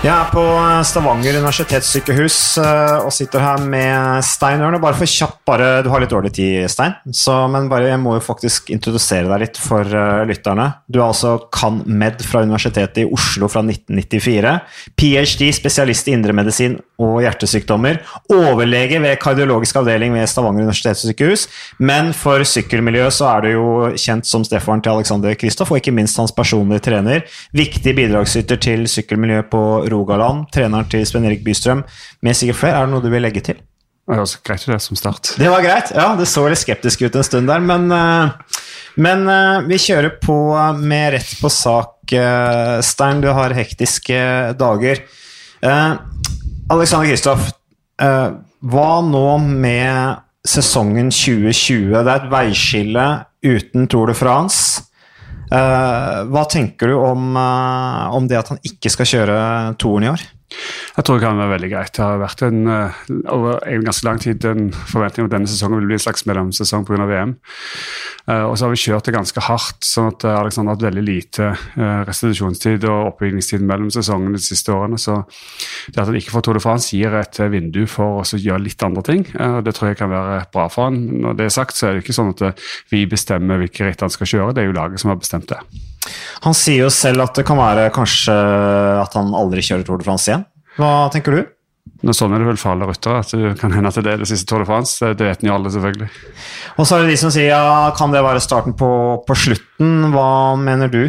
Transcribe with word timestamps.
Jeg 0.00 0.14
er 0.16 0.30
på 0.32 0.42
Stavanger 0.88 1.36
universitetssykehus 1.42 2.36
eh, 2.62 3.02
og 3.04 3.10
sitter 3.12 3.42
her 3.44 3.60
med 3.68 4.24
Stein 4.24 4.62
Ørn. 4.64 4.78
Bare 4.80 4.96
for 4.96 5.04
kjapt, 5.04 5.42
bare, 5.44 5.82
Du 5.84 5.90
har 5.92 6.00
litt 6.00 6.14
dårlig 6.14 6.30
tid, 6.38 6.64
Stein, 6.72 6.94
så, 7.12 7.34
men 7.52 7.68
bare, 7.68 7.90
jeg 7.90 8.00
må 8.00 8.14
jo 8.16 8.22
faktisk 8.24 8.72
introdusere 8.72 9.28
deg 9.28 9.42
litt 9.42 9.60
for 9.60 9.84
uh, 9.84 10.22
lytterne. 10.24 10.70
Du 10.88 11.02
er 11.02 11.10
altså 11.10 11.34
can.med. 11.52 12.24
fra 12.24 12.40
Universitetet 12.46 13.02
i 13.02 13.04
Oslo 13.12 13.50
fra 13.52 13.60
1994. 13.60 14.54
Ph.d., 14.96 15.50
spesialist 15.58 16.08
i 16.08 16.16
indremedisin 16.16 16.78
og 17.00 17.20
hjertesykdommer. 17.26 18.00
Overlege 18.32 19.02
ved 19.04 19.20
kardiologisk 19.20 19.82
avdeling 19.82 20.16
ved 20.16 20.32
Stavanger 20.32 20.64
universitetssykehus. 20.64 21.44
Men 21.76 22.14
for 22.16 22.40
sykkelmiljøet 22.48 23.18
så 23.18 23.28
er 23.34 23.44
du 23.44 23.50
jo 23.52 23.68
kjent 24.00 24.28
som 24.28 24.48
stefaren 24.48 24.80
til 24.80 24.96
Alexander 24.96 25.36
Kristoff, 25.36 25.76
og 25.76 25.80
ikke 25.84 25.92
minst 25.96 26.16
hans 26.20 26.32
personlige 26.32 26.86
trener. 26.88 27.28
Viktig 27.52 27.96
bidragsyter 28.00 28.64
til 28.64 28.88
sykkelmiljøet 28.88 29.52
på 29.52 29.64
Rogaland, 29.92 30.46
treneren 30.54 30.88
til 30.90 31.04
Sven 31.08 31.26
Erik 31.28 31.44
Bystrøm, 31.46 31.84
med 32.22 32.38
sikkert 32.38 32.60
flere. 32.62 32.80
Er 32.80 32.88
det 32.88 32.94
noe 32.94 33.04
du 33.04 33.10
vil 33.12 33.24
legge 33.24 33.42
til? 33.44 33.60
Det 34.10 34.16
var 34.16 34.30
greit 34.42 34.66
det 34.66 34.80
som 34.82 34.96
start. 34.98 35.34
Det 35.38 35.48
var 35.48 35.62
greit, 35.62 35.92
ja. 35.94 36.08
Det 36.18 36.26
så 36.26 36.42
litt 36.50 36.58
skeptisk 36.58 37.04
ut 37.06 37.16
en 37.16 37.26
stund 37.26 37.50
der, 37.50 37.62
men, 37.62 37.86
eh, 37.94 38.56
men 38.98 39.22
eh, 39.30 39.60
vi 39.68 39.78
kjører 39.78 40.16
på 40.22 40.38
med 40.80 41.12
rett 41.14 41.36
på 41.38 41.50
sak. 41.52 42.10
Eh, 42.10 42.80
Stein, 42.82 43.22
du 43.22 43.30
har 43.30 43.54
hektiske 43.54 44.18
dager. 44.58 45.04
Alexander 45.60 47.06
Kristoff, 47.06 47.50
hva 48.00 48.90
nå 49.04 49.24
med 49.44 50.22
sesongen 50.48 51.10
2020? 51.12 51.90
Det 51.92 52.00
er 52.00 52.14
et 52.14 52.30
veiskille 52.32 53.06
uten 53.44 53.90
Tour 53.92 54.08
de 54.08 54.16
France. 54.16 54.88
Hva 55.50 56.42
tenker 56.46 56.92
du 56.92 56.94
om, 56.94 57.34
om 57.34 58.28
det 58.30 58.38
at 58.38 58.52
han 58.52 58.60
ikke 58.62 58.92
skal 58.94 59.08
kjøre 59.12 59.38
toren 59.82 60.06
i 60.06 60.12
år? 60.12 60.22
Jeg 60.96 61.04
tror 61.06 61.18
det 61.18 61.24
kan 61.24 61.38
være 61.38 61.52
veldig 61.54 61.70
greit. 61.70 61.92
Det 61.94 62.02
har 62.02 62.18
vært 62.20 62.42
en, 62.46 62.66
eh, 62.66 62.98
over 63.30 63.60
en 63.66 63.84
ganske 63.86 64.06
lang 64.06 64.18
tid 64.20 64.44
en 64.44 64.70
forventning 64.72 65.24
om 65.24 65.30
at 65.30 65.36
denne 65.36 65.50
sesongen 65.50 65.80
vil 65.80 65.90
bli 65.90 65.98
en 65.98 66.04
slags 66.06 66.26
mellomsesong 66.26 66.86
pga. 66.86 67.00
VM. 67.10 67.36
Uh, 68.28 68.44
og 68.44 68.58
så 68.58 68.66
har 68.66 68.74
vi 68.74 68.78
kjørt 68.82 69.06
det 69.08 69.14
ganske 69.14 69.40
hardt, 69.40 69.80
sånn 69.86 70.10
at 70.12 70.24
eh, 70.28 70.36
Alexander 70.36 70.74
har 70.74 70.76
hatt 70.76 70.84
veldig 70.84 71.04
lite 71.06 71.46
restitusjonstid 72.06 72.84
og 72.84 73.14
oppbyggingstid 73.14 73.64
mellom 73.66 73.88
sesongene 73.90 74.36
de 74.36 74.44
siste 74.44 74.74
årene. 74.74 75.00
Så 75.00 75.16
det 75.88 76.02
at 76.02 76.10
han 76.10 76.18
ikke 76.20 76.34
får 76.34 76.44
Tour 76.44 76.58
de 76.58 76.62
France, 76.62 76.92
gir 76.94 77.16
et 77.16 77.40
vindu 77.50 77.86
for 77.90 78.20
å 78.20 78.24
gjøre 78.36 78.62
litt 78.62 78.84
andre 78.86 79.02
ting. 79.06 79.24
Det 79.24 79.74
tror 79.74 79.90
jeg 79.90 80.00
kan 80.02 80.12
være 80.12 80.42
bra 80.52 80.68
for 80.70 80.90
han. 80.90 81.00
Når 81.24 81.38
det 81.40 81.48
er 81.48 81.56
sagt, 81.56 81.78
så 81.78 81.88
er 81.88 81.96
det 81.96 82.04
ikke 82.04 82.18
sånn 82.20 82.34
at 82.36 82.66
vi 82.92 83.06
bestemmer 83.10 83.62
hvilke 83.64 83.88
ritt 83.88 84.04
han 84.04 84.12
skal 84.12 84.30
kjøre, 84.30 84.54
det 84.54 84.66
er 84.66 84.70
jo 84.70 84.76
laget 84.76 85.02
som 85.02 85.14
har 85.14 85.18
bestemt 85.22 85.50
det. 85.50 85.62
Han 86.46 86.56
sier 86.56 86.86
jo 86.86 86.90
selv 86.94 87.26
at 87.26 87.36
det 87.36 87.44
kan 87.48 87.58
være 87.60 87.90
kanskje 87.94 88.34
at 89.02 89.16
han 89.18 89.32
aldri 89.36 89.64
kjører 89.64 89.86
Tour 89.86 90.00
de 90.00 90.06
France 90.06 90.30
igjen. 90.30 90.46
Hva 90.80 91.08
tenker 91.12 91.36
du? 91.36 91.42
Nå 92.06 92.14
sånn 92.16 92.32
er 92.32 92.40
det 92.40 92.48
vel 92.48 92.60
for 92.60 92.72
alle 92.72 92.88
ryttere. 92.88 93.20
at 93.20 93.32
Det 93.34 93.56
kan 93.60 93.74
hende 93.74 93.90
at 93.90 93.98
det 94.00 94.12
er 94.14 94.22
det 94.22 94.28
siste 94.30 94.48
Tour 94.48 94.64
de 94.64 94.68
France. 94.68 95.12
Det 95.16 95.26
vet 95.26 95.44
jo 95.44 95.52
alle, 95.52 95.72
selvfølgelig. 95.72 96.08
Og 96.78 96.86
så 96.88 96.96
er 96.96 97.04
det 97.04 97.12
de 97.12 97.18
som 97.20 97.32
sier 97.34 97.50
ja, 97.52 97.90
kan 97.96 98.14
det 98.14 98.22
være 98.24 98.40
starten 98.40 98.76
på, 98.78 98.90
på 99.26 99.36
slutten. 99.36 100.08
Hva 100.14 100.30
mener 100.60 100.92
du? 100.92 101.02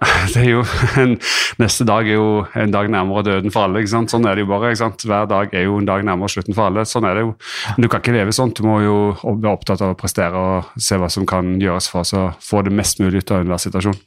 Det 0.32 0.40
er 0.40 0.48
jo, 0.54 0.60
en, 1.00 1.16
Neste 1.60 1.84
dag 1.88 2.08
er 2.08 2.16
jo 2.16 2.44
en 2.56 2.72
dag 2.72 2.88
nærmere 2.92 3.24
døden 3.26 3.52
for 3.52 3.66
alle. 3.66 3.82
ikke 3.82 3.92
sant? 3.92 4.12
Sånn 4.12 4.26
er 4.28 4.38
det 4.38 4.46
jo 4.46 4.50
bare. 4.50 4.70
ikke 4.72 4.82
sant? 4.82 5.04
Hver 5.06 5.26
dag 5.30 5.52
er 5.56 5.66
jo 5.66 5.80
en 5.80 5.88
dag 5.88 6.04
nærmere 6.06 6.32
slutten 6.32 6.56
for 6.56 6.70
alle. 6.70 6.86
Sånn 6.88 7.08
er 7.08 7.18
det 7.18 7.24
jo. 7.26 7.34
Men 7.74 7.84
du 7.84 7.90
kan 7.90 8.02
ikke 8.02 8.14
leve 8.16 8.34
sånn. 8.36 8.54
Du 8.56 8.62
må 8.66 8.78
jo 8.84 8.96
være 9.26 9.52
opptatt 9.52 9.84
av 9.84 9.94
å 9.94 9.98
prestere 9.98 10.40
og 10.40 10.80
se 10.80 10.96
hva 11.00 11.10
som 11.12 11.26
kan 11.28 11.58
gjøres 11.60 11.90
for 11.92 12.16
å 12.16 12.30
få 12.44 12.64
det 12.66 12.72
mest 12.76 13.02
mulig 13.02 13.24
ut 13.24 13.34
av 13.34 13.44
enhver 13.44 13.60
situasjon. 13.60 13.98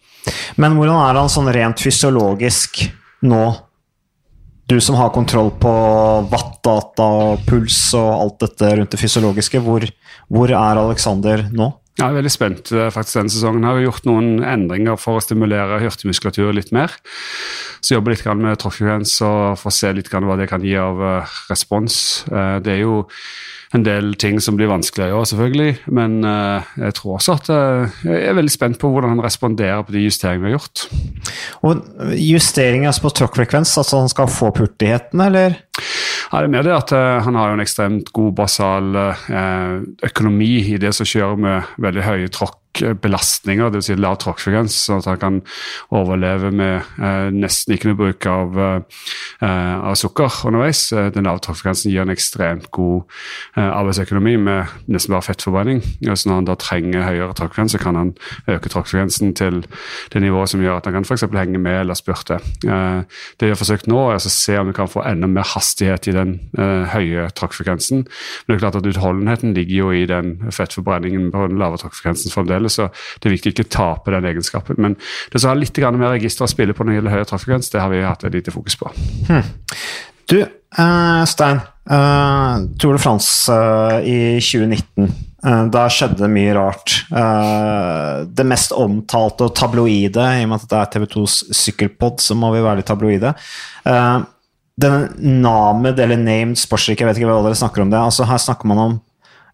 Men 0.61 0.79
hvordan 0.79 1.03
er 1.03 1.19
han 1.19 1.31
sånn 1.31 1.51
rent 1.53 1.83
fysiologisk 1.83 2.85
nå? 3.27 3.43
Du 4.71 4.77
som 4.81 4.95
har 4.95 5.11
kontroll 5.11 5.51
på 5.59 5.71
watt-data 6.31 7.05
og 7.19 7.41
puls 7.45 7.77
og 7.99 8.09
alt 8.15 8.45
dette 8.45 8.69
rundt 8.79 8.93
det 8.95 8.99
fysiologiske, 9.01 9.59
hvor, 9.61 9.83
hvor 10.31 10.53
er 10.55 10.79
Alexander 10.79 11.43
nå? 11.51 11.67
Jeg 11.93 12.09
er 12.09 12.15
veldig 12.15 12.31
spent 12.33 12.71
eh, 12.73 12.89
faktisk 12.89 13.19
denne 13.19 13.29
sesongen. 13.29 13.65
har 13.67 13.77
vi 13.77 13.85
gjort 13.85 14.07
noen 14.09 14.41
endringer 14.41 14.97
for 14.97 15.19
å 15.19 15.21
stimulere 15.21 15.77
hurtigmuskulatur 15.83 16.49
litt 16.57 16.71
mer. 16.73 16.95
Så 17.85 17.93
jobber 17.93 18.15
litt 18.15 18.25
med 18.25 18.57
tråkkfrekvens 18.57 19.13
og 19.27 19.59
får 19.61 19.75
se 19.77 19.91
litt 19.93 20.09
hva 20.09 20.37
det 20.39 20.49
kan 20.49 20.65
gi 20.65 20.73
av 20.81 21.03
eh, 21.05 21.35
respons. 21.51 21.95
Eh, 22.31 22.55
det 22.65 22.79
er 22.79 22.81
jo 22.81 23.03
en 23.77 23.85
del 23.85 24.15
ting 24.21 24.39
som 24.41 24.57
blir 24.57 24.69
vanskeligere 24.69 25.13
i 25.13 25.17
år, 25.17 25.27
selvfølgelig. 25.29 25.69
Men 25.97 26.19
jeg 26.21 26.93
tror 26.93 27.15
også 27.15 27.33
at 27.39 27.47
jeg 28.05 28.19
er 28.29 28.35
veldig 28.37 28.53
spent 28.53 28.77
på 28.77 28.91
hvordan 28.93 29.15
han 29.15 29.23
responderer 29.25 29.81
på 29.81 29.95
de 29.95 30.03
justeringene 30.03 30.45
vi 30.45 30.51
har 30.51 30.59
gjort. 30.59 30.83
Og 31.65 32.13
justeringer 32.21 33.01
på 33.01 33.13
tråkkfrekvens, 33.17 33.73
altså 33.81 34.03
han 34.03 34.13
skal 34.13 34.29
få 34.29 34.51
hurtigheten, 34.59 35.25
eller? 35.25 35.57
Ja, 36.33 36.41
det 36.41 36.49
mer 36.49 36.65
det 36.65 36.73
at 36.73 36.91
uh, 36.97 37.21
han 37.21 37.35
har 37.37 37.51
jo 37.51 37.59
en 37.59 37.61
ekstremt 37.61 38.09
god 38.15 38.31
basal 38.33 38.95
økonomi 40.01 40.55
i 40.73 40.79
det 40.81 40.95
som 40.97 41.05
kjører 41.05 41.37
med 41.45 41.73
veldig 41.85 42.05
høye 42.07 42.31
tråkk 42.33 42.62
belastninger, 42.81 43.69
dvs. 43.69 43.89
Si 43.89 43.95
lav 43.99 44.17
tråkkfrekvens, 44.23 44.75
sånn 44.87 45.01
at 45.01 45.09
han 45.11 45.19
kan 45.21 45.39
overleve 45.93 46.51
med 46.55 46.81
eh, 46.97 47.29
nesten 47.33 47.75
ikke 47.75 47.91
noe 47.91 47.99
bruk 47.99 48.27
av, 48.29 48.57
eh, 48.63 49.75
av 49.77 49.97
sukker 49.99 50.41
underveis. 50.49 50.85
Eh, 50.95 51.09
den 51.13 51.27
lave 51.27 51.43
tråkkfrekvensen 51.43 51.91
gir 51.91 52.05
en 52.05 52.13
ekstremt 52.13 52.69
god 52.73 53.03
eh, 53.57 53.67
arbeidsøkonomi 53.67 54.35
med 54.47 54.73
nesten 54.91 55.13
bare 55.13 55.27
fettforbrenning. 55.27 55.83
Så 56.13 56.29
når 56.29 56.39
han 56.39 56.49
da 56.49 56.57
trenger 56.59 57.07
høyere 57.07 57.37
tråkkfrekvens, 57.37 57.75
så 57.75 57.81
kan 57.81 57.99
han 57.99 58.13
øke 58.49 58.71
tråkkfrekvensen 58.73 59.35
til 59.37 59.63
det 60.13 60.23
nivået 60.23 60.53
som 60.53 60.63
gjør 60.63 60.79
at 60.79 60.89
han 60.89 60.97
kan 60.97 61.07
f.eks. 61.07 61.27
henge 61.33 61.61
med 61.61 61.81
eller 61.83 61.99
spurte. 61.99 62.39
Eh, 62.65 63.03
det 63.39 63.49
vi 63.49 63.53
har 63.53 63.59
forsøkt 63.59 63.89
nå, 63.91 63.99
er 64.09 64.21
å 64.21 64.33
se 64.33 64.57
om 64.59 64.71
vi 64.71 64.77
kan 64.77 64.91
få 64.91 65.05
enda 65.07 65.29
mer 65.29 65.47
hastighet 65.53 66.09
i 66.09 66.15
den 66.15 66.35
eh, 66.57 66.89
høye 66.93 67.29
tråkkfrekvensen. 67.37 68.05
Men 68.05 68.53
det 68.53 68.57
er 68.57 68.65
klart 68.65 68.79
at 68.79 68.89
utholdenheten 68.89 69.53
ligger 69.57 69.75
jo 69.83 69.93
i 69.93 70.05
den 70.09 70.35
fettforbrenningen 70.53 71.31
på 71.33 71.47
den 71.51 71.61
lave 71.61 71.79
tråkkfrekvensen 71.81 72.33
fremdeles 72.33 72.62
fremdeles, 72.63 72.73
så 72.73 73.19
det 73.19 73.29
er 73.29 73.35
viktig 73.35 73.51
å 73.51 73.55
ikke 73.57 73.71
tape 73.71 74.11
den 74.11 74.29
egenskapen. 74.31 74.79
Men 74.79 74.95
det 75.31 75.41
som 75.41 75.51
har 75.51 75.59
litt 75.59 75.77
mer 75.77 76.15
register 76.15 76.45
å 76.45 76.51
spille 76.51 76.73
på 76.73 76.83
når 76.83 76.91
det 76.91 76.97
gjelder 77.01 77.15
høyere 77.17 77.29
trafikkgrense, 77.29 77.71
det 77.73 77.81
har 77.81 77.91
vi 77.91 78.03
hatt 78.03 78.23
et 78.23 78.33
lite 78.33 78.51
fokus 78.51 78.75
på. 78.75 78.91
Hmm. 79.29 79.43
Du, 80.29 80.39
uh, 80.79 81.23
Stein. 81.25 81.61
Uh, 81.83 82.63
Tour 82.79 82.95
de 82.95 82.99
France 82.99 83.51
uh, 83.51 83.99
i 83.99 84.39
2019. 84.39 85.09
Uh, 85.43 85.65
da 85.67 85.89
skjedde 85.91 86.29
mye 86.31 86.53
rart. 86.55 87.01
det 88.23 88.45
mest 88.47 88.71
omtalte 88.71 89.49
og 89.49 89.55
tabloide, 89.55 90.23
i 90.39 90.45
og 90.45 90.53
med 90.53 90.61
at 90.61 90.69
det 90.71 90.77
er 90.79 90.93
TV2s 90.93 91.51
sykkelpod, 91.51 92.21
så 92.23 92.37
må 92.39 92.53
vi 92.53 92.63
være 92.63 92.79
litt 92.79 92.87
tabloide. 92.87 93.33
denne 93.83 95.09
named 95.19 95.99
eller 95.99 96.17
named 96.17 96.57
Sportsrik, 96.57 97.01
jeg 97.01 97.09
vet 97.09 97.19
ikke 97.19 97.27
hva 97.27 97.43
dere 97.43 97.59
snakker 97.59 97.83
om 97.83 97.91
det. 97.91 97.99
altså 97.99 98.23
Her 98.25 98.39
snakker 98.39 98.71
man 98.71 98.79
om 98.79 98.95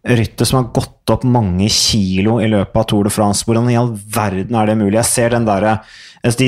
rytter 0.08 0.48
som 0.48 0.62
har 0.62 0.72
gått 0.74 1.12
opp 1.12 1.26
mange 1.28 1.68
kilo 1.74 2.38
i 2.40 2.48
løpet 2.50 2.78
av 2.80 2.88
Tour 2.88 3.08
de 3.08 3.14
France. 3.14 3.44
Hvordan 3.46 3.70
i 3.72 3.78
all 3.80 3.92
verden 4.14 4.56
er 4.56 4.70
det 4.70 4.78
mulig? 4.80 4.96
Jeg 5.02 5.10
ser 5.10 5.34
den 5.36 5.48
derre 5.48 5.80
altså, 6.24 6.48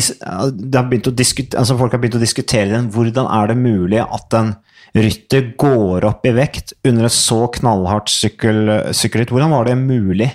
altså 1.60 1.78
Folk 1.80 1.96
har 1.96 2.02
begynt 2.02 2.20
å 2.20 2.24
diskutere 2.24 2.72
den. 2.72 2.92
Hvordan 2.94 3.28
er 3.28 3.52
det 3.52 3.58
mulig 3.60 4.04
at 4.04 4.38
en 4.40 4.54
rytter 4.96 5.54
går 5.60 6.08
opp 6.08 6.28
i 6.28 6.36
vekt 6.36 6.76
under 6.88 7.08
et 7.08 7.16
så 7.16 7.44
knallhardt 7.58 8.12
sykkelritt? 8.12 9.34
Hvordan 9.34 9.56
var 9.56 9.68
det 9.68 9.80
mulig? 9.80 10.32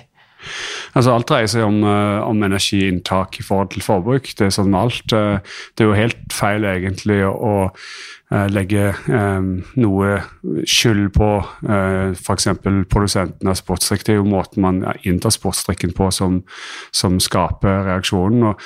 Altså 0.95 1.11
Alt 1.11 1.27
dreier 1.29 1.49
seg 1.51 1.65
om, 1.65 1.81
om, 1.83 2.43
energiinntak 2.45 3.41
i 3.41 3.45
forhold 3.45 3.73
til 3.73 3.83
forbruk. 3.83 4.29
Det 4.37 4.45
er 4.45 4.53
sånn 4.53 4.69
med 4.71 4.85
alt. 4.85 5.09
Det 5.09 5.83
er 5.83 5.89
jo 5.89 5.97
helt 5.97 6.21
feil 6.33 6.65
egentlig 6.69 7.19
å 7.27 7.55
uh, 7.73 7.87
legge 8.29 8.89
noe 9.79 10.07
skyld 10.67 11.13
på 11.15 11.29
eh, 11.69 12.11
f.eks. 12.11 12.47
produsenten 12.91 13.47
av 13.47 13.55
sportsdrikk. 13.59 14.03
Det 14.03 14.15
er 14.15 14.19
jo 14.19 14.27
måten 14.27 14.65
man 14.65 14.81
inntar 15.07 15.31
sportsdrikken 15.31 15.95
på 15.95 16.09
som, 16.11 16.41
som 16.91 17.21
skaper 17.23 17.85
reaksjonen. 17.87 18.49
og 18.51 18.65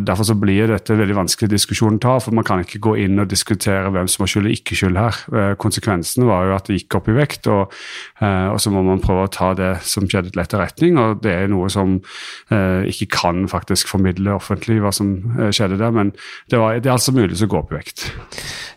Derfor 0.00 0.24
så 0.24 0.34
blir 0.38 0.70
dette 0.70 0.94
veldig 0.96 1.16
vanskelig 1.16 1.50
diskusjon 1.52 1.98
å 1.98 2.02
ta, 2.02 2.14
for 2.22 2.34
man 2.36 2.46
kan 2.46 2.62
ikke 2.62 2.80
gå 2.82 2.94
inn 3.02 3.20
og 3.20 3.28
diskutere 3.28 3.90
hvem 3.92 4.08
som 4.08 4.24
har 4.24 4.30
skyld 4.32 4.48
og 4.48 4.54
ikke 4.54 4.76
skyld 4.78 4.98
her. 4.98 5.18
Eh, 5.36 5.52
konsekvensen 5.60 6.24
var 6.28 6.46
jo 6.48 6.54
at 6.56 6.68
det 6.70 6.78
gikk 6.78 6.96
opp 6.96 7.10
i 7.12 7.16
vekt, 7.16 7.48
og, 7.52 7.74
eh, 8.22 8.48
og, 8.48 8.60
så 8.62 8.72
må 8.72 8.84
man 8.86 9.02
prøve 9.02 9.26
å 9.26 9.32
ta 9.32 9.52
det 9.58 9.72
som 9.88 10.06
skjedde, 10.08 10.32
til 10.32 10.40
etterretning. 10.40 10.98
og 11.02 11.20
Det 11.24 11.34
er 11.34 11.50
noe 11.52 11.68
som 11.72 11.98
eh, 11.98 12.88
ikke 12.88 13.10
kan 13.18 13.44
faktisk 13.50 13.90
formidle 13.90 14.36
offentlig 14.38 14.78
hva 14.80 14.94
som 14.94 15.12
skjedde 15.52 15.80
der, 15.80 15.92
men 15.92 16.14
det, 16.48 16.60
var, 16.60 16.78
det 16.78 16.88
er 16.88 16.96
altså 16.96 17.12
mulig 17.16 17.36
å 17.42 17.50
gå 17.50 17.60
opp 17.60 17.74
i 17.74 17.80
vekt. 17.80 18.06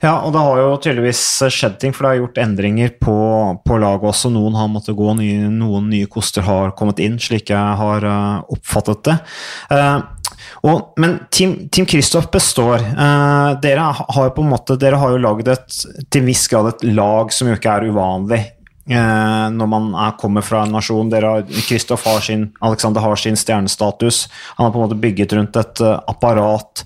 Ja, 0.02 0.18
og 0.26 0.34
det 0.36 0.42
har 0.44 0.60
jo 0.60 0.74
tydeligvis 0.84 1.24
skjedd 1.54 1.80
ting, 1.80 1.96
for 1.96 2.04
det 2.04 2.16
har 2.16 2.22
gjort 2.26 2.42
endringer 2.44 2.92
på, 3.00 3.16
på 3.64 3.80
laget 3.80 4.10
også. 4.12 4.34
Noen 4.34 4.58
har 4.60 4.72
måttet 4.72 4.98
gå, 4.98 5.14
noen 5.16 5.90
nye 5.94 6.10
koster 6.12 6.44
har 6.46 6.76
kommet 6.78 7.00
inn, 7.04 7.18
slik 7.22 7.54
jeg 7.54 7.80
har 7.80 8.10
oppfattet 8.52 9.06
det. 9.08 9.18
Og, 10.66 10.96
men 11.02 11.18
Team, 11.34 11.70
Kristoff 11.70 12.30
består. 12.34 12.82
Eh, 12.82 13.50
dere 13.64 13.88
har 13.96 14.34
på 14.36 14.44
en 14.44 14.52
måte, 14.52 14.78
dere 14.82 15.00
har 15.02 15.14
jo 15.14 15.22
lagd 15.22 15.52
et 15.52 15.80
til 16.14 16.28
viss 16.28 16.46
grad 16.52 16.74
et 16.74 16.86
lag 16.96 17.34
som 17.34 17.50
jo 17.50 17.58
ikke 17.58 17.74
er 17.74 17.88
uvanlig 17.92 18.42
eh, 18.42 19.46
når 19.56 19.70
man 19.72 19.92
er, 19.94 20.16
kommer 20.22 20.46
fra 20.46 20.64
en 20.66 20.76
nasjon. 20.78 21.14
Kristoff 21.68 22.08
har 22.10 22.26
sin, 22.26 22.50
Alexander 22.66 23.06
har 23.06 23.22
sin 23.22 23.40
stjernestatus. 23.40 24.26
Han 24.58 24.68
har 24.68 24.74
på 24.74 24.82
en 24.82 24.88
måte 24.88 25.02
bygget 25.02 25.38
rundt 25.38 25.62
et 25.62 25.86
uh, 25.86 26.00
apparat 26.12 26.86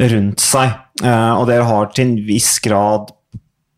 rundt 0.00 0.44
seg. 0.44 0.76
og 1.00 1.46
dere 1.48 1.64
har 1.64 1.94
til 1.94 2.06
en 2.08 2.20
viss 2.26 2.58
grad 2.60 3.14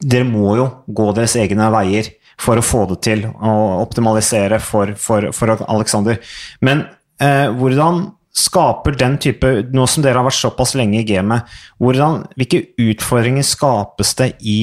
Dere 0.03 0.27
må 0.27 0.57
jo 0.59 0.65
gå 0.91 1.05
deres 1.15 1.37
egne 1.39 1.69
veier 1.71 2.09
for 2.43 2.59
å 2.59 2.65
få 2.65 2.87
det 2.91 2.99
til, 3.07 3.25
og 3.29 3.83
optimalisere 3.85 4.59
for, 4.63 4.95
for, 4.99 5.31
for 5.37 5.55
Alexander. 5.69 6.19
Men 6.65 6.87
eh, 7.23 7.49
hvordan 7.55 8.07
skaper 8.33 8.97
den 8.97 9.19
type 9.21 9.49
Nå 9.73 9.85
som 9.91 10.05
dere 10.05 10.21
har 10.21 10.27
vært 10.27 10.41
såpass 10.41 10.73
lenge 10.79 11.03
i 11.03 11.07
gamet, 11.09 11.49
hvilke 11.81 12.63
utfordringer 12.81 13.45
skapes 13.47 14.15
det 14.19 14.33
i 14.41 14.59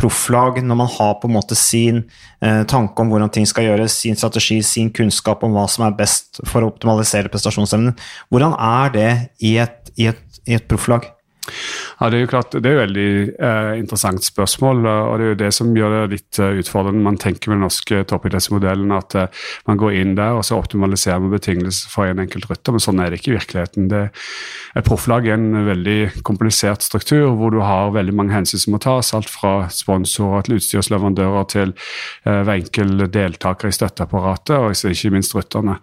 profflag 0.00 0.60
når 0.64 0.76
man 0.76 0.90
har 0.92 1.14
på 1.20 1.28
en 1.28 1.34
måte 1.34 1.56
sin 1.56 2.02
eh, 2.44 2.62
tanke 2.68 3.00
om 3.02 3.12
hvordan 3.12 3.32
ting 3.32 3.46
skal 3.48 3.66
gjøres, 3.66 3.96
sin 4.02 4.18
strategi, 4.18 4.60
sin 4.64 4.90
kunnskap 4.92 5.44
om 5.46 5.56
hva 5.56 5.66
som 5.72 5.86
er 5.86 5.96
best 5.96 6.42
for 6.48 6.64
å 6.64 6.70
optimalisere 6.72 7.32
prestasjonsevnen. 7.32 7.96
Hvordan 8.32 8.56
er 8.56 8.92
det 8.96 9.10
i 9.44 9.56
et, 9.62 9.92
i 9.96 10.10
et, 10.12 10.20
i 10.48 10.56
et 10.58 10.68
profflag? 10.68 11.08
Ja, 12.00 12.08
Det 12.08 12.16
er 12.16 12.22
jo 12.22 12.28
klart, 12.32 12.54
det 12.56 12.64
er 12.64 12.72
jo 12.72 12.80
veldig 12.80 13.10
eh, 13.44 13.70
interessant 13.76 14.24
spørsmål, 14.24 14.78
og 14.88 15.18
det 15.20 15.24
er 15.24 15.32
jo 15.34 15.38
det 15.42 15.48
som 15.52 15.74
gjør 15.76 15.92
det 15.92 16.14
litt 16.14 16.38
uh, 16.40 16.56
utfordrende. 16.56 17.02
Man 17.04 17.18
tenker 17.20 17.50
med 17.50 17.58
den 17.58 17.66
norske 17.66 17.98
toppidrettsmodellen 18.08 18.94
at 18.96 19.16
uh, 19.20 19.42
man 19.68 19.76
går 19.76 19.98
inn 19.98 20.14
der 20.16 20.38
og 20.38 20.46
så 20.48 20.56
optimaliserer 20.56 21.20
man 21.20 21.34
betingelser 21.34 21.92
for 21.92 22.08
en 22.08 22.22
enkelt 22.24 22.48
rytter, 22.48 22.72
men 22.72 22.80
sånn 22.80 23.02
er 23.04 23.12
det 23.12 23.18
ikke 23.20 23.34
i 23.34 23.34
virkeligheten. 23.34 23.90
Det, 23.92 24.00
et 24.80 24.86
profflag 24.86 25.28
er 25.28 25.36
en 25.36 25.66
veldig 25.66 26.22
komplisert 26.24 26.86
struktur 26.86 27.34
hvor 27.36 27.52
du 27.52 27.58
har 27.60 27.92
veldig 27.92 28.16
mange 28.16 28.32
hensyn 28.32 28.64
som 28.64 28.72
må 28.72 28.80
tas. 28.80 29.12
Alt 29.12 29.28
fra 29.28 29.68
sponsorer 29.68 30.48
til 30.48 30.56
utstyrsleverandører 30.56 31.52
til 31.52 31.76
uh, 31.76 32.40
hver 32.48 32.54
enkelt 32.54 33.04
deltaker 33.12 33.68
i 33.68 33.76
støtteapparatet, 33.76 34.56
og 34.56 34.72
ikke 34.72 35.12
minst 35.18 35.36
rytterne. 35.36 35.76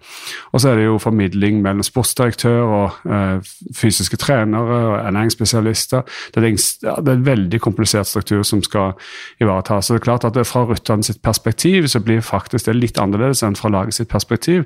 Og 0.49 0.65
så 0.65 0.73
er 0.73 0.81
det 0.81 0.89
jo 0.89 0.97
formidling 0.97 1.61
mellom 1.61 1.85
sportsdirektør 1.85 2.73
og 2.81 3.47
fysiske 3.77 4.17
trenere 4.17 4.81
og 4.81 4.99
ernæringsspesialister 5.03 6.06
det 6.33 6.42
er, 6.42 6.48
en, 6.50 6.57
det 6.57 7.12
er 7.12 7.18
en 7.18 7.25
veldig 7.27 7.59
komplisert 7.63 8.09
struktur 8.09 8.44
som 8.48 8.62
skal 8.65 8.95
ivaretas. 9.42 9.88
Så 9.88 9.95
det 9.95 10.01
er 10.01 10.07
klart 10.07 10.27
at 10.27 10.39
Fra 10.48 10.63
Ruttan 10.68 11.04
sitt 11.06 11.21
perspektiv 11.25 11.88
så 11.92 12.01
blir 12.04 12.24
faktisk 12.25 12.68
det 12.68 12.77
litt 12.77 13.00
annerledes 13.01 13.44
enn 13.45 13.57
fra 13.57 13.71
laget 13.74 13.98
sitt 13.98 14.12
perspektiv. 14.12 14.65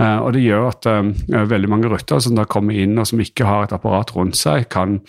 Uh, 0.00 0.18
og 0.24 0.32
Det 0.36 0.44
gjør 0.44 0.68
at 0.70 0.90
uh, 0.90 1.46
veldig 1.50 1.72
mange 1.72 1.90
rutter 1.92 2.22
som 2.22 2.36
da 2.38 2.46
kommer 2.48 2.76
inn 2.76 2.98
og 2.98 3.08
som 3.08 3.22
ikke 3.22 3.48
har 3.48 3.66
et 3.66 3.76
apparat 3.76 4.14
rundt 4.16 4.38
seg, 4.38 4.68
kan 4.72 5.00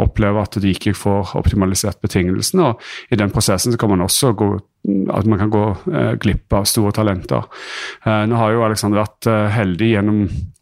oppleve 0.00 0.40
at 0.40 0.56
de 0.62 0.72
ikke 0.72 0.94
får 0.96 1.34
optimalisert 1.36 2.00
betingelsene. 2.00 2.72
og 2.72 3.12
I 3.12 3.20
den 3.20 3.32
prosessen 3.32 3.72
så 3.72 3.80
kan 3.80 3.92
man 3.92 4.04
også 4.04 4.32
gå 4.36 4.54
at 5.14 5.28
man 5.30 5.38
kan 5.38 5.52
gå 5.52 5.66
uh, 5.92 6.14
glipp 6.18 6.52
av 6.52 6.66
store 6.66 6.90
talenter. 6.96 7.44
nå 8.02 8.36
har 8.36 8.50
jo 8.52 8.64
Alexander 8.66 9.04
vært 9.04 9.28
heldig 9.54 9.92
gjennom 9.92 10.24
Eh, 10.26 10.61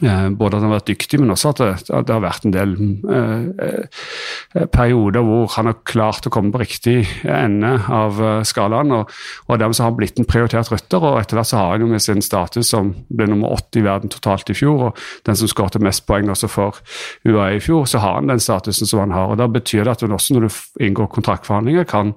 både 0.00 0.56
at 0.56 0.62
han 0.62 0.68
har 0.70 0.78
vært 0.78 0.90
dyktig, 0.90 1.20
men 1.20 1.32
også 1.34 1.52
at 1.52 1.60
det, 1.62 1.70
det 2.08 2.14
har 2.14 2.22
vært 2.24 2.46
en 2.46 2.54
del 2.54 2.74
eh, 3.12 3.66
eh, 3.66 4.66
perioder 4.72 5.24
hvor 5.26 5.52
han 5.56 5.70
har 5.70 5.78
klart 5.88 6.26
å 6.26 6.32
komme 6.32 6.52
på 6.54 6.62
riktig 6.62 6.96
ende 7.28 7.74
av 7.92 8.20
eh, 8.22 8.40
skalaen. 8.48 8.94
Og, 8.96 9.12
og 9.48 9.60
dermed 9.60 9.78
så 9.78 9.84
har 9.84 9.92
han 9.92 9.98
blitt 10.00 10.20
en 10.20 10.28
prioritert 10.28 10.72
rytter, 10.72 11.02
og 11.02 11.20
etter 11.20 11.38
hvert 11.38 11.50
så 11.50 11.60
har 11.60 11.74
han 11.74 11.86
jo 11.86 11.90
med 11.92 12.04
sin 12.04 12.22
status 12.24 12.72
som 12.72 12.92
ble 13.12 13.28
nummer 13.30 13.54
80 13.56 13.82
i 13.82 13.86
verden 13.86 14.12
totalt 14.12 14.52
i 14.52 14.56
fjor, 14.56 14.88
og 14.88 15.02
den 15.28 15.38
som 15.38 15.50
skåret 15.50 15.80
mest 15.82 16.06
poeng 16.08 16.30
også 16.32 16.50
for 16.50 16.82
UAE 17.28 17.58
i 17.58 17.62
fjor, 17.62 17.86
så 17.90 18.02
har 18.02 18.18
han 18.20 18.30
den 18.32 18.42
statusen 18.42 18.88
som 18.88 19.04
han 19.04 19.16
har. 19.16 19.32
og 19.32 19.40
Da 19.40 19.48
betyr 19.50 19.84
det 19.84 19.96
at 19.96 20.06
også 20.06 20.36
når 20.36 20.46
du 20.48 20.84
inngår 20.84 21.10
kontraktforhandlinger, 21.14 21.88
kan 21.88 22.14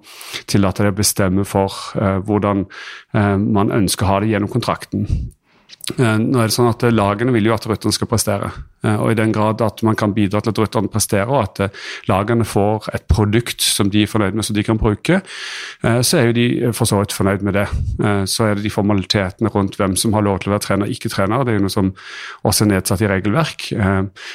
tillate 0.51 0.85
deg 0.85 0.95
å 0.95 0.99
bestemme 0.99 1.47
for 1.47 1.73
eh, 1.99 2.19
hvordan 2.25 2.65
eh, 3.15 3.35
man 3.39 3.73
ønsker 3.75 4.05
å 4.05 4.13
ha 4.13 4.21
det 4.23 4.31
gjennom 4.33 4.51
kontrakten. 4.51 5.09
Eh, 5.95 6.17
nå 6.17 6.39
er 6.41 6.49
det 6.49 6.55
sånn 6.55 6.71
at 6.71 6.85
Lagene 6.89 7.33
vil 7.35 7.51
jo 7.51 7.55
at 7.55 7.67
Røtten 7.69 7.93
skal 7.93 8.09
prestere. 8.09 8.51
Eh, 8.85 8.95
og 9.01 9.11
I 9.11 9.17
den 9.17 9.33
grad 9.35 9.63
at 9.65 9.81
man 9.85 9.97
kan 9.97 10.13
bidra 10.15 10.41
til 10.43 10.53
at 10.53 10.61
rytterne 10.61 10.91
presterer, 10.91 11.31
og 11.31 11.41
at 11.43 11.63
eh, 11.65 11.83
lagene 12.11 12.45
får 12.47 12.89
et 12.95 13.07
produkt 13.11 13.65
som 13.65 13.89
de 13.91 14.03
er 14.05 14.11
fornøyd 14.11 14.37
med, 14.37 14.45
som 14.45 14.55
de 14.55 14.63
kan 14.65 14.79
bruke, 14.79 15.21
så 15.85 16.17
er 16.17 16.29
jo 16.29 16.33
de 16.35 16.45
for 16.75 16.87
så 16.89 16.97
vidt 16.99 17.13
fornøyd 17.13 17.43
med 17.45 17.55
det. 17.55 17.65
Så 18.29 18.45
er 18.45 18.55
det 18.57 18.63
de 18.65 18.71
formalitetene 18.73 19.49
rundt 19.53 19.75
hvem 19.77 19.95
som 19.99 20.13
har 20.15 20.23
lov 20.25 20.39
til 20.41 20.49
å 20.49 20.55
være 20.55 20.63
trener 20.65 20.87
og 20.87 20.93
ikke 20.95 21.11
trener. 21.13 21.43
Det 21.45 21.53
er 21.53 21.57
jo 21.59 21.65
noe 21.65 21.73
som 21.73 21.91
også 22.47 22.65
er 22.65 22.69
nedsatt 22.71 23.03
i 23.05 23.09
regelverk. 23.09 23.67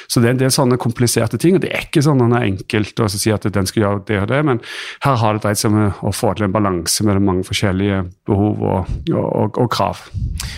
Så 0.07 0.21
det 0.21 0.29
er 0.29 0.35
en 0.35 0.41
del 0.41 0.53
sånne 0.53 0.79
kompliserte 0.81 1.39
ting. 1.41 1.57
og 1.57 1.63
Det 1.65 1.71
er 1.73 1.85
ikke 1.87 2.03
sånn 2.05 2.23
at 2.23 2.31
det 2.33 2.39
er 2.39 2.47
enkelt 2.51 3.03
å 3.03 3.09
si 3.11 3.33
at 3.33 3.47
den 3.57 3.69
skal 3.69 3.83
gjøre 3.83 4.03
det 4.07 4.19
og 4.21 4.29
det, 4.31 4.41
men 4.47 4.61
her 5.05 5.19
har 5.23 5.37
det 5.37 5.43
dreid 5.45 5.61
seg 5.61 5.73
om 5.73 6.07
å 6.09 6.13
få 6.15 6.33
til 6.37 6.47
en 6.47 6.55
balanse 6.55 7.07
mellom 7.07 7.27
mange 7.31 7.47
forskjellige 7.47 8.03
behov 8.29 8.63
og, 8.71 8.93
og, 9.11 9.61
og 9.65 9.71
krav. 9.73 10.05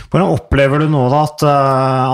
Hvordan 0.10 0.36
opplever 0.36 0.84
du 0.84 0.92
nå 0.94 1.08
da 1.14 1.24
at, 1.28 1.48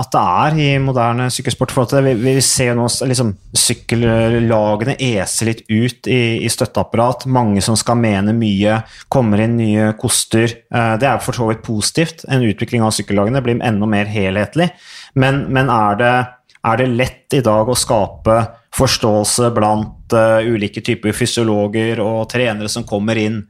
at 0.00 0.14
det 0.14 0.24
er 0.46 0.60
i 0.60 0.70
moderne 0.82 1.28
sykkelsport 1.32 1.69
kort 1.70 1.90
for 1.90 1.98
at 1.98 2.04
vi, 2.04 2.14
vi 2.14 2.40
ser 2.42 2.74
nå 2.76 2.86
liksom, 3.06 3.32
sykkellagene 3.56 4.96
ese 5.00 5.46
litt 5.46 5.62
ut 5.68 6.08
i, 6.10 6.42
i, 6.42 6.48
støtteapparat. 6.50 7.26
Mange 7.26 7.62
som 7.62 7.76
skal 7.78 7.98
mene 8.00 8.34
mye, 8.36 8.80
kommer 9.08 9.40
inn 9.40 9.56
nye 9.58 9.92
koster. 10.00 10.50
Eh, 10.72 10.94
det 11.00 11.08
er 11.08 11.22
for 11.22 11.36
så 11.36 11.50
vidt 11.50 11.62
positivt. 11.66 12.24
En 12.28 12.44
utvikling 12.46 12.82
av 12.82 12.94
sykkellagene 12.96 13.42
blir 13.44 13.62
enda 13.62 13.86
mer 13.86 14.10
helhetlig. 14.10 14.70
Men, 15.14 15.46
men 15.52 15.70
er, 15.70 15.98
det, 16.00 16.14
er, 16.62 16.80
det, 16.80 16.90
lett 16.94 17.38
i 17.38 17.44
dag 17.44 17.68
å 17.68 17.78
skape 17.78 18.40
forståelse 18.70 19.48
blant 19.50 20.14
uh, 20.14 20.38
ulike 20.46 20.78
typer 20.86 21.10
fysiologer 21.10 21.98
og 22.04 22.28
trenere 22.30 22.70
som 22.70 22.84
kommer 22.86 23.18
inn 23.18 23.40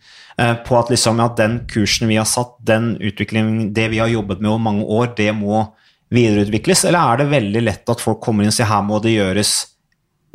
uh, 0.41 0.55
på 0.65 0.79
at 0.79 0.89
liksom, 0.89 1.21
at 1.21 1.37
den 1.37 1.59
kursen 1.69 2.09
vi 2.09 2.17
har 2.17 2.29
satt, 2.29 2.55
den 2.65 2.95
utviklingen, 2.97 3.69
det 3.77 3.91
vi 3.93 4.01
har 4.01 4.09
jobbet 4.09 4.41
med 4.41 4.55
over 4.55 4.65
mange 4.65 4.87
år, 4.89 5.13
det 5.19 5.29
må 5.37 5.67
videreutvikles, 6.15 6.85
eller 6.89 7.01
er 7.01 7.21
det 7.21 7.33
veldig 7.33 7.63
lett 7.65 7.93
at 7.93 8.03
folk 8.03 8.21
kommer 8.25 8.45
inn 8.45 8.53
og 8.53 8.57
sier 8.57 8.71
her 8.71 8.83
må 8.87 8.99
det 9.03 9.15
gjøres 9.15 9.53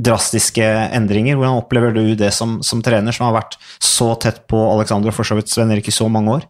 drastiske 0.01 0.65
endringer? 0.95 1.37
Hvordan 1.39 1.59
opplever 1.61 1.95
du 1.95 2.15
det 2.19 2.31
som, 2.35 2.59
som 2.63 2.83
trener, 2.83 3.15
som 3.15 3.27
har 3.29 3.37
vært 3.37 3.57
så 3.83 4.13
tett 4.19 4.43
på 4.51 4.59
Alexander 4.73 5.11
og 5.11 5.17
for 5.17 5.27
så 5.27 5.37
vidt 5.39 5.51
Sven 5.51 5.73
Erik 5.75 5.91
i 5.91 5.95
så 5.95 6.07
mange 6.11 6.39
år? 6.39 6.47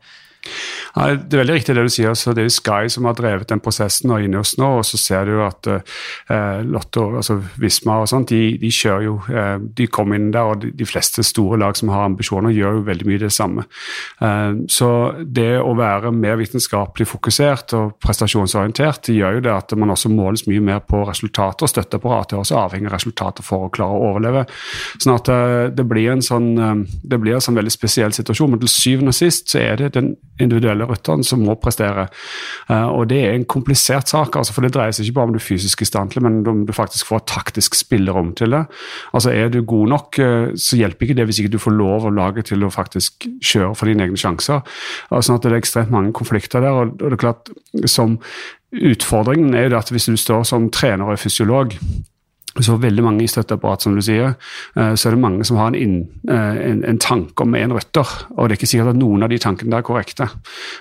Ja, 0.95 1.09
det 1.12 1.36
er 1.36 1.42
veldig 1.42 1.56
riktig 1.57 1.75
det 1.75 1.83
du 1.83 1.92
sier. 1.92 2.13
så 2.15 2.33
Det 2.33 2.45
er 2.45 2.53
Sky 2.53 2.88
som 2.92 3.06
har 3.06 3.18
drevet 3.18 3.50
den 3.51 3.59
prosessen 3.59 4.13
og 4.15 4.24
inne 4.24 4.39
oss 4.39 4.56
nå. 4.57 4.77
og 4.80 4.86
Så 4.88 4.97
ser 4.97 5.25
du 5.27 5.42
at 5.44 5.68
eh, 5.68 6.62
Lotto, 6.63 7.09
altså 7.19 7.42
Visma 7.59 8.00
og 8.00 8.07
sånt, 8.07 8.31
de, 8.31 8.56
de, 8.62 8.71
kjører 8.71 9.03
jo 9.03 9.15
eh, 9.27 9.57
De 9.59 9.88
kommer 9.92 10.15
inn 10.15 10.31
der, 10.31 10.53
og 10.53 10.62
de, 10.63 10.71
de, 10.71 10.88
fleste 10.88 11.24
store 11.27 11.59
lag 11.59 11.75
som 11.75 11.92
har 11.92 12.06
ambisjoner, 12.07 12.53
gjør 12.56 12.80
jo 12.80 12.86
veldig 12.88 13.07
mye 13.09 13.24
det 13.25 13.31
samme. 13.36 13.65
Eh, 14.24 14.62
så 14.71 14.89
det 15.19 15.57
å 15.59 15.74
være 15.75 16.13
mer 16.15 16.39
vitenskapelig 16.39 17.09
fokusert 17.12 17.75
og 17.75 17.98
prestasjonsorientert 18.03 19.09
det 19.09 19.18
gjør 19.18 19.39
jo 19.39 19.44
det 19.50 19.51
at 19.51 19.75
man 19.75 19.91
også 19.91 20.12
måles 20.13 20.45
mye 20.48 20.63
mer 20.63 20.80
på 20.88 21.03
resultater. 21.09 21.67
og 21.67 21.74
Støtteapparatet 21.74 22.38
er 22.38 22.43
også 22.46 22.60
avhengig 22.62 22.88
av 22.88 22.96
resultater 22.96 23.43
for 23.43 23.67
å 23.67 23.74
klare 23.74 24.00
å 24.00 24.13
overleve. 24.13 24.46
Sånn 24.96 25.17
at 25.17 25.34
eh, 25.34 25.67
det 25.75 25.88
blir 25.91 26.13
en 26.13 26.24
sånn, 26.24 26.50
eh, 26.55 26.74
det 27.03 27.20
blir 27.20 27.36
en 27.36 27.43
sånn 27.43 27.60
veldig 27.60 27.75
spesiell 27.75 28.15
situasjon. 28.15 28.55
Men 28.55 28.63
til 28.63 28.72
syvende 28.72 29.12
og 29.12 29.20
sist 29.20 29.51
så 29.51 29.60
er 29.60 29.84
det 29.84 29.93
den 30.00 30.13
individuelle 30.39 30.85
rytteren 30.89 31.24
som 31.25 31.44
må 31.46 31.58
prestere. 31.62 32.08
Uh, 32.70 32.88
og 32.89 33.10
det 33.12 33.22
er 33.25 33.36
en 33.36 33.48
komplisert 33.50 34.12
sak, 34.12 34.36
altså, 34.36 34.56
for 34.56 34.65
det 34.65 34.74
dreier 34.75 34.96
seg 34.96 35.08
ikke 35.08 35.20
bare 35.20 35.32
om 35.32 35.36
du 35.36 35.44
fysisk 35.44 35.84
i 35.84 35.89
stand 35.89 36.13
til 36.13 36.25
men 36.25 36.42
om 36.48 36.63
du 36.68 36.74
faktisk 36.75 37.10
får 37.12 37.25
taktisk 37.32 37.77
spillerom 37.77 38.34
til 38.38 38.56
det. 38.56 38.65
Altså 39.13 39.34
Er 39.36 39.50
du 39.50 39.62
god 39.63 39.88
nok, 39.96 40.20
uh, 40.20 40.51
så 40.56 40.80
hjelper 40.80 41.08
ikke 41.08 41.20
det 41.20 41.30
hvis 41.30 41.44
ikke 41.44 41.56
du 41.56 41.62
får 41.62 41.77
lov 41.77 42.08
å 42.08 42.13
lage 42.15 42.46
til 42.51 42.63
å 42.63 42.74
faktisk 42.74 43.27
kjøre 43.44 43.75
for 43.75 43.92
dine 43.92 44.08
egne 44.08 44.20
sjanser. 44.20 44.62
sånn 45.12 45.36
at 45.36 45.42
Det 45.44 45.51
er 45.51 45.58
ekstremt 45.62 45.92
mange 45.92 46.13
konflikter 46.13 46.62
der. 46.62 46.72
og 46.72 46.98
det 46.98 47.13
er 47.13 47.18
klart, 47.18 47.50
som 47.86 48.20
Utfordringen 48.75 49.54
er 49.56 49.70
jo 49.70 49.77
at 49.77 49.92
hvis 49.94 50.10
du 50.10 50.18
står 50.20 50.44
som 50.44 50.68
trener 50.74 51.08
og 51.08 51.20
fysiolog 51.20 51.75
så 52.63 52.77
veldig 52.79 53.03
mange 53.03 53.24
i 53.25 53.27
støtteapparat, 53.27 53.83
som 53.83 53.95
du 53.95 54.01
sier, 54.05 54.35
eh, 54.75 54.93
så 54.95 55.09
er 55.09 55.15
det 55.15 55.21
mange 55.24 55.45
som 55.47 55.57
har 55.59 55.74
en, 55.74 55.75
inn, 55.75 55.97
eh, 56.29 56.59
en, 56.69 56.83
en 56.88 57.00
tanke 57.01 57.43
om 57.43 57.55
en 57.55 57.75
røtter. 57.75 58.07
Og 58.38 58.47
det 58.47 58.55
er 58.55 58.59
ikke 58.62 58.71
sikkert 58.71 58.93
at 58.93 59.00
noen 59.01 59.25
av 59.25 59.31
de 59.33 59.39
tankene 59.41 59.74
der 59.74 59.83
er 59.83 59.88
korrekte. 59.88 60.29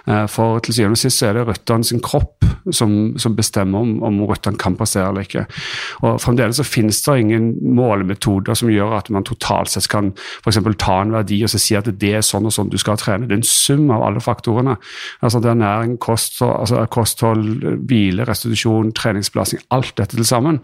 Eh, 0.06 0.26
for 0.30 0.62
til 0.62 0.76
syvende 0.76 0.98
og 0.98 1.02
sist 1.02 1.24
er 1.26 1.34
det 1.34 1.46
røttene 1.48 1.84
sin 1.88 2.02
kropp 2.04 2.46
som, 2.72 3.14
som 3.20 3.34
bestemmer 3.36 3.82
om, 3.82 3.96
om 4.06 4.20
røttene 4.28 4.60
kan 4.60 4.76
passere 4.78 5.10
eller 5.10 5.26
ikke. 5.26 5.44
Og 6.06 6.20
Fremdeles 6.22 6.60
så 6.60 6.66
finnes 6.66 7.00
det 7.04 7.16
ingen 7.20 7.50
målemetoder 7.76 8.56
som 8.58 8.70
gjør 8.72 8.94
at 9.00 9.10
man 9.14 9.26
totalt 9.26 9.72
sett 9.72 9.88
kan 9.90 10.12
f.eks. 10.14 10.60
ta 10.80 11.00
en 11.02 11.14
verdi 11.14 11.42
og 11.44 11.52
så 11.52 11.60
si 11.60 11.76
at 11.78 11.90
det 12.00 12.12
er 12.20 12.24
sånn 12.24 12.46
og 12.48 12.54
sånn 12.54 12.70
du 12.72 12.78
skal 12.80 13.00
trene. 13.00 13.28
Det 13.28 13.36
er 13.36 13.42
en 13.42 13.48
sum 13.48 13.90
av 13.94 14.06
alle 14.06 14.22
faktorene. 14.24 14.76
Altså 15.24 15.42
det 15.42 15.50
er 15.50 15.60
næring, 15.60 15.98
kosthold, 16.02 16.54
altså 16.62 16.84
kosthold 16.92 17.44
hvile, 17.88 18.26
restitusjon, 18.28 18.94
treningsbelastning, 18.96 19.64
alt 19.74 19.94
dette 19.98 20.16
til 20.16 20.28
sammen. 20.28 20.60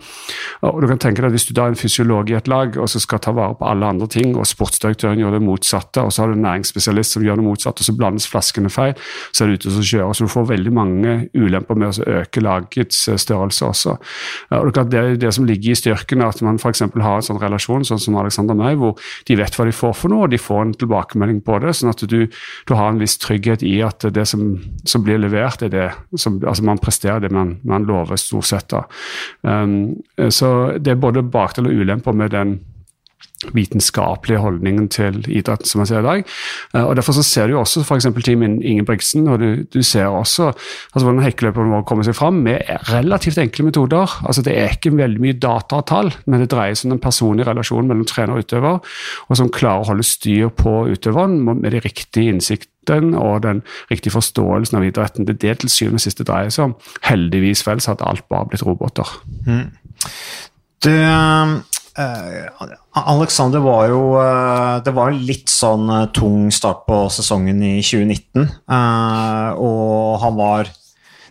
Og 0.67 0.81
du 0.83 0.89
kan 0.91 1.00
tenke 1.01 1.23
deg 1.23 1.31
at 1.31 1.37
Hvis 1.37 1.49
du 1.49 1.55
da 1.57 1.67
er 1.67 1.75
en 1.75 1.79
fysiolog 1.79 2.31
i 2.31 2.37
et 2.39 2.49
lag 2.51 2.77
og 2.81 2.89
så 2.91 3.01
skal 3.03 3.21
ta 3.23 3.33
vare 3.37 3.57
på 3.59 3.67
alle 3.69 3.87
andre 3.87 4.09
ting, 4.11 4.35
og 4.37 4.49
sportsdirektøren 4.49 5.21
gjør 5.21 5.37
det 5.37 5.43
motsatte, 5.45 6.03
og 6.05 6.13
så 6.13 6.23
har 6.23 6.31
du 6.31 6.39
en 6.39 6.45
næringsspesialist 6.47 7.17
som 7.17 7.25
gjør 7.25 7.41
det 7.41 7.47
motsatte, 7.47 7.83
og 7.83 7.89
så 7.89 7.95
blandes 7.97 8.29
flaskene 8.31 8.71
feil, 8.73 8.95
så 9.33 9.45
er 9.45 9.51
det 9.51 9.61
ute 9.61 9.73
og 9.73 9.87
kjører. 9.91 10.15
Så 10.17 10.27
du 10.27 10.33
får 10.33 10.49
veldig 10.51 10.73
mange 10.75 11.17
ulemper 11.35 11.79
med 11.79 11.91
å 12.01 12.09
øke 12.21 12.43
lagets 12.45 13.03
eh, 13.09 13.19
størrelse 13.21 13.67
også. 13.67 13.97
Og 14.59 14.73
det 14.91 15.01
er 15.01 15.19
det 15.21 15.33
som 15.37 15.47
ligger 15.49 15.75
i 15.75 15.79
styrken, 15.79 16.25
at 16.27 16.43
man 16.47 16.61
f.eks. 16.61 16.85
har 16.91 17.19
en 17.19 17.27
sånn 17.27 17.41
relasjon 17.43 17.87
sånn 17.87 18.03
som 18.03 18.19
Alexander 18.21 18.59
meg, 18.59 18.79
hvor 18.81 18.99
de 19.29 19.39
vet 19.41 19.57
hva 19.57 19.67
de 19.69 19.75
får 19.77 19.97
for 19.99 20.13
noe, 20.13 20.27
og 20.27 20.35
de 20.35 20.41
får 20.41 20.63
en 20.65 20.75
tilbakemelding 20.81 21.43
på 21.47 21.59
det, 21.65 21.75
sånn 21.79 21.93
at 21.93 22.05
du, 22.11 22.21
du 22.29 22.75
har 22.77 22.91
en 22.91 23.01
viss 23.01 23.19
trygghet 23.23 23.65
i 23.67 23.79
at 23.87 24.07
det 24.15 24.27
som, 24.29 24.55
som 24.89 25.05
blir 25.07 25.21
levert, 25.23 25.65
er 25.67 25.73
det 25.73 25.89
som 26.21 26.41
altså 26.41 26.65
man 26.67 26.81
presterer 26.83 27.23
det 27.25 27.33
man, 27.35 27.57
man 27.67 27.87
lover, 27.89 28.19
stort 28.21 28.49
sett. 28.51 28.69
da. 28.73 28.85
Um, 29.43 30.01
så 30.31 30.51
det 30.79 30.90
det 30.91 30.97
er 30.97 31.03
både 31.07 31.23
bakdeler 31.31 31.71
og 31.71 31.85
ulemper 31.85 32.17
med 32.19 32.35
den 32.35 32.59
vitenskapelige 33.57 34.41
holdningen 34.41 34.89
til 34.93 35.23
idretten 35.33 35.69
som 35.69 35.81
man 35.81 35.89
ser 35.89 36.03
i 36.03 36.07
dag. 36.07 36.25
Uh, 36.75 36.85
og 36.85 36.97
Derfor 36.97 37.17
så 37.17 37.25
ser 37.25 37.49
du 37.49 37.57
også 37.59 37.83
f.eks. 37.83 38.09
Team 38.25 38.43
Ingebrigtsen, 38.45 39.29
og 39.29 39.41
du, 39.41 39.65
du, 39.65 39.81
ser 39.83 40.13
også 40.13 40.51
altså 40.51 41.07
hvordan 41.07 41.23
hekkeløperne 41.25 41.73
våre 41.73 41.87
kommer 41.89 42.07
seg 42.07 42.19
fram 42.19 42.43
med 42.45 42.61
relativt 42.91 43.41
enkle 43.41 43.71
metoder. 43.71 44.19
Altså 44.27 44.45
Det 44.45 44.57
er 44.57 44.77
ikke 44.77 44.93
veldig 44.97 45.25
mye 45.25 45.39
data 45.41 45.81
og 45.81 45.89
tall, 45.89 46.13
men 46.27 46.45
det 46.45 46.51
dreier 46.53 46.77
seg 46.77 46.91
om 46.91 46.97
den 46.97 47.05
personlige 47.05 47.49
relasjonen 47.49 47.89
mellom 47.89 48.09
trener 48.09 48.37
og 48.37 48.45
utøver, 48.45 48.93
og 49.29 49.41
som 49.41 49.53
klarer 49.53 49.87
å 49.87 49.91
holde 49.95 50.07
styr 50.07 50.53
på 50.53 50.75
utøveren 50.93 51.41
med 51.49 51.71
de 51.73 51.81
riktige 51.81 52.35
innsiktene 52.35 53.17
og 53.21 53.43
den 53.45 53.65
riktige 53.91 54.13
forståelsen 54.13 54.79
av 54.79 54.85
idretten. 54.85 55.25
Det 55.25 55.39
er 55.39 55.43
det 55.45 55.61
til 55.63 55.73
syvende 55.73 56.01
og 56.01 56.05
siste 56.05 56.27
dreier 56.29 56.53
seg 56.53 56.71
om. 56.71 56.79
Heldigvis 57.09 57.65
vel 57.67 57.81
så 57.81 57.95
hadde 57.95 58.09
alt 58.09 58.27
bare 58.29 58.51
blitt 58.53 58.67
roboter. 58.67 59.09
Mm. 59.47 59.71
Du, 60.85 60.93
Uh, 61.99 62.47
Alexander 62.95 63.59
var 63.59 63.89
jo 63.91 64.15
uh, 64.15 64.79
Det 64.85 64.93
var 64.95 65.11
litt 65.11 65.51
sånn 65.51 65.89
uh, 65.91 66.07
tung 66.15 66.47
start 66.55 66.85
på 66.87 67.03
sesongen 67.11 67.59
i 67.67 67.81
2019. 67.83 68.47
og 69.59 70.21
han 70.23 70.37
var 70.39 70.71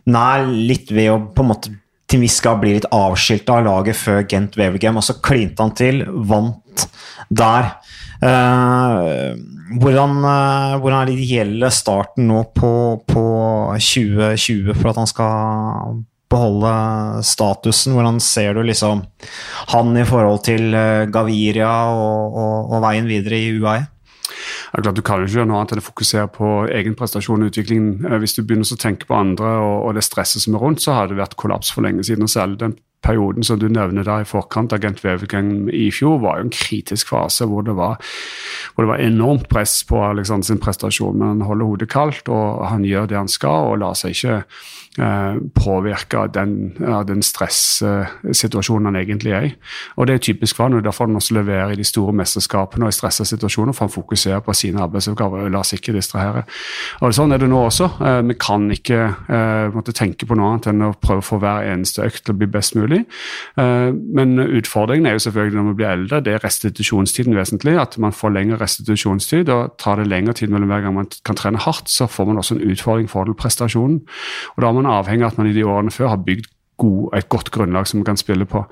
nær 0.10 0.44
litt 0.50 0.92
ved 0.92 1.14
å 1.14 1.20
på 1.32 1.46
en 1.46 1.50
måte 1.54 1.72
til 2.10 2.20
en 2.20 2.26
viss 2.26 2.42
bli 2.42 2.74
litt 2.76 2.90
avskilt 2.92 3.50
av 3.54 3.64
laget 3.68 3.96
før 3.96 4.24
Gent 4.26 4.58
Wavergame, 4.58 4.98
og 4.98 5.06
så 5.06 5.14
klinte 5.22 5.62
han 5.62 5.76
til, 5.78 6.02
vant 6.10 6.88
der. 7.30 7.68
hvordan, 8.18 10.16
hvordan 10.82 10.98
er 10.98 11.12
den 11.12 11.20
ideelle 11.22 11.70
starten 11.70 12.26
nå 12.32 12.42
på, 12.58 12.72
på 13.06 13.26
2020 13.78 14.74
for 14.74 14.90
at 14.90 15.04
han 15.04 15.12
skal 15.12 16.02
beholde 16.30 16.74
statusen? 17.26 17.96
Hvordan 17.98 18.20
ser 18.24 18.58
du 18.58 18.64
liksom 18.66 19.04
han 19.74 19.96
i 19.98 20.08
forhold 20.08 20.44
til 20.48 20.74
eh, 20.78 21.08
Gaviria 21.12 21.72
og, 21.94 22.36
og, 22.42 22.76
og 22.76 22.84
veien 22.86 23.10
videre 23.10 23.40
i 23.40 23.56
UAE? 23.58 23.88
Ja, 24.70 24.84
klart, 24.84 24.96
du 24.96 25.02
kan 25.02 25.24
ikke 25.24 25.40
gjøre 25.40 25.50
noe 25.50 25.62
annet 25.62 25.74
enn 25.74 25.82
å 25.82 25.88
fokusere 25.88 26.30
på 26.34 26.50
egen 26.76 26.96
prestasjon 26.98 27.42
og 27.42 27.54
utvikling. 27.54 27.90
Eh, 28.06 28.20
hvis 28.22 28.38
du 28.38 28.44
begynner 28.44 28.70
å 28.70 28.82
tenke 28.82 29.10
på 29.10 29.18
andre 29.18 29.56
og, 29.64 29.76
og 29.88 29.98
det 29.98 30.06
stresset 30.06 30.46
som 30.46 30.58
er 30.58 30.64
rundt, 30.64 30.84
så 30.84 30.98
har 30.98 31.10
det 31.10 31.18
vært 31.20 31.38
kollaps 31.40 31.74
for 31.74 31.86
lenge 31.86 32.06
siden. 32.06 32.28
og 32.28 32.34
særlig 32.34 32.62
den 32.62 32.78
perioden 33.04 33.46
som 33.48 33.60
du 33.60 33.70
nevner 33.72 34.04
der 34.04 34.26
i 34.26 34.28
forkant 34.28 34.74
av 34.76 34.82
Gent 34.84 35.00
i 35.00 35.88
fjor, 35.92 36.20
var 36.20 36.40
jo 36.40 36.48
en 36.48 36.54
kritisk 36.54 37.14
fase 37.14 37.48
hvor 37.48 37.64
det 37.64 37.76
var, 37.78 37.96
hvor 38.76 38.84
det 38.84 38.92
var 38.92 39.04
enormt 39.04 39.48
press 39.50 39.84
på 39.88 40.02
Alexander 40.04 40.46
sin 40.46 40.60
prestasjon. 40.60 41.18
Men 41.18 41.28
han 41.28 41.48
holder 41.48 41.66
hodet 41.66 41.90
kaldt, 41.90 42.30
og 42.30 42.66
han 42.68 42.84
gjør 42.84 43.08
det 43.08 43.18
han 43.18 43.32
skal, 43.32 43.72
og 43.72 43.80
lar 43.80 43.96
seg 43.96 44.18
ikke 44.18 44.42
påvirke 45.56 46.18
av 46.18 46.32
den, 46.36 46.74
den 47.08 47.22
stressituasjonen 47.24 48.90
han 48.90 49.00
egentlig 49.00 49.34
er 49.36 49.48
i. 49.48 49.52
Og 49.98 50.08
Det 50.08 50.16
er 50.16 50.24
typisk 50.30 50.56
for 50.58 50.68
han, 50.68 50.78
og 50.78 50.84
derfor 50.84 51.08
han 51.08 51.16
også 51.16 51.38
leverer 51.38 51.74
i 51.74 51.80
de 51.80 51.84
store 51.88 52.14
mesterskapene 52.14 52.88
og 52.88 52.94
i 52.94 52.98
stressa 52.98 53.26
situasjoner, 53.26 53.74
for 53.74 53.86
han 53.86 53.94
fokuserer 53.94 54.40
på 54.44 54.54
sine 54.58 54.82
arbeidsoppgaver 54.84 55.46
og 55.46 55.54
lar 55.54 55.68
seg 55.68 55.82
ikke 55.82 55.96
distrahere. 55.96 56.44
Og 57.02 57.14
Sånn 57.20 57.34
er 57.36 57.42
det 57.42 57.50
nå 57.52 57.60
også. 57.66 57.90
Eh, 58.06 58.22
vi 58.30 58.36
kan 58.40 58.70
ikke 58.72 59.00
eh, 59.30 59.80
tenke 59.96 60.28
på 60.30 60.38
noe 60.38 60.54
annet 60.54 60.70
enn 60.72 60.86
å 60.86 60.94
prøve 60.96 61.24
å 61.24 61.26
få 61.26 61.40
hver 61.42 61.68
eneste 61.68 62.06
økt 62.06 62.24
til 62.26 62.36
å 62.36 62.40
bli 62.40 62.48
best 62.52 62.76
mulig. 62.78 63.02
Men 63.58 64.40
utfordringen 64.40 65.08
er 65.10 65.18
jo 65.18 65.24
selvfølgelig 65.26 65.58
når 65.58 65.68
vi 65.68 65.76
blir 65.80 65.90
eldre, 65.90 66.20
det 66.24 66.36
er 66.36 66.44
restitusjonstiden 66.44 67.36
vesentlig. 67.36 67.76
At 67.82 67.98
man 68.02 68.16
får 68.16 68.34
lengre 68.36 68.60
restitusjonstid, 68.62 69.50
og 69.54 69.76
tar 69.82 70.00
det 70.00 70.08
lengre 70.10 70.36
tid 70.38 70.54
mellom 70.54 70.72
hver 70.72 70.86
gang 70.86 70.96
man 70.96 71.10
kan 71.28 71.40
trene 71.40 71.62
hardt, 71.64 71.90
så 71.92 72.08
får 72.10 72.30
man 72.30 72.40
også 72.42 72.58
en 72.58 72.64
utfordring 72.72 73.10
for 73.12 73.30
prestasjonen. 73.40 74.00
Og 74.56 74.62
da 74.62 74.70
har 74.70 74.78
man 74.78 74.89
avhengig 74.90 75.26
av 75.26 75.34
at 75.34 75.42
man 75.42 75.52
i 75.52 75.56
de 75.56 75.68
årene 75.68 75.94
før 75.94 76.14
har 76.14 76.26
bygd 76.26 76.50
god, 76.80 77.14
et 77.18 77.30
godt 77.32 77.52
grunnlag 77.54 77.88
som 77.88 78.00
man 78.00 78.10
kan 78.12 78.20
spille 78.20 78.48
på. 78.50 78.64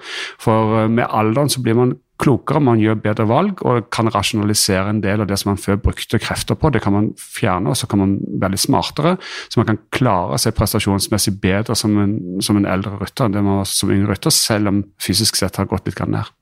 For 0.42 0.82
eh, 0.82 0.92
med 0.92 1.08
alderen 1.08 1.52
så 1.52 1.64
blir 1.64 1.78
man 1.78 1.96
klokere, 2.18 2.62
man 2.64 2.80
gjør 2.82 2.98
bedre 3.02 3.28
valg 3.30 3.60
og 3.68 3.90
kan 3.94 4.10
rasjonalisere 4.10 4.90
en 4.90 5.02
del 5.04 5.22
av 5.22 5.28
det 5.30 5.38
som 5.38 5.52
man 5.52 5.60
før 5.62 5.78
brukte 5.84 6.20
krefter 6.22 6.58
på. 6.58 6.72
Det 6.74 6.82
kan 6.82 6.96
man 6.96 7.12
fjerne, 7.22 7.70
og 7.70 7.78
så 7.78 7.90
kan 7.90 8.02
man 8.02 8.16
være 8.42 8.56
litt 8.56 8.64
smartere. 8.64 9.18
Så 9.48 9.62
man 9.62 9.70
kan 9.70 9.82
klare 9.94 10.40
seg 10.42 10.56
prestasjonsmessig 10.58 11.36
bedre 11.44 11.78
som 11.78 11.94
en, 12.02 12.18
som 12.42 12.58
en 12.58 12.70
eldre 12.70 12.96
rytter 12.98 13.28
enn 13.28 13.38
det 13.38 13.46
man 13.46 13.62
var 13.62 13.70
som 13.70 13.94
yngre 13.94 14.16
rytter, 14.16 14.34
selv 14.34 14.74
om 14.74 14.82
fysisk 15.04 15.38
sett 15.38 15.62
har 15.62 15.70
gått 15.70 15.90
litt 15.90 16.02
ned. 16.08 16.34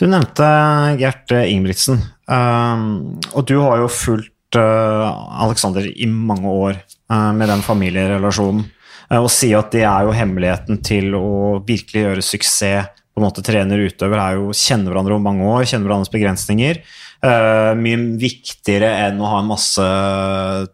Du 0.00 0.06
nevnte 0.08 0.46
Gert 1.00 1.34
Ingebrigtsen, 1.34 1.98
um, 2.30 3.18
og 3.34 3.44
du 3.50 3.58
har 3.60 3.82
jo 3.82 3.90
fulgt 3.92 4.56
uh, 4.56 5.42
Alexander 5.44 5.84
i 5.84 6.06
mange 6.08 6.48
år 6.48 6.78
uh, 7.12 7.32
med 7.36 7.50
den 7.50 7.64
familierelasjonen. 7.66 8.64
Eh, 9.12 9.20
og 9.20 9.30
si 9.32 9.52
at 9.56 9.72
det 9.74 9.84
er 9.84 10.08
jo 10.08 10.16
hemmeligheten 10.16 10.80
til 10.84 11.12
å 11.18 11.60
virkelig 11.66 12.06
gjøre 12.06 12.26
suksess 12.26 12.90
på 13.12 13.20
en 13.20 13.26
måte 13.26 13.44
trener 13.44 13.82
utøver, 13.84 14.16
er 14.16 14.38
jo 14.38 14.54
kjenne 14.56 14.88
hverandre 14.88 15.18
om 15.18 15.26
mange 15.26 15.44
år, 15.44 15.66
kjenne 15.68 15.84
hverandres 15.84 16.12
begrensninger. 16.14 16.78
Uh, 17.22 17.76
mye 17.78 17.98
viktigere 18.18 18.88
enn 19.04 19.20
å 19.22 19.28
ha 19.30 19.42
en 19.42 19.50
masse 19.50 19.84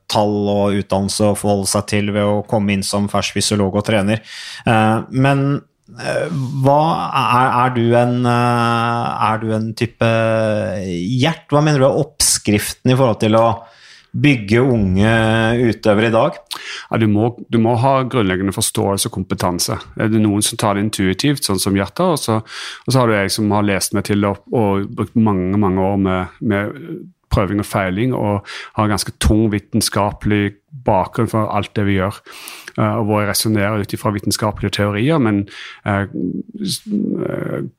tall 0.09 0.37
og 0.49 0.79
utdannelse 0.79 1.27
å 1.27 1.35
forholde 1.37 1.69
seg 1.69 1.89
til 1.91 2.13
ved 2.15 2.25
å 2.25 2.45
komme 2.49 2.73
inn 2.77 2.85
som 2.87 3.11
fersk 3.11 3.37
fysiolog 3.37 3.81
og 3.81 3.85
trener. 3.91 4.23
Uh, 4.63 5.03
men 5.11 5.43
uh, 5.99 6.31
hva 6.63 6.79
er, 7.11 7.51
er, 7.51 7.75
du 7.75 7.99
en 7.99 8.17
Er 8.31 9.43
du 9.43 9.51
en 9.59 9.69
type 9.77 10.13
hjert? 10.87 11.51
Hva 11.51 11.61
mener 11.67 11.83
du 11.83 11.89
er 11.91 12.01
oppskriften 12.07 12.95
i 12.95 12.97
forhold 12.97 13.21
til 13.27 13.37
å 13.37 13.49
bygge 14.13 14.63
unge 14.65 15.11
utøvere 15.69 16.09
i 16.09 16.15
dag? 16.15 16.39
Ja, 16.91 17.01
du, 17.01 17.07
må, 17.11 17.33
du, 17.49 17.59
må, 17.63 17.77
ha 17.83 17.95
grunnleggende 18.09 18.55
forståelse 18.57 19.11
og 19.11 19.17
kompetanse. 19.19 19.79
Er 19.99 20.11
Det 20.13 20.23
noen 20.23 20.45
som 20.45 20.61
tar 20.61 20.79
det 20.79 20.87
intuitivt, 20.87 21.45
sånn 21.45 21.61
som 21.63 21.77
Hjerta, 21.77 22.13
og 22.15 22.23
så, 22.23 22.41
og 22.41 22.89
så 22.89 23.03
har 23.03 23.09
du 23.09 23.17
jeg 23.19 23.35
som 23.35 23.53
har 23.55 23.69
lest 23.69 23.97
meg 23.97 24.09
til 24.09 24.25
og, 24.29 24.43
og 24.53 24.89
brukt 24.89 25.17
mange 25.19 25.61
mange 25.61 25.85
år 25.85 26.03
med, 26.03 26.41
med 26.41 26.75
prøving 27.33 27.61
og 27.61 27.69
feiling 27.69 28.15
og 28.17 28.47
har 28.79 28.91
ganske 28.91 29.13
tung 29.23 29.49
vitenskapelig 29.53 30.57
bakgrunn 30.85 31.31
for 31.31 31.51
alt 31.55 31.75
det 31.77 31.87
vi 31.89 31.99
gjør. 31.99 32.21
Uh, 32.79 33.01
og 33.01 33.05
hvor 33.09 33.21
jeg 33.21 33.31
resonnerer 33.33 33.83
ut 33.83 33.93
ifra 33.95 34.13
vitenskapelige 34.15 34.77
teorier, 34.77 35.19
men 35.19 35.41
uh, 35.89 36.07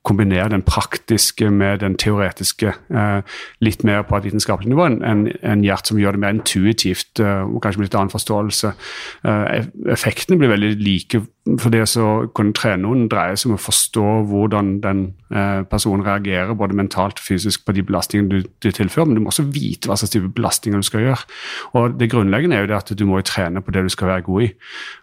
kombinerer 0.04 0.52
den 0.52 0.66
praktiske 0.68 1.48
med 1.52 1.80
den 1.86 1.96
teoretiske 1.96 2.74
uh, 2.92 3.22
litt 3.64 3.86
mer 3.88 4.04
på 4.04 4.18
et 4.18 4.28
vitenskapelig 4.28 4.74
nivå 4.74 4.90
enn 4.90 5.30
en 5.40 5.64
Gjert 5.64 5.88
som 5.88 6.00
gjør 6.02 6.18
det 6.18 6.24
mer 6.24 6.34
intuitivt 6.34 7.20
og 7.20 7.60
kanskje 7.62 7.82
med 7.82 7.90
litt 7.90 7.96
annen 8.00 8.14
forståelse. 8.14 8.72
effektene 9.92 10.38
blir 10.40 10.50
veldig 10.50 10.72
like 10.80 11.22
for 11.58 11.74
det 11.74 11.82
å 11.98 12.10
kunne 12.36 12.54
trene 12.58 12.84
noen 12.84 13.08
dreier 13.10 13.38
seg 13.40 13.50
om 13.50 13.58
å 13.58 13.62
forstå 13.62 14.06
hvordan 14.30 14.72
den 14.84 15.02
eh, 15.34 15.62
personen 15.70 16.04
reagerer 16.06 16.58
både 16.58 16.78
mentalt 16.78 17.22
og 17.22 17.26
fysisk 17.26 17.64
på 17.66 17.74
de 17.78 17.84
belastningene 17.88 18.30
du, 18.30 18.50
du, 18.62 18.70
tilfører, 18.76 19.10
men 19.10 19.18
du 19.18 19.24
må 19.24 19.32
også 19.32 19.48
vite 19.50 19.90
hva 19.90 19.98
slags 20.00 20.14
type 20.14 20.30
belastninger 20.36 20.82
du 20.82 20.86
skal 20.86 21.06
gjøre. 21.08 21.24
Og 21.80 21.98
Det 22.00 22.10
grunnleggende 22.12 22.60
er 22.60 22.66
jo 22.66 22.72
det 22.72 22.78
at 22.78 22.89
du 22.98 23.06
må 23.10 23.20
jo 23.20 23.28
trene 23.30 23.62
på 23.64 23.74
det 23.76 23.84
du 23.86 23.92
skal 23.94 24.12
være 24.12 24.26
god 24.26 24.46
i. 24.46 24.50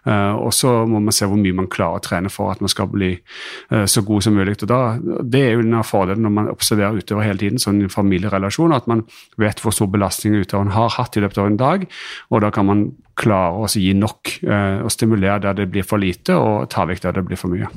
Eh, 0.09 0.35
og 0.35 0.53
så 0.55 0.73
må 0.89 1.01
man 1.03 1.15
se 1.15 1.27
hvor 1.29 1.39
mye 1.39 1.55
man 1.57 1.69
klarer 1.71 2.01
å 2.01 2.03
trene 2.03 2.31
for 2.33 2.51
at 2.53 2.63
man 2.63 2.71
skal 2.71 2.89
bli 2.91 3.13
eh, 3.13 3.85
så 3.89 4.03
god 4.07 4.25
som 4.25 4.37
mulig. 4.37 4.57
Og 4.61 4.69
da, 4.71 4.81
Det 5.23 5.43
er 5.43 5.55
jo 5.55 5.65
en 5.65 5.79
av 5.79 5.87
fordelene 5.87 6.27
når 6.27 6.35
man 6.39 6.51
observerer 6.53 7.01
utøver 7.01 7.27
hele 7.27 7.43
tiden, 7.43 7.61
sånn 7.61 7.83
familierelasjon, 7.93 8.75
at 8.75 8.87
man 8.91 9.05
vet 9.41 9.61
hvor 9.63 9.75
stor 9.75 9.91
belastning 9.93 10.39
utøveren 10.41 10.75
har 10.75 10.95
hatt 10.97 11.17
i 11.17 11.23
løpet 11.23 11.43
av 11.43 11.51
en 11.51 11.59
dag, 11.59 11.85
og 12.31 12.41
da 12.43 12.53
kan 12.53 12.67
man 12.67 12.87
klare 13.17 13.65
å 13.65 13.69
gi 13.71 13.93
nok 13.97 14.37
eh, 14.45 14.79
og 14.85 14.93
stimulere 14.93 15.41
der 15.47 15.61
det 15.61 15.69
blir 15.73 15.85
for 15.87 16.01
lite, 16.01 16.37
og 16.37 16.69
ta 16.73 16.85
vekk 16.87 17.07
der 17.07 17.17
det 17.17 17.27
blir 17.29 17.39
for 17.39 17.53
mye. 17.53 17.69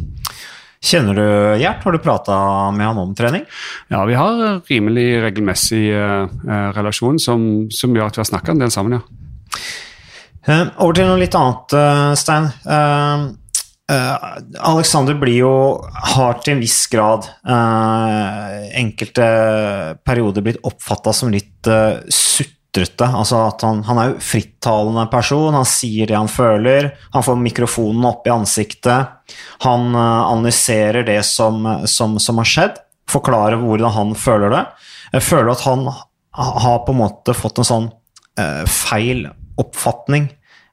Kjenner 0.81 1.17
du 1.17 1.25
Gjert? 1.61 1.83
Har 1.85 1.93
du 1.93 2.01
prata 2.01 2.35
med 2.73 2.87
han 2.87 2.99
om 3.03 3.13
trening? 3.17 3.45
Ja, 3.93 4.01
vi 4.09 4.17
har 4.17 4.63
rimelig 4.65 5.09
regelmessig 5.27 5.83
eh, 5.93 6.71
relasjon 6.77 7.21
som, 7.21 7.45
som, 7.69 7.93
gjør 7.97 8.09
at 8.09 8.17
vi 8.17 8.23
har 8.25 8.31
snakka 8.31 8.55
en 8.55 8.65
del 8.65 8.73
sammen, 8.73 8.97
ja. 8.97 9.61
Uh, 10.49 10.71
over 10.81 10.97
til 10.97 11.09
noe 11.09 11.21
litt 11.21 11.37
annet, 11.37 11.77
uh, 11.77 12.11
Stein. 12.19 12.49
Uh, 12.65 13.37
Alexander 13.91 15.17
blir 15.19 15.41
jo 15.43 15.55
har 16.15 16.37
til 16.39 16.53
en 16.55 16.61
viss 16.63 16.85
grad 16.87 17.25
enkelte 18.79 19.25
perioder 20.07 20.45
blitt 20.47 20.61
oppfatta 20.63 21.11
som 21.11 21.33
litt 21.35 21.67
sutrete. 21.67 23.09
Altså 23.09 23.41
at 23.49 23.65
han, 23.67 23.81
han, 23.89 23.99
er 23.99 24.13
jo 24.13 24.23
frittalende 24.23 25.09
person, 25.11 25.59
han 25.59 25.67
sier 25.67 26.07
det 26.07 26.15
han 26.15 26.31
føler. 26.31 26.93
Han 27.17 27.27
får 27.27 27.43
mikrofonen 27.43 28.07
opp 28.13 28.31
i 28.31 28.35
ansiktet. 28.37 29.35
Han 29.67 29.91
analyserer 29.99 31.03
det 31.11 31.19
som, 31.27 31.67
som, 31.91 32.15
som, 32.23 32.39
har 32.39 32.53
skjedd, 32.53 32.79
forklarer 33.11 33.59
hvordan 33.59 33.97
han 33.99 34.15
føler 34.15 34.55
det. 34.55 34.65
Jeg 35.19 35.27
føler 35.33 35.51
at 35.57 35.67
han 35.67 35.83
har 35.91 36.79
på 36.87 36.95
en 36.95 37.03
måte 37.03 37.35
fått 37.35 37.59
en 37.59 37.73
sånn 37.75 37.91
feil 38.71 39.27
oppfatning. 39.61 40.31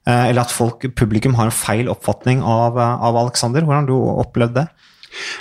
Uh, 0.07 0.29
eller 0.29 0.45
at 0.45 0.53
folk, 0.53 0.85
publikum 0.95 1.35
har 1.35 1.49
en 1.49 1.55
feil 1.55 1.89
oppfatning 1.91 2.39
av, 2.45 2.79
av 2.79 3.17
Alexander. 3.25 3.65
Hvordan 3.67 3.89
du 3.89 3.95
opplevd 3.97 4.55
det? 4.61 4.67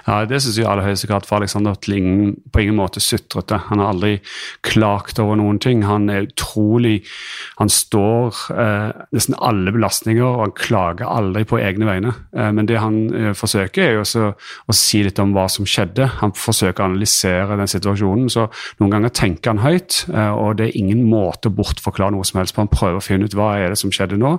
Ja, 0.07 0.25
Det 0.27 0.41
syns 0.43 0.59
jeg 0.59 0.67
i 0.67 0.69
aller 0.71 0.87
høyeste 0.87 1.09
grad 1.11 1.27
for 1.27 1.41
Alexander 1.41 1.75
Tling 1.75 2.37
på 2.53 2.63
ingen 2.63 2.79
måte 2.79 3.03
sutrete. 3.03 3.59
Han 3.69 3.83
har 3.83 3.93
aldri 3.95 4.21
klagt 4.67 5.21
over 5.23 5.39
noen 5.39 5.59
ting. 5.63 5.85
Han 5.87 6.09
er 6.11 6.27
utrolig 6.29 7.03
Han 7.59 7.71
står 7.73 8.37
eh, 8.53 8.91
nesten 9.17 9.37
alle 9.41 9.73
belastninger, 9.73 10.25
og 10.25 10.43
han 10.43 10.55
klager 10.57 11.09
aldri 11.09 11.45
på 11.49 11.59
egne 11.61 11.89
vegne. 11.89 12.13
Eh, 12.37 12.51
men 12.53 12.69
det 12.69 12.81
han 12.83 12.99
eh, 13.15 13.33
forsøker, 13.37 13.83
er 13.83 13.97
jo 13.97 14.33
å 14.35 14.77
si 14.77 15.03
litt 15.07 15.21
om 15.23 15.33
hva 15.37 15.47
som 15.53 15.69
skjedde. 15.69 16.09
Han 16.21 16.35
forsøker 16.37 16.85
å 16.85 16.91
analysere 16.91 17.57
den 17.59 17.71
situasjonen. 17.71 18.29
Så 18.33 18.49
noen 18.81 18.97
ganger 18.97 19.15
tenker 19.17 19.55
han 19.55 19.65
høyt, 19.65 20.03
eh, 20.13 20.33
og 20.33 20.59
det 20.61 20.69
er 20.69 20.79
ingen 20.81 21.05
måte 21.09 21.51
å 21.51 21.57
bortforklare 21.57 22.15
noe 22.15 22.27
som 22.29 22.41
helst 22.41 22.57
på. 22.57 22.65
Han 22.65 22.73
prøver 22.73 23.01
å 23.01 23.05
finne 23.05 23.29
ut 23.29 23.37
hva 23.37 23.55
er 23.61 23.73
det 23.73 23.81
som 23.81 23.93
skjedde 23.95 24.19
nå. 24.21 24.37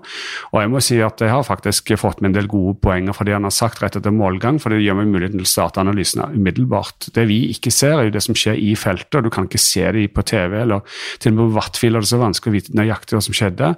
Og 0.51 0.61
jeg 0.61 0.71
må 0.73 0.83
si 0.83 0.99
at 1.03 1.21
jeg 1.23 1.33
har 1.33 1.47
faktisk 1.47 1.93
fått 1.97 2.21
med 2.21 2.31
en 2.31 2.37
del 2.39 2.49
gode 2.51 2.77
poenger 2.83 3.15
fra 3.17 3.25
det 3.27 3.33
han 3.35 3.47
har 3.47 3.55
sagt 3.55 3.81
rett 3.83 3.97
etter 3.97 4.13
målgang, 4.13 4.61
for 4.61 4.73
det 4.73 4.83
gjør 4.83 5.01
meg 5.01 5.07
muligheten 5.11 5.26
å 5.35 5.47
starte 5.47 5.81
analysen 5.81 6.23
umiddelbart. 6.33 7.09
Det 7.15 7.25
vi 7.29 7.39
ikke 7.53 7.71
ser, 7.73 7.97
er 7.97 8.07
jo 8.07 8.15
det 8.15 8.23
som 8.25 8.37
skjer 8.37 8.57
i 8.59 8.73
feltet, 8.79 9.19
og 9.19 9.27
du 9.27 9.31
kan 9.33 9.47
ikke 9.47 9.61
se 9.61 9.85
det 9.95 10.07
på 10.15 10.23
TV. 10.27 10.61
eller 10.61 10.81
Til 11.19 11.33
og 11.33 11.37
med 11.37 11.43
på 11.43 11.57
Wattfield 11.57 11.97
er 11.97 12.05
det 12.05 12.11
så 12.11 12.21
vanskelig 12.21 12.51
å 12.51 12.57
vite 12.57 12.77
nøyaktig 12.77 13.17
hva 13.17 13.23
som 13.23 13.37
skjedde. 13.37 13.73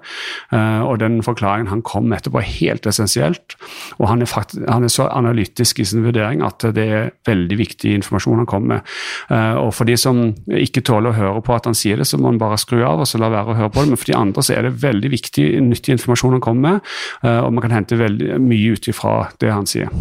Uh, 0.54 0.82
og 0.86 1.00
den 1.04 1.20
forklaringen 1.26 1.72
han 1.72 1.84
kom 1.86 2.12
etterpå, 2.16 2.42
er 2.42 2.50
helt 2.60 2.88
essensielt. 2.90 3.56
Og 4.00 4.08
han 4.12 4.22
er, 4.22 4.30
faktisk, 4.30 4.66
han 4.70 4.86
er, 4.86 4.94
så 4.94 5.08
analytisk 5.10 5.80
i 5.80 5.88
sin 5.88 6.04
vurdering 6.06 6.44
at 6.46 6.64
det 6.76 6.86
er 6.86 7.12
veldig 7.28 7.60
viktig 7.60 7.94
informasjon 8.00 8.42
han 8.44 8.50
kommer 8.50 8.80
med. 8.80 8.96
Uh, 9.32 9.56
og 9.66 9.74
for 9.78 9.90
de 9.90 9.98
som 10.00 10.22
ikke 10.48 10.84
tåler 10.86 11.14
å 11.14 11.18
høre 11.18 11.44
på 11.46 11.56
at 11.56 11.70
han 11.70 11.78
sier 11.78 12.00
det, 12.00 12.08
så 12.10 12.20
må 12.20 12.32
han 12.32 12.42
bare 12.42 12.60
skru 12.62 12.82
av 12.84 13.04
og 13.04 13.10
så 13.10 13.22
la 13.22 13.32
være 13.34 13.54
å 13.54 13.60
høre 13.64 13.74
på 13.74 13.84
det. 13.84 13.94
Men 13.94 14.02
for 14.02 14.12
de 14.12 14.18
andre 14.20 14.46
så 14.46 14.56
er 14.58 14.68
det 14.68 14.76
veldig 14.84 15.14
viktig, 15.16 15.48
nyttig 15.70 15.96
informasjon 15.98 16.38
han 16.38 16.46
kommer 16.46 16.66
med, 16.70 16.94
uh, 17.26 17.42
og 17.46 17.54
man 17.56 17.66
kan 17.66 17.78
hente 17.80 18.00
veldig 18.00 18.40
mye 18.44 18.76
ut 18.76 18.92
ifra 18.92 19.16
det 19.42 19.54
han 19.54 19.68
sier. 19.70 19.92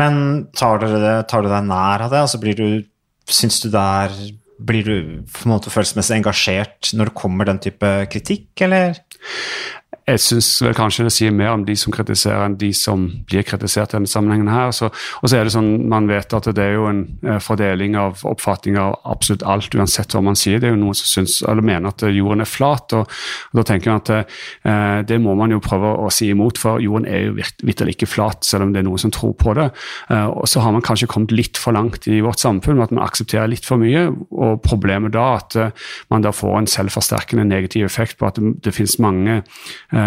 Men 0.00 0.46
tar, 0.56 0.79
dere, 0.88 1.24
tar 1.28 1.44
du 1.44 1.50
deg 1.50 1.66
nær 1.68 2.06
av 2.06 2.14
det? 2.14 2.22
Altså 2.24 2.40
blir 2.42 2.56
du, 2.58 2.68
Syns 3.30 3.60
du 3.62 3.68
det 3.70 3.80
er 3.80 4.14
Blir 4.66 4.86
du 4.86 4.94
på 5.30 5.44
en 5.46 5.52
måte 5.54 5.70
følelsesmessig 5.72 6.16
engasjert 6.18 6.90
når 6.96 7.10
det 7.10 7.18
kommer 7.20 7.48
den 7.48 7.60
type 7.62 7.90
kritikk, 8.12 8.50
eller? 8.66 8.98
Jeg 10.08 10.20
syns 10.22 10.48
vel 10.64 10.74
kanskje 10.76 11.04
det 11.06 11.12
sier 11.14 11.34
mer 11.34 11.52
om 11.54 11.64
de 11.66 11.74
som 11.78 11.92
kritiserer, 11.94 12.42
enn 12.46 12.56
de 12.58 12.70
som 12.76 13.04
blir 13.28 13.44
kritisert 13.46 13.92
i 13.92 13.98
denne 13.98 14.10
sammenhengen 14.10 14.50
her. 14.50 14.72
Så, 14.74 14.88
og 14.90 15.30
så 15.30 15.38
er 15.38 15.46
det 15.46 15.54
sånn, 15.54 15.88
Man 15.90 16.08
vet 16.08 16.32
at 16.34 16.48
det 16.54 16.64
er 16.64 16.74
jo 16.76 16.86
en 16.88 17.02
eh, 17.26 17.38
fordeling 17.42 17.96
av 17.98 18.22
oppfatninger 18.26 18.80
av 18.80 18.96
absolutt 19.12 19.44
alt, 19.46 19.74
uansett 19.74 20.14
hva 20.14 20.22
man 20.24 20.38
sier. 20.38 20.60
Det 20.60 20.70
er 20.70 20.74
jo 20.74 20.80
noen 20.80 20.98
som 20.98 21.10
syns, 21.10 21.40
eller 21.46 21.66
mener 21.66 21.92
at 21.92 22.04
jorden 22.08 22.44
er 22.44 22.50
flat. 22.50 22.94
og, 22.96 23.10
og 23.50 23.60
Da 23.60 23.66
tenker 23.68 23.90
jeg 23.90 24.00
at 24.02 24.12
eh, 24.16 24.98
det 25.10 25.20
må 25.22 25.34
man 25.38 25.54
jo 25.54 25.60
prøve 25.64 25.92
å 26.00 26.08
si 26.14 26.30
imot, 26.32 26.58
for 26.60 26.82
jorden 26.82 27.08
er 27.10 27.28
jo 27.28 27.36
vitterlig 27.66 27.98
ikke 27.98 28.10
flat, 28.10 28.46
selv 28.46 28.66
om 28.66 28.74
det 28.74 28.82
er 28.82 28.88
noen 28.88 29.02
som 29.02 29.14
tror 29.14 29.36
på 29.38 29.54
det. 29.58 29.70
Eh, 30.10 30.26
og 30.26 30.48
Så 30.50 30.64
har 30.64 30.74
man 30.74 30.86
kanskje 30.86 31.10
kommet 31.10 31.34
litt 31.36 31.60
for 31.60 31.76
langt 31.76 32.08
i 32.10 32.22
vårt 32.24 32.42
samfunn 32.42 32.80
med 32.80 32.88
at 32.88 32.96
man 32.96 33.04
aksepterer 33.06 33.50
litt 33.52 33.68
for 33.68 33.80
mye. 33.82 34.08
og 34.30 34.62
Problemet 34.66 35.14
da 35.14 35.28
at 35.36 35.58
eh, 35.60 35.74
man 36.10 36.26
da 36.26 36.34
får 36.34 36.58
en 36.58 36.70
selvforsterkende 36.70 37.46
negativ 37.46 37.86
effekt 37.86 38.18
på 38.18 38.30
at 38.30 38.40
det, 38.40 38.56
det 38.64 38.76
finnes 38.76 38.98
mange 39.02 39.40
Eh, 39.90 39.99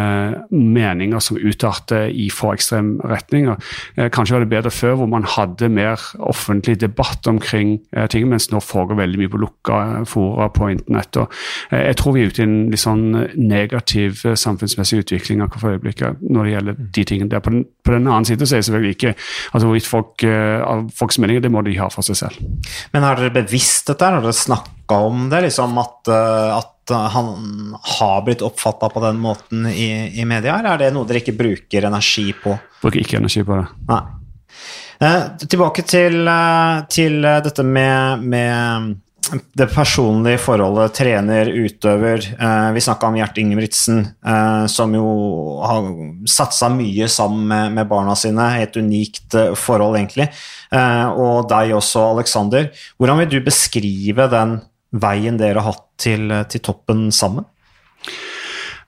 meninger 0.51 1.21
som 1.23 1.37
utarter 1.37 2.09
i 2.09 2.29
for 2.33 2.55
ekstrem 2.57 2.95
retning. 3.07 3.49
Eh, 3.95 4.09
kanskje 4.13 4.35
var 4.35 4.43
det 4.43 4.51
bedre 4.51 4.71
før, 4.73 4.97
hvor 4.99 5.09
man 5.11 5.27
hadde 5.27 5.69
mer 5.73 6.01
offentlig 6.19 6.79
debatt 6.81 7.27
omkring 7.27 7.77
eh, 7.95 8.07
ting, 8.11 8.27
mens 8.29 8.49
nå 8.51 8.61
foregår 8.63 8.99
veldig 9.01 9.21
mye 9.21 9.31
på 9.33 9.41
lukka 9.41 9.79
fora 10.09 10.49
på 10.53 10.71
internett. 10.73 11.17
og 11.17 11.31
Jeg 11.71 11.97
tror 11.99 12.17
vi 12.17 12.23
er 12.23 12.33
ute 12.33 12.43
i 12.43 12.47
en 12.47 12.57
litt 12.73 12.83
sånn 12.83 13.05
negativ 13.35 14.23
samfunnsmessig 14.23 15.03
utvikling 15.03 15.43
akkurat 15.43 15.63
for 15.63 15.77
øyeblikket 15.77 16.23
når 16.23 16.43
det 16.43 16.55
gjelder 16.55 16.83
de 16.99 17.07
tingene 17.09 17.31
der. 17.31 17.43
På 17.43 17.53
den, 17.53 17.65
på 17.83 17.95
den 17.95 18.07
annen 18.07 18.27
side 18.29 18.47
så 18.47 18.57
er 18.57 18.63
det 18.63 18.69
selvfølgelig 18.69 18.97
ikke 18.97 19.15
altså 19.53 19.67
hvorvidt 19.67 19.89
folk, 19.89 20.27
folks 20.97 21.19
meninger, 21.21 21.43
det 21.43 21.51
må 21.53 21.63
de 21.65 21.77
ha 21.79 21.89
for 21.93 22.05
seg 22.05 22.19
selv. 22.19 22.69
Men 22.93 23.05
har 23.05 23.19
dere 23.19 23.33
bevisst 23.35 23.89
dette? 23.91 24.07
Har 24.07 24.23
dere 24.23 24.35
snakka 24.35 25.01
om 25.07 25.27
det? 25.31 25.43
liksom 25.47 25.77
at, 25.81 26.09
at 26.09 26.72
han 26.91 27.77
har 27.99 28.25
blitt 28.25 28.41
oppfatta 28.43 28.89
på 28.89 29.03
den 29.05 29.21
måten 29.23 29.69
i, 29.71 30.19
i 30.19 30.25
media? 30.25 30.57
Eller 30.57 30.73
er 30.73 30.83
det 30.83 30.91
noe 30.95 31.07
dere 31.07 31.21
ikke 31.23 31.37
bruker 31.37 31.87
energi 31.87 32.31
på? 32.43 32.57
Bruker 32.81 33.03
ikke 33.05 33.21
energi 33.21 33.45
på 33.47 33.61
det. 33.61 33.69
Nei. 33.87 34.01
Eh, 35.03 35.23
tilbake 35.49 35.83
til, 35.87 36.27
eh, 36.27 36.83
til, 36.89 37.21
dette 37.21 37.63
med, 37.63 38.23
med, 38.23 38.93
det 39.55 39.69
personlige 39.71 40.41
forholdet 40.43 40.93
trener-utøver. 40.99 42.25
Eh, 42.35 42.71
vi 42.75 42.83
snakka 42.83 43.07
om 43.07 43.17
Gjert 43.17 43.37
Ingebrigtsen, 43.39 44.01
eh, 44.25 44.65
som 44.67 44.93
jo 44.93 45.07
har 45.63 45.87
satsa 46.29 46.69
mye 46.69 47.07
sammen 47.07 47.73
med, 47.73 47.87
barna 47.87 48.15
sine. 48.19 48.49
Et 48.61 48.75
unikt 48.77 49.33
eh, 49.39 49.55
forhold, 49.55 49.97
egentlig. 49.97 50.27
Eh, 50.71 51.07
og 51.07 51.47
deg 51.49 51.73
også, 51.79 52.03
Aleksander. 52.13 52.69
Hvordan 52.99 53.23
vil 53.23 53.31
du 53.31 53.39
beskrive 53.47 54.27
den 54.31 54.59
veien 54.93 55.39
dere 55.41 55.61
har 55.61 55.73
hatt 55.73 55.87
til, 56.01 56.29
til 56.49 56.63
toppen 56.63 57.07
sammen? 57.11 57.47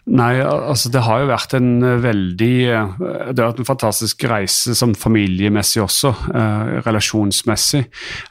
Nei, 0.05 0.35
altså 0.37 0.91
det 0.93 1.01
har 1.01 1.23
jo 1.23 1.29
vært 1.31 1.55
en 1.57 1.69
eh, 1.81 1.95
veldig 2.03 2.49
eh, 2.69 2.91
Det 2.99 3.41
har 3.41 3.47
vært 3.49 3.61
en 3.63 3.67
fantastisk 3.67 4.25
reise 4.29 4.75
som 4.77 4.93
familiemessig 4.93 5.81
også, 5.81 6.11
eh, 6.29 6.75
relasjonsmessig. 6.85 7.81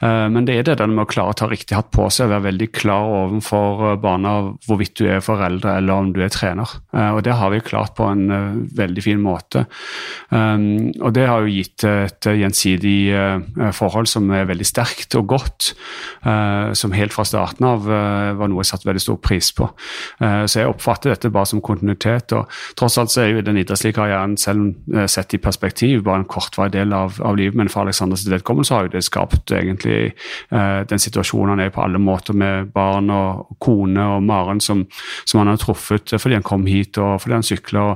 Men 0.01 0.45
det 0.47 0.55
er 0.55 0.65
det 0.67 0.77
der 0.79 0.89
med 0.91 1.03
å 1.03 1.09
klare 1.09 1.33
å 1.33 1.37
ta 1.37 1.47
riktig 1.49 1.75
hatt 1.75 1.89
på 1.93 2.05
seg 2.13 2.27
og 2.27 2.33
være 2.33 2.45
veldig 2.47 2.67
klar 2.75 3.09
overfor 3.19 3.97
barna 4.01 4.33
hvorvidt 4.67 4.95
du 4.99 5.05
er 5.09 5.23
foreldre 5.23 5.75
eller 5.79 5.93
om 5.93 6.11
du 6.15 6.21
er 6.23 6.31
trener. 6.33 6.69
Og 6.93 7.21
det 7.25 7.35
har 7.37 7.51
vi 7.51 7.61
klart 7.65 7.95
på 7.97 8.07
en 8.07 8.65
veldig 8.75 9.03
fin 9.03 9.21
måte. 9.21 9.65
og 10.31 11.13
det 11.15 11.25
har 11.27 11.43
jo 11.43 11.53
gitt 11.53 11.85
et 11.87 12.27
gjensidig 12.27 12.97
forhold 13.75 14.09
som 14.11 14.29
er 14.35 14.47
veldig 14.49 14.67
sterkt 14.67 15.15
og 15.19 15.27
godt, 15.33 15.71
som 16.77 16.95
helt 16.95 17.15
fra 17.15 17.25
starten 17.27 17.67
av 17.67 17.87
var 17.87 18.51
noe 18.51 18.63
jeg 18.63 18.71
satte 18.71 18.89
veldig 18.89 19.05
stor 19.05 19.19
pris 19.23 19.51
på. 19.55 19.69
så 20.19 20.61
jeg 20.61 20.71
oppfatter 20.71 21.15
dette 21.15 21.33
bare 21.33 21.49
som 21.49 21.63
kontinuitet. 21.65 22.33
og 22.37 22.51
Tross 22.77 22.97
alt 23.01 23.13
så 23.13 23.23
er 23.23 23.31
jo 23.33 23.45
den 23.45 23.59
idrettslige 23.61 23.97
karrieren 23.97 24.37
selv 24.41 24.73
eh, 24.93 25.07
sett 25.11 25.33
i 25.33 25.41
perspektiv 25.41 26.03
bare 26.05 26.23
en 26.23 26.29
kortvarig 26.29 26.75
del 26.77 26.93
av, 26.93 27.19
av, 27.21 27.37
livet, 27.39 27.57
men 27.59 27.71
for 27.71 27.85
Aleksanders 27.85 28.27
vedkommende 28.29 28.73
har 28.73 28.87
jo 28.87 28.95
det 28.95 29.03
skapt 29.05 29.51
egentlig 29.55 29.99
eh, 30.05 30.79
den 30.89 31.01
situasjonen 31.01 31.55
han 31.55 31.65
er 31.65 31.73
på 31.73 31.83
alle 31.83 32.01
måter, 32.01 32.35
med 32.35 32.71
barn 32.75 33.11
og 33.13 33.57
kone 33.63 34.05
og 34.15 34.23
Maren 34.25 34.61
som, 34.61 34.85
som 35.25 35.41
han 35.41 35.53
har 35.53 35.61
truffet 35.61 36.15
fordi 36.15 36.39
han 36.39 36.45
kom 36.45 36.65
hit 36.69 36.97
og 37.01 37.19
fordi 37.23 37.37
han 37.37 37.45
sykler. 37.45 37.95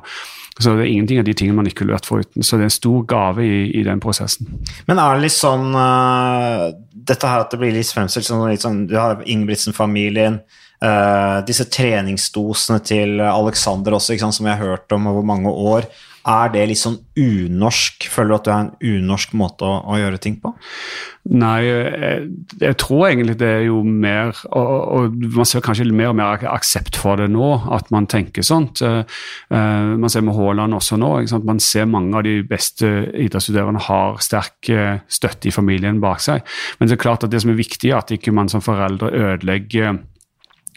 Så 0.60 0.73
det 0.75 0.84
er 0.84 0.91
ingenting 0.91 1.19
av 1.21 1.27
de 1.27 1.34
tingene 1.34 1.55
man 1.62 1.69
ikke 1.69 1.86
ville 1.86 1.95
vært 1.95 2.10
foruten. 2.10 2.43
Så 2.43 2.58
det 2.58 2.65
er 2.65 2.69
en 2.69 2.75
stor 2.75 3.03
gave 3.08 3.45
i, 3.47 3.60
i, 3.79 3.84
den 3.88 4.01
prosessen. 4.03 4.49
Men 4.89 4.99
er 4.99 5.15
det 5.15 5.29
litt 5.29 5.38
sånn 5.38 5.69
uh, 5.71 6.67
Dette 6.91 7.29
her 7.32 7.45
at 7.45 7.53
det 7.53 7.62
blir 7.62 7.71
litt 7.73 7.91
fremstilt 7.95 8.27
som 8.27 8.43
litt 8.43 8.65
sånn 8.65 8.84
Du 8.89 8.97
har 8.99 9.23
Ingebrigtsen-familien. 9.23 10.41
Uh, 10.79 11.41
disse 11.43 11.65
treningsdosene 11.67 12.79
til 12.87 13.19
Alexander 13.19 13.97
også, 13.97 14.15
sant, 14.15 14.37
som 14.37 14.47
vi 14.47 14.53
har 14.53 14.63
hørt 14.63 14.95
om 14.95 15.09
over 15.11 15.25
mange 15.27 15.51
år. 15.51 15.89
Er 16.29 16.51
det 16.51 16.65
litt 16.69 16.79
sånn 16.79 16.97
unorsk? 17.19 18.05
Føler 18.11 18.29
du 18.29 18.35
at 18.35 18.45
det 18.45 18.51
er 18.53 18.65
en 18.65 18.99
unorsk 18.99 19.31
måte 19.39 19.67
å, 19.67 19.79
å 19.87 19.97
gjøre 19.99 20.19
ting 20.21 20.35
på? 20.39 20.51
Nei, 21.29 21.57
jeg, 21.65 22.27
jeg, 22.61 22.77
tror 22.81 23.05
egentlig 23.07 23.35
det 23.39 23.49
er 23.57 23.63
jo 23.67 23.81
mer 23.83 24.33
og, 24.49 24.69
og, 24.69 25.17
man 25.35 25.47
ser 25.47 25.63
kanskje 25.63 25.87
mer 25.91 26.11
og 26.11 26.17
mer 26.19 26.45
aksept 26.49 26.97
for 26.99 27.19
det 27.21 27.29
nå, 27.31 27.49
at 27.75 27.91
man 27.93 28.07
tenker 28.09 28.45
sånt. 28.45 28.83
Uh, 28.83 29.03
man 29.51 30.11
ser 30.11 30.23
med 30.27 30.35
Haaland 30.37 30.75
også 30.79 30.99
nå. 30.99 31.11
Man 31.47 31.63
ser 31.63 31.89
mange 31.91 32.19
av 32.19 32.27
de 32.27 32.37
beste 32.47 32.87
idrettsutøverne 33.11 33.83
har 33.89 34.19
sterk 34.23 34.71
støtte 35.11 35.49
i 35.49 35.55
familien 35.55 35.99
bak 36.03 36.23
seg. 36.23 36.43
Men 36.79 36.87
det 36.87 36.97
er 36.97 37.03
klart 37.03 37.27
at 37.27 37.35
det 37.35 37.43
som 37.43 37.51
er 37.51 37.59
viktig, 37.59 37.91
er 37.91 38.01
at 38.01 38.15
ikke 38.15 38.35
man 38.35 38.51
som 38.51 38.63
foreldre 38.63 39.11
ødelegger 39.11 39.99
Eh, 39.99 40.09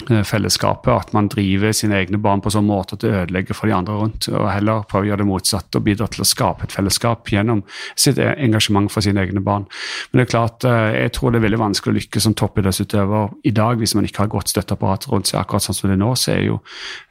fellesskapet, 0.08 0.90
at 0.92 1.12
man 1.16 1.28
driver 1.30 1.72
sine 1.76 1.96
egne 2.00 2.18
barn 2.22 2.42
på 2.42 2.50
sånn 2.52 2.66
måte 2.68 2.96
at 2.96 3.04
det 3.04 3.12
ødelegger 3.12 3.56
for 3.56 3.70
de 3.70 3.74
andre 3.76 3.96
rundt, 3.98 4.28
og 4.32 4.48
heller 4.50 4.84
prøver 4.88 5.06
å 5.06 5.10
gjøre 5.10 5.22
det 5.22 5.28
motsatte 5.28 5.78
og 5.78 5.86
bidra 5.86 6.08
til 6.12 6.24
å 6.24 6.28
skape 6.28 6.66
et 6.66 6.74
fellesskap 6.74 7.30
gjennom 7.32 7.62
sitt 7.94 8.18
e- 8.22 8.34
engasjement 8.44 8.90
for 8.92 9.04
sine 9.04 9.22
egne 9.22 9.42
barn. 9.44 9.66
Men 10.10 10.20
det 10.20 10.26
er 10.26 10.32
klart, 10.32 10.66
eh, 10.68 11.02
jeg 11.04 11.14
tror 11.16 11.32
det 11.32 11.40
er 11.40 11.46
veldig 11.46 11.62
vanskelig 11.62 11.92
å 11.92 11.98
lykkes 12.00 12.26
som 12.26 12.36
toppidrettsutøver 12.38 13.32
i 13.48 13.54
dag 13.54 13.78
hvis 13.78 13.94
man 13.98 14.08
ikke 14.08 14.24
har 14.24 14.32
godt 14.34 14.52
støtteapparat 14.52 15.08
rundt 15.12 15.30
seg. 15.30 15.40
Akkurat 15.40 15.66
sånn 15.66 15.78
som 15.78 15.90
det 15.90 15.96
er 15.98 16.02
nå, 16.04 16.12
så 16.18 16.34
er 16.34 16.42
jo 16.46 16.60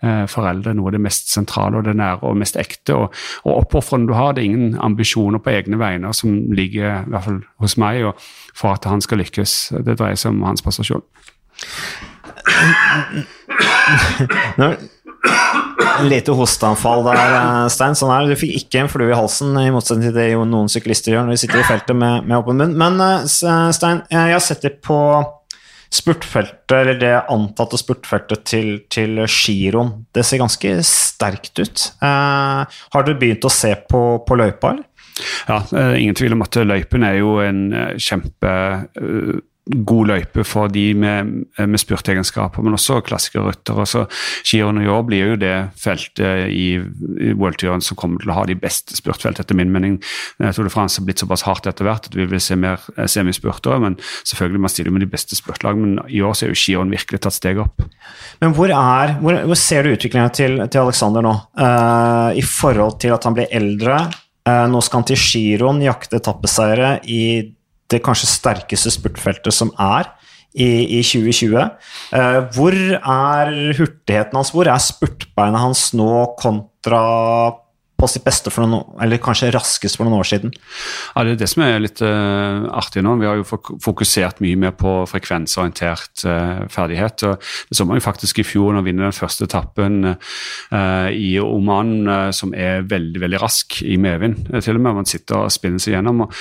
eh, 0.04 0.26
foreldre 0.32 0.76
noe 0.78 0.92
av 0.92 0.98
det 0.98 1.04
mest 1.08 1.34
sentrale 1.34 1.82
og 1.82 1.88
det 1.88 1.98
nære 2.00 2.24
og 2.28 2.40
mest 2.42 2.60
ekte. 2.60 2.98
Og, 2.98 3.20
og 3.46 3.66
oppofrene 3.66 4.10
du 4.10 4.16
har, 4.18 4.36
det 4.36 4.44
er 4.44 4.52
ingen 4.52 4.80
ambisjoner 4.82 5.42
på 5.44 5.54
egne 5.56 5.80
vegne 5.82 6.14
som 6.18 6.38
ligger, 6.52 7.04
i 7.06 7.14
hvert 7.14 7.28
fall 7.28 7.44
hos 7.64 7.78
meg, 7.82 8.04
og 8.10 8.32
for 8.58 8.76
at 8.76 8.88
han 8.90 9.04
skal 9.04 9.22
lykkes. 9.24 9.58
Det 9.86 9.98
dreier 9.98 10.20
seg 10.20 10.36
om 10.36 10.44
hans 10.48 10.64
prestasjon. 10.66 11.06
Lite 16.02 16.34
hosteanfall 16.34 17.04
der, 17.06 17.20
eh, 17.20 17.68
Stein. 17.70 17.98
Sånn 17.98 18.14
er. 18.14 18.30
Du 18.30 18.40
fikk 18.40 18.56
ikke 18.58 18.82
en 18.82 18.90
flue 18.92 19.12
i 19.12 19.18
halsen, 19.18 19.54
i 19.60 19.74
motsetning 19.74 20.10
til 20.10 20.18
det 20.18 20.30
noen 20.50 20.72
syklister 20.72 21.14
gjør 21.14 21.28
når 21.28 21.38
de 21.38 21.42
sitter 21.44 21.62
i 21.62 21.68
feltet 21.68 21.98
med, 21.98 22.26
med 22.26 22.40
åpen 22.40 22.58
munn. 22.58 22.74
Men 22.80 22.98
eh, 23.04 23.28
eh, 23.28 23.70
Stein, 23.76 24.04
jeg 24.10 24.34
har 24.34 24.44
sett 24.44 24.66
det 24.66 24.78
på 24.86 24.98
spurtfeltet, 25.92 26.72
eller 26.72 26.96
det 26.96 27.12
antatte 27.34 27.78
spurtfeltet 27.78 28.46
til, 28.48 28.70
til 28.90 29.20
giroen. 29.28 30.06
Det 30.16 30.24
ser 30.24 30.40
ganske 30.40 30.78
sterkt 30.88 31.60
ut. 31.60 31.84
Har 32.00 33.04
du 33.04 33.12
begynt 33.20 33.44
å 33.44 33.52
se 33.52 33.74
på, 33.92 34.02
på 34.24 34.38
løypa, 34.40 34.72
eller? 34.72 34.88
Ja, 35.52 35.60
ingen 36.00 36.16
tvil 36.16 36.32
om 36.34 36.46
at 36.46 36.56
løypen 36.64 37.04
er 37.04 37.20
jo 37.20 37.36
en 37.44 37.66
kjempe 38.00 38.54
god 39.88 40.10
løype 40.12 40.44
for 40.48 40.72
de 40.72 40.86
med, 40.98 41.32
med 41.58 41.82
spurtegenskaper, 41.82 42.64
men 42.64 42.76
også 42.76 43.00
klassikerryttere. 43.06 43.86
Så 43.88 44.06
Giron 44.48 44.82
i 44.82 44.90
år 44.92 45.04
blir 45.08 45.34
jo 45.34 45.40
det 45.42 45.56
feltet 45.80 46.52
i, 46.52 46.76
i 46.78 47.34
worldturen 47.38 47.84
som 47.84 48.00
kommer 48.00 48.22
til 48.22 48.32
å 48.34 48.38
ha 48.40 48.46
de 48.50 48.58
beste 48.60 48.98
spurtfeltene, 48.98 49.46
etter 49.46 49.58
min 49.58 49.72
mening. 49.74 50.00
Jeg 50.42 50.58
tror 50.58 50.68
det 50.68 50.74
France 50.74 51.00
har 51.00 51.08
blitt 51.08 51.22
såpass 51.24 51.46
hardt 51.48 51.70
etter 51.70 51.88
hvert 51.88 52.10
at 52.10 52.18
vi 52.18 52.28
vil 52.30 52.44
se 52.44 52.58
mer 52.60 52.82
eh, 52.98 53.08
semispurtere. 53.10 53.80
Men 53.84 53.98
selvfølgelig 54.24 54.66
man 54.66 54.74
stiller 54.74 54.96
med 54.96 55.06
de 55.06 55.12
beste 55.12 55.38
spurtlag, 55.40 55.80
men 55.80 56.00
i 56.12 56.24
år 56.26 56.36
så 56.38 56.48
er 56.48 56.54
jo 56.54 56.60
Giron 56.62 56.94
virkelig 56.94 57.22
tatt 57.24 57.38
steg 57.38 57.62
opp. 57.64 57.86
Men 58.42 58.56
hvor, 58.58 58.72
er, 58.74 59.16
hvor, 59.22 59.40
hvor 59.48 59.60
ser 59.60 59.86
du 59.86 59.96
utviklinga 59.96 60.34
til, 60.36 60.60
til, 60.68 60.84
Alexander 60.84 61.26
nå, 61.26 61.34
uh, 61.62 62.30
i 62.38 62.44
forhold 62.46 63.00
til 63.04 63.16
at 63.16 63.26
han 63.28 63.38
blir 63.38 63.52
eldre? 63.54 64.04
Uh, 64.48 64.66
nå 64.72 64.82
skal 64.82 65.02
han 65.02 65.10
til 65.12 65.22
Giron 65.22 65.82
jakte 65.84 66.18
etappeseiere 66.22 66.96
i 67.06 67.24
det 67.92 68.02
kanskje 68.06 68.30
sterkeste 68.32 68.94
spurtfeltet 68.94 69.56
som 69.56 69.74
er 69.80 70.10
i, 70.52 71.00
i 71.00 71.02
2020. 71.04 71.58
Eh, 72.18 72.40
hvor 72.56 72.76
er 72.76 73.52
hurtigheten 73.78 74.40
hans? 74.40 74.52
Hvor 74.56 74.68
er 74.68 74.84
spurtbeinet 74.84 75.64
hans 75.64 75.90
nå 75.98 76.12
kontra 76.42 77.04
på 78.02 78.10
sitt 78.10 78.26
beste 78.26 78.52
for 78.54 78.66
noen, 78.66 78.96
eller 79.04 79.22
kanskje 79.22 79.52
raskest 79.54 80.00
for 80.00 80.08
noen 80.08 80.22
år 80.22 80.28
siden? 80.28 80.54
Ja, 81.14 81.24
Det 81.24 81.36
er 81.36 81.42
det 81.44 81.50
som 81.52 81.64
er 81.66 81.82
litt 81.84 82.02
uh, 82.02 82.68
artig 82.78 83.04
nå. 83.06 83.16
Vi 83.22 83.30
har 83.30 83.40
jo 83.40 83.46
fokusert 83.46 84.42
mye 84.44 84.60
mer 84.60 84.74
på 84.78 84.94
frekvensorientert 85.10 86.26
uh, 86.26 86.64
ferdighet. 86.72 87.26
og 87.30 87.38
Det 87.70 87.78
så 87.78 87.86
man 87.86 88.00
jo 88.00 88.06
faktisk 88.06 88.42
i 88.42 88.48
fjor 88.48 88.74
når 88.74 88.86
vi 88.86 88.92
vinner 88.92 89.10
den 89.10 89.18
første 89.18 89.46
etappen 89.46 90.16
uh, 90.16 91.10
i 91.12 91.36
Oman, 91.42 91.94
som 92.36 92.54
er 92.58 92.86
veldig 92.90 93.22
veldig 93.22 93.40
rask 93.42 93.82
i 93.86 93.98
medvind. 94.02 94.50
til 94.64 94.78
og 94.78 94.82
med 94.82 94.98
Man 95.02 95.10
sitter 95.10 95.46
og 95.46 95.54
spinner 95.54 95.82
seg 95.82 95.96
gjennom. 95.96 96.26
Og, 96.26 96.34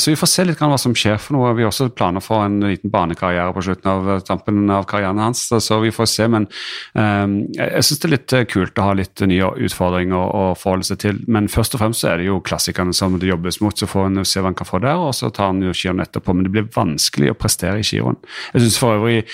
så 0.00 0.10
vi 0.10 0.18
får 0.18 0.30
se 0.30 0.46
litt 0.48 0.62
hva 0.62 0.78
som 0.80 0.94
skjer 0.96 1.18
for 1.20 1.36
noe. 1.36 1.52
Vi 1.56 1.64
har 1.64 1.72
også 1.72 1.90
planer 1.94 2.24
for 2.24 2.44
en 2.46 2.60
liten 2.64 2.92
banekarriere 2.92 3.52
på 3.54 3.64
slutten 3.66 3.90
av 3.90 4.24
tampen 4.26 4.64
av 4.72 4.86
karrieren 4.88 5.20
hans, 5.22 5.46
så 5.48 5.80
vi 5.82 5.92
får 5.94 6.08
se. 6.10 6.28
Men 6.30 6.48
jeg 6.94 7.84
syns 7.84 8.00
det 8.00 8.08
er 8.08 8.14
litt 8.14 8.36
kult 8.52 8.80
å 8.80 8.88
ha 8.88 8.96
litt 8.98 9.24
nye 9.28 9.50
utfordringer 9.66 10.34
og 10.34 10.58
forholde 10.60 10.93
seg 10.94 11.02
til. 11.02 11.20
Men 11.30 11.50
først 11.52 11.76
og 11.76 11.82
fremst 11.82 12.04
så 12.04 12.12
er 12.12 12.22
det 12.22 12.28
jo 12.28 12.40
klassikerne 12.44 12.94
som 12.96 13.18
det 13.20 13.28
jobbes 13.28 13.60
mot. 13.62 13.76
Så 13.76 13.88
får 13.90 14.08
en 14.08 14.24
se 14.24 14.40
hva 14.40 14.50
han 14.50 14.58
kan 14.58 14.68
få 14.68 14.80
der, 14.84 15.00
og 15.00 15.12
så 15.16 15.30
tar 15.34 15.52
han 15.52 15.62
jo 15.64 15.74
skirenn 15.74 16.02
etterpå. 16.04 16.34
Men 16.34 16.46
det 16.46 16.54
blir 16.54 16.70
vanskelig 16.74 17.32
å 17.32 17.38
prestere 17.38 17.82
i 17.82 17.86
skirenn. 17.86 18.20
Jeg 18.54 18.64
syns 18.64 18.78
for 18.80 18.98
øvrig, 18.98 19.24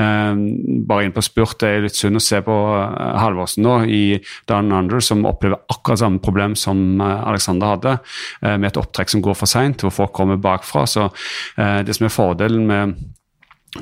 eh, 0.00 0.42
bare 0.88 1.06
inn 1.06 1.16
på 1.16 1.24
spurt, 1.24 1.58
det 1.60 1.68
er 1.68 1.86
litt 1.86 1.98
synd 1.98 2.20
å 2.20 2.24
se 2.24 2.40
på 2.46 2.56
eh, 2.80 3.20
Halvorsen 3.20 3.64
nå 3.66 3.76
i 3.86 4.02
Down 4.50 4.72
Under, 4.72 5.00
som 5.04 5.26
opplever 5.28 5.60
akkurat 5.70 6.00
samme 6.02 6.22
problem 6.24 6.56
som 6.56 7.00
eh, 7.00 7.28
Alexander 7.28 7.74
hadde, 7.74 7.96
eh, 8.42 8.56
med 8.56 8.70
et 8.72 8.80
opptrekk 8.80 9.14
som 9.14 9.24
går 9.24 9.38
for 9.38 9.50
seint, 9.50 9.84
hvor 9.84 9.94
folk 9.94 10.14
kommer 10.16 10.40
bakfra. 10.40 10.86
Så 10.88 11.08
eh, 11.56 11.80
det 11.86 11.96
som 11.96 12.08
er 12.08 12.14
fordelen 12.14 12.66
med 12.70 12.98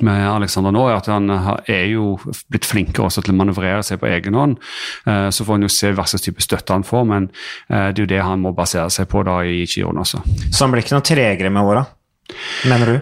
med 0.04 0.22
Alexander 0.28 0.74
nå, 0.74 0.84
er 0.88 0.98
at 0.98 1.08
han 1.10 1.30
er 1.32 1.84
jo 1.88 2.16
blitt 2.52 2.68
flinkere 2.68 3.08
også 3.08 3.24
til 3.24 3.34
å 3.34 3.38
manøvrere 3.38 3.82
seg 3.86 4.00
på 4.02 4.10
egen 4.10 4.36
hånd. 4.36 4.58
Eh, 5.08 5.28
så 5.34 5.46
får 5.46 5.58
han 5.58 5.66
jo 5.66 5.72
se 5.72 5.92
hva 5.96 6.06
slags 6.08 6.26
type 6.26 6.44
støtte 6.44 6.76
han 6.76 6.86
får, 6.86 7.06
men 7.08 7.30
eh, 7.70 7.88
det 7.92 8.02
er 8.02 8.04
jo 8.04 8.10
det 8.12 8.24
han 8.24 8.44
må 8.44 8.52
basere 8.56 8.90
seg 8.92 9.08
på 9.10 9.24
da 9.26 9.40
i 9.48 9.62
Giron 9.64 10.02
også. 10.04 10.20
Så 10.50 10.64
han 10.64 10.74
blir 10.74 10.84
ikke 10.84 10.98
noe 10.98 11.08
tregere 11.08 11.52
med 11.54 11.72
åra, 11.72 11.86
mener 12.68 12.92
du? 12.92 12.98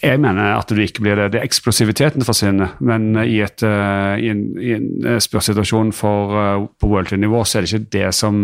Jeg 0.00 0.16
mener 0.16 0.54
at 0.56 0.70
du 0.72 0.78
ikke 0.80 1.02
blir 1.04 1.18
det. 1.18 1.26
Det 1.34 1.40
er 1.40 1.44
eksplosiviteten 1.44 2.24
forsvinner. 2.24 2.72
Men 2.80 3.12
i, 3.20 3.36
et, 3.44 3.60
uh, 3.60 4.16
i 4.16 4.30
en, 4.32 4.40
i 4.56 4.70
en 4.78 4.86
eh, 5.04 5.18
spørsituasjon 5.20 5.90
for, 5.92 6.64
på 6.80 6.88
world-nivå 6.88 7.42
så 7.44 7.58
er 7.58 7.66
det 7.66 7.72
ikke 7.74 7.92
det 7.98 8.14
som, 8.16 8.38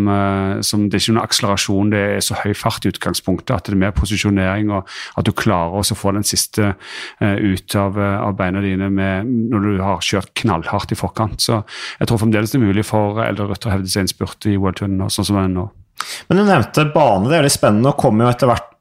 som, 0.61 0.85
Det 0.91 0.99
er 0.99 1.05
ikke 1.05 1.15
noen 1.17 1.25
akselerasjon, 1.25 1.93
det 1.95 2.03
er 2.19 2.21
så 2.25 2.37
høy 2.43 2.53
fart 2.57 2.85
i 2.85 2.93
utgangspunktet 2.93 3.55
at 3.55 3.71
det 3.71 3.77
er 3.77 3.81
mer 3.87 3.95
posisjonering 3.97 4.69
og 4.75 4.91
at 5.17 5.29
du 5.29 5.33
klarer 5.37 5.81
å 5.81 5.97
få 5.97 6.13
den 6.17 6.27
siste 6.27 6.75
ut 7.21 7.77
av, 7.79 7.97
av, 7.97 8.37
beina 8.37 8.61
dine 8.65 8.91
med, 8.93 9.33
når 9.53 9.67
du 9.67 9.83
har 9.85 10.05
kjørt 10.05 10.35
knallhardt 10.43 10.93
i 10.93 10.99
forkant. 10.99 11.41
Så 11.41 11.63
jeg 12.01 12.11
tror 12.11 12.21
fremdeles 12.21 12.53
det 12.53 12.61
er 12.61 12.67
mulig 12.67 12.85
for 12.87 13.23
eldre 13.25 13.49
Rødt 13.51 13.69
å 13.69 13.73
hevde 13.73 13.91
seg 13.91 14.05
en 14.05 14.13
spurt 14.13 14.49
i 14.51 14.57
world-turen 14.61 15.07
sånn 15.09 15.29
som 15.31 15.39
den 15.39 15.49
er 15.49 15.53
nå. 15.57 15.69
Men 16.29 16.41
du 16.41 16.45
nevnte 16.47 16.89
bane, 16.93 17.29
det 17.31 17.39
er 17.39 17.47
litt 17.47 17.55
spennende. 17.55 17.89
Nå 17.89 17.97
kommer 17.99 18.27
jo 18.27 18.33
etter 18.35 18.51
hvert 18.51 18.76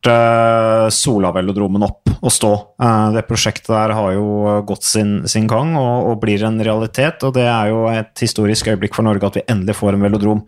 Solavelodromen 0.94 1.86
opp 1.88 2.12
og 2.16 2.34
stå. 2.34 2.52
Uh, 2.82 3.12
det 3.16 3.26
prosjektet 3.30 3.72
der 3.74 3.94
har 3.98 4.14
jo 4.16 4.60
gått 4.68 4.86
sin, 4.88 5.18
sin 5.30 5.50
gang 5.50 5.76
og, 5.80 6.12
og, 6.12 6.20
blir 6.24 6.44
en 6.48 6.60
realitet. 6.62 7.24
Og 7.28 7.36
det 7.38 7.46
er 7.50 7.72
jo 7.74 7.86
et 7.92 8.26
historisk 8.26 8.72
øyeblikk 8.72 8.98
for 8.98 9.08
Norge 9.08 9.30
at 9.30 9.40
vi 9.40 9.46
endelig 9.52 9.78
får 9.80 9.98
en 9.98 10.08
velodrom. 10.08 10.46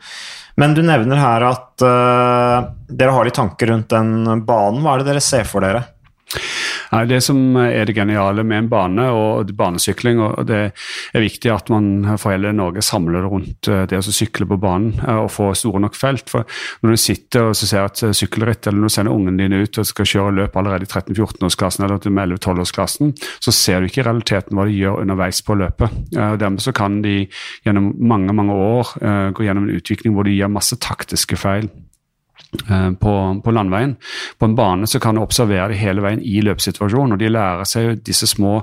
Men 0.57 0.73
du 0.73 0.81
nevner 0.85 1.21
her 1.21 1.45
at 1.51 1.85
uh, 1.85 2.71
dere 2.89 3.13
har 3.13 3.27
litt 3.27 3.37
tanker 3.37 3.73
rundt 3.73 3.93
den 3.93 4.43
banen. 4.47 4.81
Hva 4.81 4.95
er 4.95 5.03
det 5.03 5.11
dere 5.11 5.23
ser 5.23 5.45
for 5.49 5.65
dere? 5.65 5.85
Det 7.07 7.19
som 7.23 7.57
er 7.59 7.87
det 7.87 7.95
geniale 7.97 8.43
med 8.47 8.63
en 8.63 8.69
bane 8.71 9.07
og 9.11 9.51
banesykling, 9.57 10.21
og 10.23 10.47
det 10.49 10.61
er 10.67 11.23
viktig 11.23 11.51
at 11.53 11.71
man 11.73 12.17
for 12.17 12.33
hele 12.33 12.53
Norge 12.55 12.83
samler 12.85 13.27
rundt 13.27 13.69
eh, 13.71 13.85
det 13.89 13.99
å 13.99 14.05
sykle 14.05 14.47
på 14.49 14.59
banen 14.61 14.95
eh, 15.03 15.19
og 15.23 15.31
få 15.33 15.51
store 15.57 15.81
nok 15.83 15.97
felt. 15.97 16.31
For 16.31 16.47
når 16.83 16.95
du 16.95 17.01
sitter 17.01 17.49
og 17.49 17.57
ser 17.59 17.87
at 17.87 18.03
sykkelritt, 18.17 18.67
eller 18.67 18.81
når 18.81 18.91
du 18.91 18.95
sender 18.97 19.15
ungene 19.15 19.43
dine 19.43 19.61
ut 19.63 19.81
og 19.81 19.89
skal 19.89 20.09
kjøre 20.09 20.35
løp 20.39 20.57
allerede 20.59 20.87
i 20.87 20.91
13-14-årsklassen 20.91 21.87
eller 21.87 22.01
til 22.03 22.15
11-12-årsklassen, 22.15 23.13
så 23.43 23.55
ser 23.55 23.81
du 23.81 23.89
ikke 23.89 24.03
i 24.03 24.07
realiteten 24.07 24.57
hva 24.57 24.67
de 24.67 24.77
gjør 24.77 25.01
underveis 25.03 25.43
på 25.45 25.57
løpet. 25.59 25.93
Dermed 26.13 26.63
så 26.63 26.73
kan 26.75 27.01
de 27.03 27.19
gjennom 27.65 27.91
mange 27.97 28.35
mange 28.37 28.53
år 28.53 28.95
eh, 29.01 29.27
gå 29.35 29.47
gjennom 29.47 29.67
en 29.67 29.77
utvikling 29.77 30.15
hvor 30.15 30.27
de 30.27 30.35
gjør 30.37 30.53
masse 30.53 30.79
taktiske 30.83 31.39
feil. 31.39 31.69
Eh, 32.69 32.91
på, 32.91 33.41
på, 33.43 33.51
landveien. 33.51 33.95
På 34.39 34.45
en 34.45 34.55
bane 34.55 34.87
så 34.87 34.99
kan 35.03 35.15
du 35.15 35.21
observere 35.21 35.73
det 35.73 35.79
hele 35.81 36.03
veien 36.03 36.21
i 36.23 36.39
løpssituasjonen. 36.45 37.15
og 37.15 37.19
De 37.19 37.31
lærer 37.31 37.67
seg 37.67 38.01
disse 38.07 38.29
små 38.29 38.61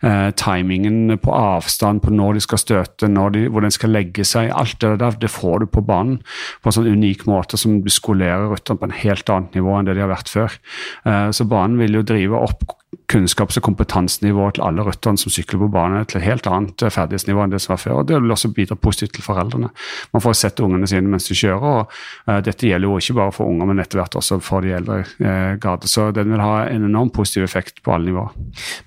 eh, 0.00 0.30
timingene 0.40 1.18
på 1.20 1.34
avstand, 1.36 2.00
på 2.02 2.14
når 2.14 2.38
de 2.38 2.44
skal 2.46 2.62
støte, 2.62 3.10
de, 3.10 3.44
hvor 3.52 3.64
den 3.64 3.74
skal 3.74 3.92
legge 3.92 4.24
seg. 4.24 4.48
Alt 4.56 4.80
det 4.80 4.96
der 5.02 5.20
det 5.20 5.32
får 5.32 5.62
du 5.62 5.68
på 5.68 5.84
banen 5.84 6.18
på 6.62 6.70
en 6.70 6.78
sånn 6.78 6.88
unik 6.88 7.26
måte 7.28 7.60
som 7.60 7.82
du 7.84 7.92
skolerer 7.92 8.48
rytteren 8.52 8.80
på 8.80 8.88
en 8.88 8.98
helt 9.04 9.30
annet 9.32 9.60
nivå 9.60 9.76
enn 9.76 9.90
det 9.90 9.98
de 9.98 10.06
har 10.06 10.12
vært 10.14 10.32
før. 10.32 10.58
Eh, 11.04 11.28
så 11.36 11.48
banen 11.48 11.78
vil 11.82 12.00
jo 12.00 12.06
drive 12.08 12.40
opp 12.48 12.64
kunnskaps- 13.10 13.58
og 13.60 13.62
kompetansenivået 13.62 14.56
til 14.56 14.64
alle 14.66 14.84
rytterne 14.86 15.20
som 15.20 15.32
sykler 15.32 15.60
på 15.62 15.68
bane, 15.72 16.02
til 16.08 16.20
et 16.20 16.26
helt 16.26 16.46
annet 16.50 16.82
eh, 16.82 16.92
ferdighetsnivå 16.92 17.44
enn 17.44 17.52
det 17.54 17.60
som 17.62 17.74
var 17.74 17.82
før. 17.82 17.94
og 18.00 18.08
Det 18.08 18.20
vil 18.22 18.34
også 18.34 18.52
bidra 18.54 18.76
positivt 18.76 19.14
til 19.16 19.26
foreldrene. 19.26 19.70
Man 20.14 20.24
får 20.24 20.36
sett 20.40 20.62
ungene 20.64 20.88
sine 20.90 21.10
mens 21.10 21.28
de 21.30 21.36
kjører. 21.38 21.66
og 21.80 21.92
uh, 22.28 22.40
Dette 22.44 22.66
gjelder 22.66 22.88
jo 22.88 22.98
ikke 22.98 23.18
bare 23.20 23.34
for 23.36 23.50
unger, 23.50 23.70
men 23.70 23.82
etter 23.82 24.00
hvert 24.00 24.18
også 24.18 24.40
for 24.44 24.66
de 24.66 24.74
eldre 24.76 25.00
uh, 25.20 25.54
garde. 25.62 25.90
Så 25.90 26.10
den 26.16 26.32
vil 26.34 26.42
ha 26.42 26.66
en 26.70 26.88
enorm 26.88 27.10
positiv 27.14 27.46
effekt 27.46 27.82
på 27.82 27.94
alle 27.94 28.10
nivåer. 28.10 28.34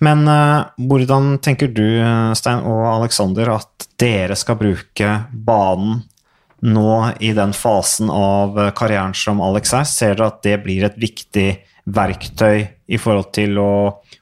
Men 0.05 0.25
uh, 0.27 0.69
hvordan 0.89 1.37
tenker 1.43 1.71
du, 1.71 1.87
Stein 2.35 2.63
og 2.67 2.85
Aleksander, 2.89 3.53
at 3.55 3.89
dere 3.99 4.35
skal 4.39 4.59
bruke 4.59 5.13
banen 5.31 6.03
nå 6.59 6.95
i 7.23 7.31
den 7.31 7.53
fasen 7.55 8.09
av 8.11 8.57
karrieren 8.75 9.15
som 9.15 9.39
Alex 9.43 9.71
er? 9.77 9.87
Ser 9.87 10.17
dere 10.17 10.33
at 10.33 10.43
det 10.43 10.57
blir 10.65 10.89
et 10.89 10.99
viktig 10.99 11.47
verktøy 11.89 12.78
i 12.89 12.97
forhold 13.01 13.29
til 13.37 13.57
å 13.61 13.71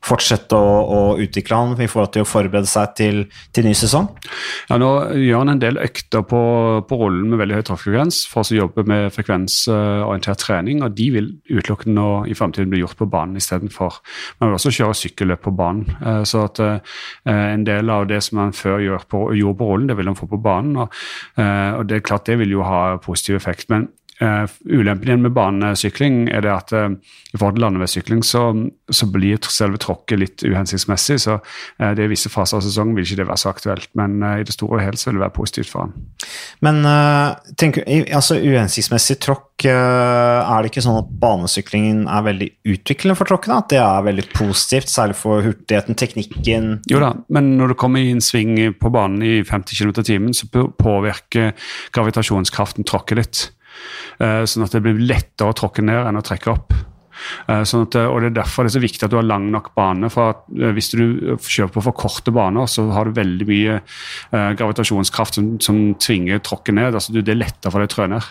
fortsette 0.04 0.56
å, 0.56 0.74
å, 0.84 1.00
utvikle 1.22 1.58
han 1.58 1.74
i 1.82 1.88
forhold 1.90 2.14
til 2.16 2.24
å 2.24 2.28
forberede 2.28 2.70
seg 2.70 2.94
til, 3.00 3.22
til 3.56 3.68
ny 3.68 3.74
sesong? 3.78 4.10
Ja, 4.70 4.78
Nå 4.82 4.92
gjør 5.16 5.44
han 5.44 5.54
en 5.56 5.62
del 5.62 5.80
økter 5.82 6.26
på, 6.28 6.42
på 6.88 7.00
rollen 7.00 7.32
med 7.32 7.42
veldig 7.42 7.60
høy 7.60 7.66
trafikkfrekvens 7.70 8.22
for 8.32 8.44
å 8.44 8.60
jobbe 8.60 8.86
med 8.90 9.10
frekvensorientert 9.16 10.44
trening, 10.44 10.84
og 10.86 10.96
de 10.98 11.10
vil 11.16 11.30
utelukkende 11.50 12.08
i 12.32 12.38
fremtiden 12.38 12.72
bli 12.72 12.84
gjort 12.84 13.00
på 13.00 13.10
banen 13.12 13.40
istedenfor. 13.40 14.02
Man 14.42 14.52
vil 14.52 14.60
også 14.60 14.74
kjøre 14.80 15.00
sykkelløp 15.02 15.46
på 15.48 15.56
banen. 15.58 15.98
Eh, 16.02 16.24
så 16.28 16.46
at 16.48 16.64
eh, 16.64 16.98
en 17.34 17.66
del 17.68 17.92
av 17.94 18.08
det 18.12 18.22
som 18.26 18.42
han 18.44 18.56
før 18.56 18.82
gjorde 18.84 19.12
på, 19.12 19.24
gjorde 19.38 19.60
på 19.62 19.72
rollen, 19.72 19.92
det 19.92 19.98
vil 20.00 20.12
han 20.12 20.20
få 20.20 20.30
på 20.30 20.42
banen. 20.44 20.78
Og, 20.84 21.04
eh, 21.40 21.72
og 21.78 21.88
det 21.90 22.00
er 22.00 22.08
klart 22.08 22.28
det 22.30 22.40
vil 22.42 22.58
jo 22.58 22.68
ha 22.68 22.98
positiv 23.04 23.40
effekt. 23.40 23.70
men 23.74 23.90
Uh, 24.18 24.50
ulempen 24.66 25.22
med 25.22 25.34
banesykling 25.36 26.24
er 26.34 26.42
det 26.42 26.50
at 26.50 26.72
uh, 26.74 26.88
i 26.90 27.38
forhold 27.38 27.54
til 27.54 27.62
landeveissykling 27.62 28.24
så, 28.26 28.48
så, 28.90 29.06
blir 29.14 29.38
selve 29.46 29.78
tråkket 29.78 30.18
litt 30.18 30.42
uhensiktsmessig. 30.42 31.20
Så 31.22 31.36
uh, 31.38 31.92
det 31.94 32.08
i 32.08 32.10
visse 32.10 32.32
faser 32.34 32.58
av 32.58 32.64
sesongen 32.66 32.98
vil 32.98 33.06
ikke 33.06 33.20
det 33.20 33.28
være 33.30 33.42
så 33.44 33.52
aktuelt. 33.54 33.92
Men 34.00 34.18
i 34.26 34.46
det 34.48 34.56
store 34.56 34.80
og 34.80 34.82
hele 34.88 34.98
så 34.98 35.12
vil 35.12 35.20
det 35.20 35.26
være 35.28 35.36
positivt 35.36 35.70
for 35.70 35.86
han. 35.86 36.08
Men 36.66 36.82
tenk, 37.62 37.78
altså 37.86 38.40
uhensiktsmessig 38.42 39.20
tråkk, 39.22 39.68
er 39.68 40.62
det 40.62 40.72
ikke 40.72 40.84
sånn 40.86 41.00
at 41.00 41.12
banesyklingen 41.22 42.04
er 42.12 42.26
veldig 42.26 42.48
utviklende 42.74 43.18
for 43.18 43.30
tråkkene? 43.30 43.60
At 43.62 43.70
det 43.74 43.80
er 43.82 44.06
veldig 44.06 44.26
positivt, 44.34 44.90
særlig 44.92 45.18
for 45.20 45.46
hurtigheten, 45.46 45.98
teknikken? 45.98 46.72
Jo 46.90 47.02
da, 47.04 47.14
men 47.34 47.54
når 47.60 47.74
du 47.74 47.78
kommer 47.80 48.02
i 48.02 48.12
en 48.14 48.24
sving 48.24 48.58
på 48.82 48.92
banen 48.94 49.22
i 49.26 49.36
50 49.46 49.78
km 49.78 49.94
i 49.94 50.08
timen, 50.10 50.38
så 50.38 50.50
påvirker 50.50 51.54
gravitasjonskraften 51.94 52.88
tråkket 52.90 53.22
litt. 53.22 53.46
Eh, 54.18 54.44
sånn 54.50 54.66
at 54.66 54.74
det 54.74 54.84
blir 54.86 55.02
lettere 55.02 55.52
å 55.52 55.58
tråkke 55.58 55.86
ned 55.86 56.10
enn 56.10 56.20
å 56.20 56.26
trekke 56.26 56.54
opp. 56.54 56.77
Uh, 57.48 57.64
sånn 57.68 57.86
at, 57.86 57.96
og 58.04 58.20
Det 58.22 58.32
er 58.32 58.38
derfor 58.42 58.66
det 58.66 58.74
er 58.74 58.78
så 58.78 58.84
viktig 58.84 59.06
at 59.08 59.14
du 59.14 59.18
har 59.20 59.28
lang 59.28 59.48
nok 59.54 59.72
bane. 59.78 60.10
for 60.12 60.44
uh, 60.52 60.72
Hvis 60.76 60.92
du 60.92 61.38
kjører 61.40 61.72
på 61.72 61.84
for 61.86 61.96
korte 61.96 62.34
baner, 62.36 62.68
så 62.68 62.90
har 62.92 63.08
du 63.08 63.16
veldig 63.16 63.48
mye 63.48 63.80
gravitasjonskraft 64.32 65.38
som, 65.38 65.50
som, 65.64 65.78
tvinger 66.02 66.42
tråkket 66.44 66.76
ned. 66.76 66.96
altså 66.98 67.14
Det 67.16 67.32
er 67.32 67.40
lettere 67.40 67.72
for 67.72 67.82
deg 67.82 67.90
å 67.90 67.94
trø 67.94 68.08
ned. 68.12 68.28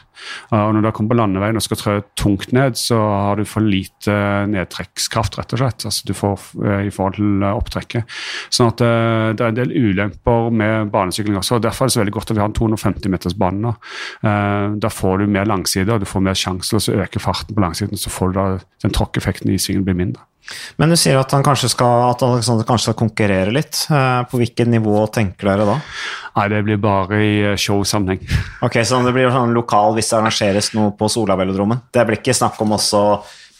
og 0.52 0.74
Når 0.74 0.84
du 0.84 0.90
kommer 0.92 1.14
på 1.14 1.18
landeveien 1.20 1.58
og 1.58 1.64
skal 1.64 1.80
trø 1.80 1.94
tungt 2.18 2.52
ned, 2.56 2.76
så 2.78 2.98
har 2.98 3.40
du 3.40 3.46
for 3.48 3.64
lite 3.64 4.14
nedtrekkskraft, 4.52 5.38
rett 5.40 5.54
og 5.56 5.62
slett. 5.62 5.86
altså 5.88 6.08
du 6.08 6.14
får 6.16 6.44
i 6.84 6.92
forhold 6.92 7.16
til 7.18 7.46
opptrekket. 7.48 8.16
Sånn 8.52 8.72
at 8.72 8.82
det 8.82 9.44
er 9.44 9.50
en 9.52 9.58
del 9.58 9.72
ulemper 9.72 10.50
med 10.50 10.92
banesykling 10.92 11.38
også. 11.40 11.58
og 11.58 11.66
Derfor 11.66 11.86
er 11.86 11.92
det 11.92 11.96
så 11.96 12.02
veldig 12.02 12.16
godt 12.18 12.32
at 12.32 12.38
vi 12.38 12.44
har 12.44 12.50
en 12.50 12.58
250 12.60 13.12
meters 13.12 13.36
bane 13.38 13.62
nå. 13.62 13.74
Da 14.82 14.92
får 14.92 15.22
du 15.22 15.26
mer 15.30 15.48
langside, 15.48 15.92
og 15.92 16.02
du 16.02 16.08
får 16.08 16.24
mer 16.28 16.38
sjanse 16.38 16.72
til 16.72 16.96
å 16.96 17.04
øke 17.04 17.22
farten 17.22 17.56
på 17.56 17.64
langsiden. 17.64 18.00
Så 18.00 18.12
får 18.12 18.32
du 18.32 18.40
da 18.40 18.46
den 18.84 18.94
tråkkeffekten 19.06 19.52
i 19.54 19.58
svingen 19.58 19.84
blir 19.86 19.96
mindre. 19.96 20.24
Men 20.78 20.92
du 20.92 20.96
sier 20.98 21.18
at, 21.18 21.32
han 21.34 21.42
kanskje 21.42 21.72
skal, 21.72 22.12
at 22.12 22.22
Alexander 22.22 22.66
kanskje 22.66 22.90
skal 22.90 22.98
konkurrere 23.00 23.54
litt. 23.54 23.80
På 24.30 24.38
hvilket 24.38 24.70
nivå 24.70 25.00
tenker 25.10 25.50
dere 25.50 25.66
da? 25.66 25.74
Nei, 26.36 26.46
Det 26.52 26.62
blir 26.68 26.78
bare 26.82 27.18
i 27.22 27.34
showsammenheng. 27.58 28.22
Ok, 28.66 28.78
Så 28.84 29.02
det 29.02 29.14
blir 29.16 29.32
sånn 29.34 29.56
lokal 29.56 29.96
hvis 29.96 30.12
det 30.12 30.20
arrangeres 30.20 30.72
noe 30.76 30.94
på 30.94 31.10
Solavelodromen? 31.10 31.88
Det 31.90 32.06
blir 32.06 32.20
ikke 32.20 32.36
snakk 32.36 32.60
om 32.62 32.76
også 32.78 33.02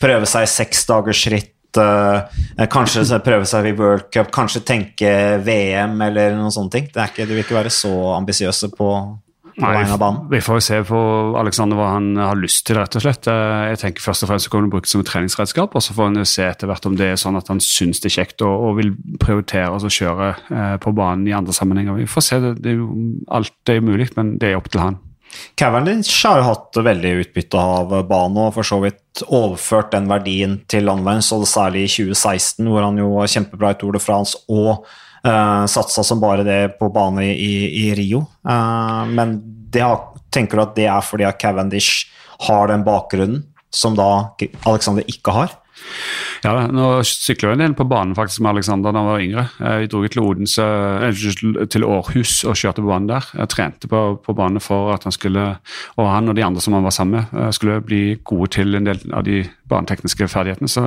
prøve 0.01 0.31
seg 0.31 0.49
seksdagersritt? 0.53 1.53
Kanskje 1.77 3.19
prøve 3.21 3.45
seg 3.45 3.67
i 3.69 3.75
World 3.77 4.07
Cup, 4.15 4.31
kanskje 4.33 4.63
tenke 4.65 5.11
VM 5.45 5.99
eller 6.07 6.39
noen 6.39 6.55
sånne 6.55 6.73
ting? 6.73 6.87
Det 6.95 7.11
ikke, 7.11 7.27
du 7.27 7.35
vil 7.35 7.43
ikke 7.43 7.59
være 7.59 7.73
så 7.75 7.93
ambisiøse 8.15 8.71
på 8.73 8.93
Nei, 9.57 9.87
vi 10.29 10.41
får 10.45 10.59
se 10.61 10.79
på 10.85 10.99
Alexander 11.41 11.79
hva 11.79 11.95
han 11.95 12.11
har 12.21 12.37
lyst 12.37 12.67
til, 12.69 12.77
rett 12.77 12.99
og 12.99 13.05
slett. 13.07 13.29
Eh, 13.31 13.63
jeg 13.71 13.81
tenker 13.81 14.05
Først 14.05 14.27
og 14.27 14.31
fremst 14.31 14.49
så 14.49 14.53
kommer 14.53 14.67
han 14.67 14.75
bruke 14.75 14.85
det 14.85 14.93
som 14.93 15.01
et 15.01 15.09
treningsredskap, 15.09 15.73
og 15.73 15.85
så 15.85 15.97
får 15.97 16.11
han 16.11 16.21
jo 16.21 16.27
se 16.29 16.45
etter 16.45 16.69
hvert 16.69 16.89
om 16.91 16.99
det 16.99 17.09
er 17.15 17.21
sånn 17.21 17.39
at 17.41 17.49
han 17.49 17.63
syns 17.65 18.03
det 18.05 18.11
er 18.11 18.17
kjekt 18.19 18.45
og, 18.45 18.53
og 18.53 18.77
vil 18.83 18.93
prioritere 19.23 19.73
å 19.73 19.93
kjøre 19.97 20.29
eh, 20.53 20.77
på 20.83 20.93
banen 20.97 21.25
i 21.31 21.35
andre 21.37 21.57
sammenhenger. 21.57 21.97
Vi 22.03 22.09
får 22.11 22.27
se, 22.29 22.41
det, 22.45 22.53
det 22.61 22.75
er 22.75 22.79
jo, 22.83 22.91
alt 23.39 23.73
er 23.73 23.85
mulig, 23.85 24.11
men 24.19 24.37
det 24.43 24.53
er 24.53 24.61
opp 24.61 24.69
til 24.73 24.85
han. 24.85 25.01
Cavendish 25.57 26.21
har 26.29 26.41
jo 26.41 26.51
hatt 26.51 26.79
veldig 26.85 27.15
utbytte 27.23 27.61
av 27.61 27.97
banen 28.09 28.39
og 28.45 28.53
for 28.57 28.69
så 28.69 28.79
vidt 28.85 29.25
overført 29.25 29.91
den 29.95 30.09
verdien 30.11 30.61
til 30.71 30.87
landveien, 30.87 31.25
så 31.25 31.41
det 31.41 31.49
særlig 31.51 31.87
i 31.87 31.93
2016, 31.97 32.69
hvor 32.69 32.85
han 32.85 33.01
jo 33.01 33.11
var 33.17 33.33
kjempebra 33.33 33.73
i 33.73 33.81
Tour 33.81 33.97
de 33.97 34.03
France 34.05 34.39
og 34.53 34.85
Uh, 35.27 35.67
satsa 35.67 36.05
som 36.07 36.21
bare 36.23 36.45
det 36.47 36.79
på 36.79 36.89
bane 36.95 37.25
i, 37.33 37.55
i 37.83 37.87
Rio. 37.99 38.23
Uh, 38.47 39.03
men 39.11 39.41
har, 39.75 40.13
tenker 40.31 40.59
du 40.59 40.63
at 40.63 40.77
det 40.79 40.87
er 40.87 41.03
fordi 41.03 41.27
at 41.27 41.41
Cavendish 41.43 42.07
har 42.47 42.71
den 42.71 42.85
bakgrunnen 42.87 43.43
som 43.75 43.97
da 43.99 44.37
Alexander 44.69 45.07
ikke 45.11 45.35
har? 45.35 45.57
Ja, 46.45 46.53
nå 46.71 47.01
sykla 47.07 47.51
jeg 47.51 47.59
en 47.59 47.65
del 47.65 47.75
på 47.79 47.87
banen 47.89 48.15
faktisk 48.17 48.43
med 48.45 48.55
Alexander 48.55 48.95
da 48.95 49.01
han 49.01 49.09
var 49.09 49.23
yngre. 49.25 49.45
Vi 49.83 49.89
dro 49.91 50.03
til, 50.07 50.23
Odense, 50.23 50.67
til 51.73 51.87
Århus 51.87 52.39
og 52.47 52.59
kjørte 52.59 52.85
på 52.85 52.91
banen 52.91 53.09
der. 53.11 53.29
Jeg 53.41 53.51
trente 53.53 53.91
på, 53.91 54.03
på 54.23 54.35
banen 54.37 54.63
for 54.63 54.93
at 54.95 55.07
han 55.09 55.15
skulle, 55.15 55.47
og 55.97 56.11
han 56.13 56.31
og 56.31 56.37
de 56.37 56.45
andre 56.45 56.63
som 56.63 56.77
han 56.77 56.85
var 56.87 56.95
sammen 56.95 57.17
med, 57.17 57.41
eh, 57.41 57.53
skulle 57.57 57.81
bli 57.85 58.03
gode 58.25 58.51
til 58.59 58.77
en 58.79 58.89
del 58.89 59.01
av 59.17 59.25
de 59.27 59.43
banetekniske 59.69 60.29
ferdighetene. 60.31 60.71
Så 60.71 60.85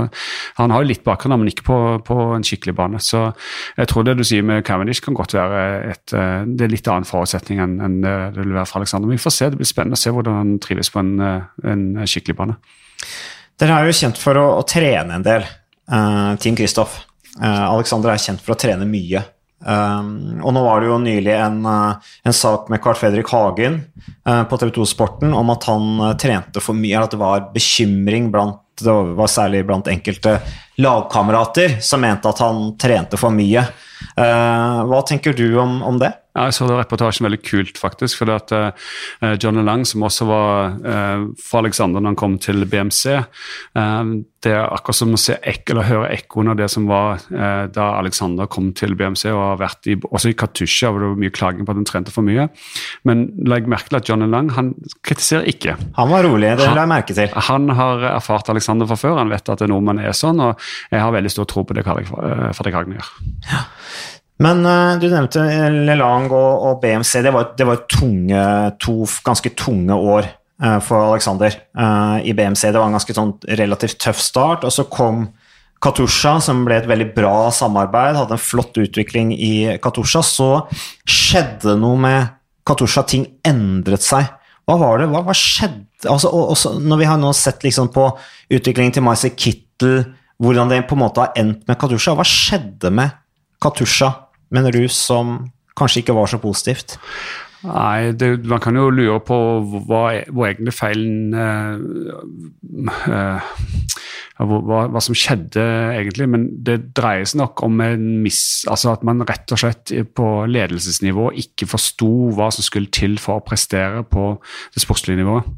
han 0.60 0.74
har 0.74 0.84
jo 0.84 0.92
litt 0.92 1.04
bakgrunn, 1.08 1.38
men 1.40 1.52
ikke 1.52 1.68
på, 1.68 1.80
på, 2.08 2.20
en 2.36 2.46
skikkelig 2.46 2.76
bane. 2.78 3.02
Så 3.04 3.30
jeg 3.78 3.92
tror 3.92 4.08
det 4.08 4.20
du 4.20 4.26
sier 4.28 4.46
med 4.46 4.64
Cavendish 4.68 5.04
kan 5.06 5.18
godt 5.18 5.36
være 5.38 5.66
et 5.94 6.16
eh, 6.16 6.46
det 6.48 6.68
er 6.68 6.76
litt 6.76 6.88
annen 6.92 7.08
forutsetning 7.08 7.62
enn, 7.64 7.80
enn 7.84 8.00
det 8.06 8.16
vil 8.38 8.56
være 8.56 8.70
for 8.70 8.82
Alexander. 8.82 9.10
Men 9.10 9.20
vi 9.20 9.26
får 9.26 9.36
se, 9.36 9.52
det 9.52 9.60
blir 9.60 9.70
spennende 9.70 10.00
å 10.00 10.04
se 10.04 10.14
hvordan 10.14 10.40
han 10.40 10.56
trives 10.64 10.94
på 10.94 11.04
en, 11.04 11.14
eh, 11.26 11.68
en 11.74 11.86
skikkelig 12.06 12.40
bane. 12.40 12.60
Dere 13.60 13.76
er 13.76 13.90
jo 13.90 13.96
kjent 13.96 14.20
for 14.20 14.40
å, 14.40 14.46
å 14.62 14.64
trene 14.68 15.18
en 15.18 15.26
del, 15.26 15.44
uh, 15.92 16.32
Team 16.40 16.56
Kristoff. 16.56 17.02
Uh, 17.36 17.66
Alexander 17.74 18.14
er 18.14 18.22
kjent 18.24 18.42
for 18.44 18.56
å 18.56 18.60
trene 18.60 18.88
mye. 18.88 19.26
Um, 19.60 20.40
og 20.40 20.54
nå 20.56 20.62
var 20.64 20.80
det 20.80 20.88
jo 20.88 21.00
nylig 21.04 21.34
en, 21.36 21.66
en 21.68 22.36
sak 22.36 22.70
med 22.72 22.80
Carl 22.80 22.96
Fredrik 22.96 23.28
Hagen 23.34 23.82
uh, 24.24 24.46
på 24.48 24.60
TV 24.62 24.72
2 24.78 24.86
Sporten 24.88 25.36
om 25.36 25.52
at 25.52 25.68
han 25.68 26.00
trente 26.22 26.64
for 26.64 26.78
mye, 26.78 27.02
at 27.04 27.12
det 27.12 27.20
var 27.20 27.50
bekymring 27.56 28.32
blant 28.32 28.64
det 28.80 28.94
var 29.20 29.28
særlig 29.28 29.66
blant 29.68 29.90
enkelte 29.92 30.38
lagkamerater 30.80 31.82
som 31.84 32.00
mente 32.00 32.32
at 32.32 32.40
han 32.40 32.78
trente 32.80 33.20
for 33.20 33.36
mye. 33.36 33.60
hva 34.16 35.00
tenker 35.04 35.36
du 35.36 35.58
om, 35.60 35.82
om 35.84 36.00
det? 36.00 36.14
Ja, 36.38 36.46
jeg 36.46 36.54
så 36.60 36.68
det 36.70 36.76
reportasjen 36.78 37.26
veldig 37.26 37.40
kult, 37.42 37.80
faktisk. 37.82 38.20
fordi 38.22 38.34
at 38.36 38.52
uh, 38.54 39.32
Johnny 39.42 39.64
Lang, 39.66 39.82
som 39.88 40.04
også 40.06 40.28
var 40.30 40.76
uh, 40.78 41.24
for 41.42 41.64
Alexander 41.64 42.00
når 42.00 42.14
han 42.14 42.20
kom 42.22 42.36
til 42.38 42.68
BMC 42.70 43.16
uh, 43.18 44.12
Det 44.38 44.52
er 44.54 44.70
akkurat 44.70 45.00
som 45.00 45.16
å 45.18 45.20
se 45.20 45.40
ek 45.42 45.74
eller 45.74 45.88
høre 45.90 46.12
ekkoen 46.14 46.52
av 46.54 46.60
det 46.60 46.70
som 46.72 46.86
var 46.88 47.20
da 47.76 47.86
Alexander 47.98 48.48
kom 48.48 48.70
til 48.78 48.94
BMC 48.96 49.26
og 49.34 49.40
har 49.42 49.58
vært 49.60 49.90
i, 49.92 49.98
også 50.00 50.30
i 50.32 50.36
Katusha, 50.40 50.94
hvor 50.94 51.04
det 51.04 51.10
var 51.10 51.20
mye 51.20 51.34
klaging 51.36 51.68
på 51.68 51.74
at 51.74 51.80
han 51.82 51.88
trente 51.90 52.14
for 52.14 52.24
mye. 52.24 52.46
Men 53.04 53.26
legg 53.50 53.68
merke 53.68 53.92
til 53.92 54.00
at 54.00 54.08
Johnny 54.08 54.30
Lang 54.32 54.54
han 54.56 54.72
kritiserer 55.04 55.50
ikke. 55.52 55.76
Han 55.98 56.14
var 56.14 56.24
rolig, 56.24 56.54
det 56.56 56.70
la 56.70 56.86
jeg 56.86 56.92
merke 56.94 57.18
til. 57.18 57.36
Han 57.50 57.68
har 57.76 58.06
erfart 58.14 58.54
Alexander 58.54 58.88
fra 58.88 59.00
før, 59.02 59.20
han 59.20 59.34
vet 59.34 59.52
at 59.52 59.66
nordmenn 59.68 60.00
er 60.06 60.16
sånn, 60.16 60.40
og 60.46 60.70
jeg 60.94 61.04
har 61.04 61.12
veldig 61.18 61.34
stor 61.36 61.50
tro 61.52 61.66
på 61.68 61.76
det 61.76 61.84
Fredrik 61.84 62.80
Hagner 62.80 63.02
gjør. 63.02 63.12
Ja. 63.50 63.66
Men 64.40 64.64
uh, 64.64 64.96
du 65.00 65.10
nevnte 65.12 65.44
Lelang 65.88 66.30
og, 66.32 66.66
og 66.68 66.80
BMC. 66.84 67.18
Det 67.26 67.34
var, 67.36 67.52
det 67.60 67.68
var 67.68 67.84
tunge, 67.92 68.44
to 68.80 69.04
ganske 69.26 69.52
tunge 69.60 69.96
år 69.96 70.30
uh, 70.64 70.80
for 70.84 71.10
Alexander 71.10 71.52
uh, 71.76 72.18
i 72.24 72.34
BMC. 72.36 72.70
Det 72.72 72.80
var 72.80 72.88
en 72.88 72.96
ganske 72.96 73.16
sånn 73.16 73.36
relativt 73.60 74.00
tøff 74.00 74.22
start, 74.24 74.64
og 74.64 74.74
så 74.74 74.88
kom 74.92 75.28
Katusha, 75.84 76.38
som 76.44 76.66
ble 76.68 76.76
et 76.80 76.88
veldig 76.88 77.14
bra 77.16 77.50
samarbeid, 77.56 78.18
hadde 78.20 78.36
en 78.36 78.42
flott 78.42 78.76
utvikling 78.80 79.32
i 79.36 79.78
Katusha. 79.84 80.24
Så 80.24 80.50
skjedde 81.08 81.78
noe 81.80 82.00
med 82.00 82.36
Katusha, 82.68 83.06
ting 83.08 83.26
endret 83.48 84.04
seg. 84.04 84.28
Hva 84.68 84.76
var 84.80 85.00
det? 85.02 85.10
Hva, 85.12 85.24
hva 85.26 85.36
skjedde? 85.36 85.88
Altså, 86.08 86.32
og, 86.32 86.54
også, 86.56 86.76
når 86.84 87.02
vi 87.02 87.08
har 87.10 87.20
nå 87.20 87.32
sett 87.36 87.64
liksom 87.66 87.92
på 87.96 88.08
utviklingen 88.52 88.96
til 88.96 89.04
Marcy 89.08 89.32
Kittel, 89.36 90.04
hvordan 90.40 90.72
det 90.72 90.86
på 90.88 90.96
en 90.96 91.04
måte 91.04 91.24
har 91.24 91.40
endt 91.40 91.66
med 91.68 91.80
Katusha, 91.80 92.16
hva 92.16 92.28
skjedde 92.28 92.92
med 92.96 93.16
Katusha? 93.64 94.12
Mener 94.56 94.76
rus 94.76 94.98
som 95.10 95.38
kanskje 95.80 96.04
ikke 96.04 96.18
var 96.18 96.32
så 96.32 96.42
positivt? 96.42 96.98
Nei, 97.60 98.14
det, 98.16 98.46
man 98.48 98.62
kan 98.64 98.78
jo 98.80 98.88
lure 98.94 99.20
på 99.28 99.38
hva, 99.84 100.04
hva 100.32 100.46
egentlig 100.48 100.72
feilen 100.78 101.34
uh, 101.36 102.94
uh, 103.04 103.50
hva, 104.40 104.86
hva, 104.88 105.02
som 105.04 105.18
skjedde, 105.18 105.64
egentlig. 105.98 106.30
Men 106.32 106.46
det 106.64 106.78
dreier 106.96 107.28
seg 107.28 107.42
nok 107.42 107.64
om 107.68 107.82
miss, 108.24 108.64
altså 108.72 108.94
at 108.94 109.04
man 109.08 109.26
rett 109.28 109.52
og 109.52 109.60
slett 109.60 109.92
på 110.16 110.30
ledelsesnivå 110.48 111.34
ikke 111.44 111.68
forsto 111.68 112.12
hva 112.38 112.48
som 112.56 112.64
skulle 112.66 112.92
til 112.96 113.20
for 113.20 113.40
å 113.40 113.46
prestere 113.46 114.06
på 114.08 114.32
det 114.76 114.86
sportslige 114.86 115.20
nivået. 115.20 115.50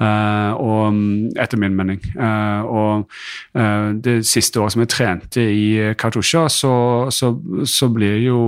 Uh, 0.00 0.52
og, 0.58 0.96
etter 1.40 1.60
min 1.60 1.76
mening. 1.76 2.00
Uh, 2.16 2.62
og 2.66 3.04
uh, 3.58 3.92
det 4.02 4.22
siste 4.28 4.60
året 4.60 4.74
som 4.74 4.82
jeg 4.82 4.92
trente 4.92 5.44
i 5.44 5.94
Katusha, 5.98 6.46
så, 6.52 6.74
så, 7.14 7.34
så 7.68 7.90
blir 7.92 8.22
jo 8.26 8.40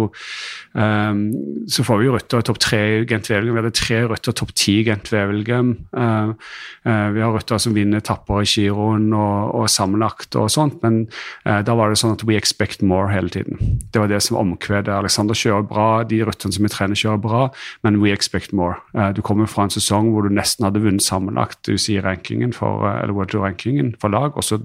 Så 0.75 1.85
får 1.87 2.01
vi 2.01 2.07
jo 2.09 2.15
rytter 2.17 2.43
topp 2.43 2.57
tre 2.59 2.79
i 2.83 3.03
Gent 3.07 3.29
Wevelgem. 3.31 3.55
Vi 3.55 3.61
hadde 3.61 3.77
tre 3.79 3.99
rytter 4.11 4.35
topp 4.35 4.51
ti 4.59 4.73
i 4.81 4.87
Gent 4.89 5.07
Wevelgem. 5.13 5.69
vi 5.95 7.23
har 7.23 7.31
ryttere 7.31 7.61
som 7.63 7.77
vinner 7.77 8.03
etapper 8.03 8.43
i 8.43 8.49
giroen 8.49 9.07
og, 9.15 9.53
og 9.55 9.69
sammenlagt 9.71 10.35
og 10.35 10.51
sånt, 10.51 10.81
men 10.83 11.05
da 11.45 11.77
var 11.79 11.95
det 11.95 12.01
sånn 12.01 12.17
at 12.17 12.25
we 12.27 12.35
expect 12.35 12.83
more 12.83 13.07
hele 13.13 13.31
tiden. 13.31 13.79
Det 13.95 14.03
var 14.03 14.11
det 14.11 14.19
som 14.27 14.41
omkvedet. 14.41 14.91
Alexander 14.91 15.39
kjører 15.39 15.69
bra, 15.71 15.87
de 16.11 16.19
rytterne 16.27 16.59
som 16.59 16.67
vi 16.67 16.73
trener, 16.75 16.99
kjører 16.99 17.23
bra, 17.23 17.45
men 17.87 18.03
we 18.03 18.11
expect 18.11 18.51
more. 18.51 18.83
du 19.15 19.23
kommer 19.23 19.47
fra 19.47 19.69
en 19.69 19.77
sesong 19.77 20.11
hvor 20.11 20.27
du 20.27 20.35
nesten 20.35 20.67
hadde 20.67 20.83
vunnet 20.83 20.94
sammenlagt 21.03 21.69
UCI-rankingen 21.69 22.55
for, 22.57 22.87
eh, 22.87 23.03
eller 23.03 23.15
World 23.15 23.31
Tour-rankingen 23.33 23.95
for 24.01 24.09
lag. 24.09 24.37
Og 24.37 24.45
så 24.45 24.61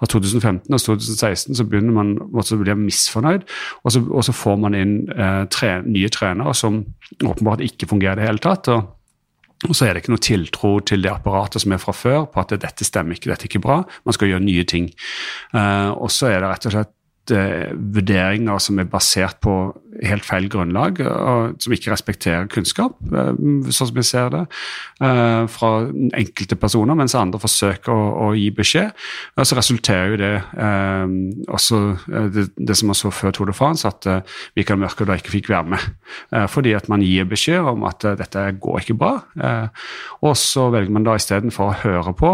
av 0.00 0.08
2015 0.08 0.72
og 0.72 0.80
2016 0.80 1.54
så 1.56 1.64
begynner 1.68 1.92
man 1.96 2.16
å 2.18 2.60
bli 2.60 2.76
misfornøyd, 2.86 3.46
og 3.84 3.92
så, 3.92 4.04
og 4.10 4.24
så 4.24 4.34
får 4.36 4.60
man 4.60 4.74
inn 4.74 4.98
eh, 5.12 5.44
tre, 5.52 5.80
nye 5.86 6.10
trenere 6.12 6.54
som 6.54 6.84
åpenbart 7.24 7.64
ikke 7.64 7.88
fungerer 7.88 8.18
i 8.18 8.22
det 8.22 8.30
hele 8.30 8.44
tatt. 8.44 8.68
og 8.68 8.92
og 9.64 9.72
så 9.72 9.86
er 9.86 9.94
det 9.94 10.02
ikke 10.02 10.12
noe 10.12 10.20
tiltro 10.20 10.70
til 10.84 11.00
det 11.00 11.08
apparatet 11.08 11.62
som 11.62 11.72
er 11.72 11.80
fra 11.80 11.94
før, 11.96 12.26
på 12.28 12.42
at 12.42 12.52
dette 12.60 12.84
stemmer 12.84 13.16
ikke, 13.16 13.30
dette 13.30 13.46
er 13.46 13.50
ikke 13.50 13.64
bra. 13.64 13.78
Man 14.04 14.16
skal 14.16 14.28
gjøre 14.28 14.44
nye 14.44 14.66
ting. 14.68 14.90
Uh, 15.54 15.96
og 15.96 16.12
så 16.12 16.28
er 16.28 16.42
det 16.42 16.50
rett 16.50 16.68
og 16.68 16.74
slett 16.74 16.92
vurderinger 17.30 18.60
som 18.62 18.78
er 18.78 18.90
basert 18.90 19.40
på 19.44 19.56
helt 20.04 20.26
feil 20.26 20.48
grunnlag, 20.52 21.00
og 21.00 21.56
som 21.62 21.74
ikke 21.74 21.92
respekterer 21.92 22.48
kunnskap, 22.52 22.96
eh, 23.12 23.32
sånn 23.70 23.90
som 23.90 23.94
vi 23.96 24.04
ser 24.06 24.30
det, 24.30 24.42
eh, 25.00 25.46
fra 25.46 25.70
enkelte 26.12 26.56
personer, 26.56 26.94
mens 26.94 27.14
andre 27.14 27.40
forsøker 27.40 27.92
å, 27.92 28.28
å 28.28 28.36
gi 28.36 28.50
beskjed. 28.50 28.92
Og 29.36 29.46
så 29.46 29.56
resulterer 29.56 30.10
jo 30.10 30.20
det 30.20 30.34
eh, 30.56 31.06
også 31.48 31.80
det, 32.32 32.48
det, 32.56 32.76
som 32.76 32.90
man 32.90 32.98
så 32.98 33.10
før 33.10 33.32
Tour 33.32 33.46
de 33.46 33.56
France, 33.56 33.86
at 33.86 34.06
Mikael 34.56 34.78
Mørke 34.80 35.06
da 35.06 35.16
ikke 35.16 35.32
fikk 35.32 35.50
være 35.50 35.76
med. 35.76 35.84
Fordi 36.50 36.72
at 36.76 36.88
man 36.88 37.02
gir 37.04 37.26
beskjed 37.28 37.64
om 37.66 37.84
at 37.88 38.04
dette 38.18 38.42
går 38.60 38.80
ikke 38.82 38.96
bra. 38.98 39.12
Og 40.22 40.36
så 40.38 40.68
velger 40.72 40.92
man 40.92 41.06
da 41.06 41.16
istedenfor 41.18 41.70
å 41.70 41.76
høre 41.82 42.14
på, 42.16 42.32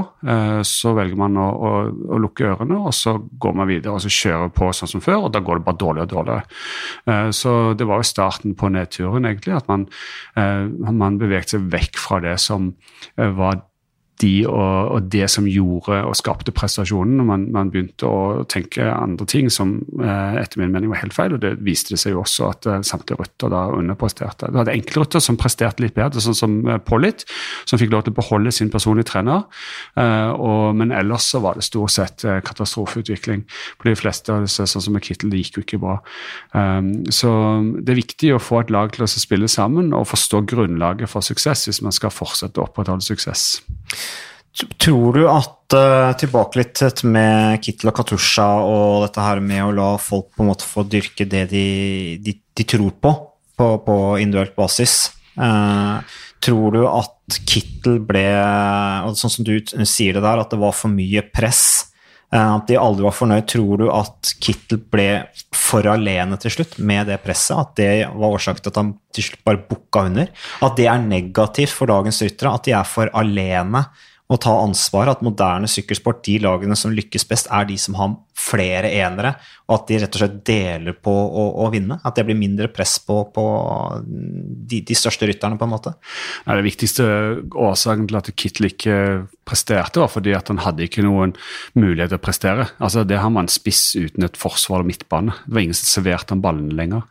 så 0.66 0.94
velger 0.96 1.18
man 1.18 1.36
å, 1.40 1.48
å, 1.52 1.72
å 2.14 2.20
lukke 2.22 2.46
ørene, 2.52 2.78
og 2.80 2.94
så 2.96 3.16
går 3.18 3.56
man 3.58 3.70
videre 3.70 3.96
og 3.96 4.04
så 4.04 4.12
kjører 4.12 4.52
på 4.54 4.70
sånn 4.82 4.98
som 4.98 5.04
før, 5.04 5.26
og 5.26 5.32
da 5.34 5.42
går 5.44 5.60
det 5.60 5.66
bare 5.66 5.80
dårligere 5.80 6.08
og 6.08 6.12
dårligere. 6.12 7.30
Så 7.34 7.52
det 7.78 7.86
var 7.88 8.02
jo 8.02 8.08
starten 8.08 8.56
på 8.58 8.70
nedturen, 8.72 9.26
egentlig. 9.28 9.56
At 9.56 9.68
man, 9.70 9.86
eh, 10.36 10.66
man 10.92 11.18
bevegde 11.20 11.56
seg 11.56 11.68
vekk 11.72 12.00
fra 12.00 12.20
det 12.24 12.38
som 12.42 12.72
eh, 13.16 13.30
var 13.36 13.62
de 14.22 14.32
og, 14.48 14.92
og, 14.94 15.08
det 15.12 15.26
som 15.30 15.46
gjorde 15.48 15.98
og 16.06 16.16
skapte 16.18 16.54
prestasjonen. 16.54 17.24
Man, 17.26 17.48
man 17.54 17.70
begynte 17.72 18.08
å 18.08 18.44
tenke 18.50 18.86
andre 18.86 19.26
ting 19.28 19.50
som 19.52 19.76
eh, 20.00 20.38
etter 20.40 20.62
min 20.62 20.72
mening 20.72 20.92
var 20.92 21.02
helt 21.02 21.16
feil. 21.16 21.36
og 21.36 21.42
Det 21.42 21.56
viste 21.64 21.94
det 21.94 22.00
seg 22.02 22.16
jo 22.16 22.22
også 22.22 22.48
at 22.50 22.68
eh, 22.70 22.80
samtlige 22.86 23.20
rytter 23.20 23.52
da 23.52 23.64
underpresterte. 23.74 24.50
Du 24.52 24.60
hadde 24.60 24.74
enkeltrytter 24.76 25.22
som 25.24 25.38
presterte 25.40 25.84
litt 25.84 25.96
bedre, 25.98 26.22
sånn 26.22 26.38
som 26.38 26.58
eh, 26.68 26.80
Pollitt, 26.82 27.26
som 27.68 27.80
fikk 27.80 27.92
lov 27.92 28.06
til 28.06 28.14
å 28.14 28.20
beholde 28.20 28.54
sin 28.54 28.72
personlige 28.72 29.10
trener. 29.12 29.44
Eh, 29.98 30.30
og, 30.32 30.72
men 30.78 30.94
ellers 30.94 31.28
så 31.34 31.42
var 31.44 31.58
det 31.58 31.66
stort 31.66 31.94
sett 31.94 32.26
eh, 32.28 32.40
katastrofeutvikling 32.44 33.44
på 33.78 33.90
de 33.90 33.96
fleste. 33.98 34.38
disse, 34.46 34.68
Sånn 34.72 34.84
som 34.84 34.96
med 34.96 35.04
Kittel, 35.04 35.32
det 35.32 35.42
gikk 35.42 35.58
jo 35.58 35.66
ikke 35.66 35.82
bra. 35.82 35.98
Um, 36.54 36.92
så 37.12 37.30
det 37.82 37.92
er 37.92 38.00
viktig 38.02 38.32
å 38.34 38.42
få 38.42 38.62
et 38.62 38.72
lag 38.72 38.92
til 38.94 39.04
å 39.04 39.10
spille 39.10 39.50
sammen 39.50 39.92
og 39.96 40.08
forstå 40.10 40.44
grunnlaget 40.52 41.10
for 41.10 41.24
suksess 41.24 41.66
hvis 41.68 41.82
man 41.84 41.94
skal 41.94 42.12
fortsette 42.14 42.60
å 42.60 42.68
opprettholde 42.68 43.04
suksess. 43.04 43.62
Tror 44.52 45.16
du 45.16 45.22
at 45.30 45.74
uh, 45.76 46.12
Tilbake 46.20 46.60
litt 46.60 47.02
med 47.08 47.62
Kittel 47.64 47.88
og 47.88 47.96
Katusha 47.96 48.48
og 48.60 49.06
dette 49.06 49.24
her 49.24 49.40
med 49.40 49.64
å 49.64 49.72
la 49.72 49.90
folk 50.00 50.28
på 50.36 50.44
en 50.44 50.50
måte 50.52 50.68
få 50.68 50.84
dyrke 50.84 51.24
det 51.24 51.46
de, 51.54 51.68
de, 52.20 52.36
de 52.36 52.66
tror 52.68 52.92
på, 53.00 53.14
på, 53.56 53.68
på 53.86 53.96
individuelt 54.20 54.54
basis. 54.58 55.14
Uh, 55.40 56.04
tror 56.44 56.76
du 56.76 56.82
at 56.84 57.38
Kittel 57.48 58.02
ble 58.04 58.26
og 59.06 59.16
Sånn 59.16 59.32
som 59.38 59.48
du 59.48 59.54
sier 59.88 60.18
det 60.18 60.24
der, 60.24 60.44
at 60.44 60.52
det 60.52 60.60
var 60.60 60.76
for 60.76 60.92
mye 60.92 61.24
press, 61.32 61.64
uh, 62.34 62.58
at 62.58 62.68
de 62.68 62.76
aldri 62.76 63.08
var 63.08 63.16
fornøyd. 63.16 63.48
Tror 63.48 63.80
du 63.80 63.88
at 63.88 64.34
Kittel 64.36 64.84
ble 64.84 65.08
for 65.56 65.88
alene 65.88 66.36
til 66.44 66.58
slutt 66.58 66.76
med 66.76 67.08
det 67.08 67.22
presset? 67.24 67.56
At 67.56 67.76
det 67.80 67.90
var 68.12 68.36
årsaken 68.36 68.60
til 68.60 68.76
at 68.76 68.84
han 68.84 68.94
til 69.16 69.30
slutt 69.30 69.46
bare 69.48 69.64
bukka 69.72 70.06
under? 70.12 70.32
At 70.60 70.76
det 70.76 70.92
er 70.92 71.08
negativt 71.08 71.72
for 71.72 71.88
dagens 71.88 72.20
ryttere? 72.20 72.52
At 72.52 72.68
de 72.68 72.76
er 72.76 72.96
for 72.98 73.08
alene? 73.16 73.86
Å 74.32 74.40
ta 74.40 74.52
ansvar. 74.62 75.10
At 75.12 75.24
moderne 75.24 75.68
sykkelsport, 75.70 76.22
de 76.26 76.38
lagene 76.42 76.76
som 76.78 76.94
lykkes 76.94 77.26
best, 77.28 77.50
er 77.52 77.66
de 77.68 77.78
som 77.80 77.96
har 77.98 78.14
flere 78.38 78.90
enere. 78.96 79.34
Og 79.68 79.76
at 79.76 79.90
de 79.90 79.98
rett 80.02 80.16
og 80.16 80.22
slett 80.22 80.38
deler 80.48 80.96
på 80.96 81.12
å, 81.12 81.44
å 81.64 81.68
vinne. 81.72 81.98
At 82.04 82.18
det 82.18 82.24
blir 82.28 82.38
mindre 82.38 82.70
press 82.72 82.96
på, 83.04 83.18
på 83.34 83.44
de, 84.02 84.80
de, 84.88 84.96
største 84.98 85.28
rytterne, 85.28 85.58
på 85.60 85.68
en 85.68 85.74
måte. 85.74 85.94
Ja, 86.46 86.56
det 86.58 86.66
viktigste 86.66 87.06
årsaken 87.50 88.08
til 88.10 88.20
at 88.20 88.32
Kittel 88.32 88.70
ikke 88.72 88.96
presterte, 89.48 90.02
var 90.02 90.10
fordi 90.12 90.34
at 90.36 90.50
han 90.52 90.62
hadde 90.62 90.86
ikke 90.86 91.04
noen 91.06 91.36
mulighet 91.78 92.14
til 92.14 92.20
å 92.20 92.24
prestere. 92.24 92.68
Altså, 92.82 93.06
Det 93.08 93.20
har 93.20 93.32
man 93.34 93.50
spiss 93.52 93.84
uten 93.98 94.26
et 94.26 94.40
forsvar 94.40 94.84
og 94.84 94.90
midtbane. 94.90 95.36
Det 95.46 95.56
var 95.56 95.66
ingen 95.66 95.78
som 95.78 95.90
serverte 95.90 96.36
han 96.36 96.44
ballene 96.44 96.76
lenger. 96.78 97.06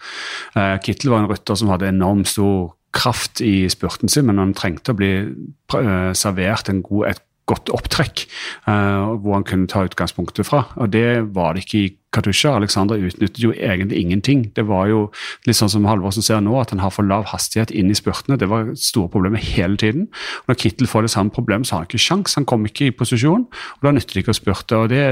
Uh, 0.55 0.77
Kittel 0.83 1.13
var 1.13 1.23
en 1.23 1.31
rytter 1.31 1.59
som 1.59 1.71
hadde 1.73 1.91
enormt 1.91 2.31
stor 2.31 2.71
kraft 2.91 3.41
i 3.41 3.69
spurten 3.71 4.11
sin, 4.11 4.27
men 4.27 4.41
han 4.41 4.55
trengte 4.57 4.93
å 4.93 4.99
bli 4.99 5.11
eh, 5.23 6.11
servert 6.17 6.71
god, 6.83 7.05
et 7.13 7.23
godt 7.49 7.71
opptrekk 7.73 8.25
uh, 8.67 9.17
hvor 9.19 9.35
han 9.35 9.45
kunne 9.47 9.67
ta 9.67 9.83
utgangspunktet 9.87 10.47
fra. 10.47 10.65
Og 10.79 10.91
Det 10.93 11.33
var 11.35 11.55
det 11.55 11.65
ikke 11.65 11.79
i 11.79 11.89
Katusha. 12.11 12.55
Alexander 12.55 12.99
utnyttet 12.99 13.39
jo 13.39 13.53
egentlig 13.55 14.01
ingenting. 14.01 14.43
Det 14.55 14.65
var 14.67 14.89
jo 14.91 15.05
litt 15.47 15.57
sånn 15.57 15.71
som 15.71 15.85
Halvorsen 15.87 16.25
ser 16.25 16.41
nå, 16.43 16.57
at 16.59 16.73
han 16.73 16.81
har 16.83 16.91
for 16.91 17.07
lav 17.07 17.29
hastighet 17.31 17.71
inn 17.71 17.91
i 17.91 17.95
spurtene. 17.97 18.37
Det 18.39 18.49
var 18.51 18.73
store 18.75 19.09
problemer 19.11 19.39
hele 19.39 19.79
tiden. 19.79 20.09
Og 20.43 20.51
når 20.51 20.59
Kittel 20.59 20.89
får 20.91 21.07
det 21.07 21.13
samme 21.15 21.31
problemet, 21.31 21.67
så 21.67 21.77
har 21.77 21.85
han 21.85 21.89
ikke 21.89 22.03
sjans. 22.03 22.35
Han 22.35 22.47
kom 22.49 22.67
ikke 22.67 22.89
i 22.89 22.95
posisjon, 22.95 23.47
og 23.47 23.87
da 23.87 23.93
nytter 23.95 24.17
det 24.17 24.25
ikke 24.25 24.35
å 24.35 24.39
spurte. 24.41 24.81
og 24.81 24.91
Det 24.91 25.05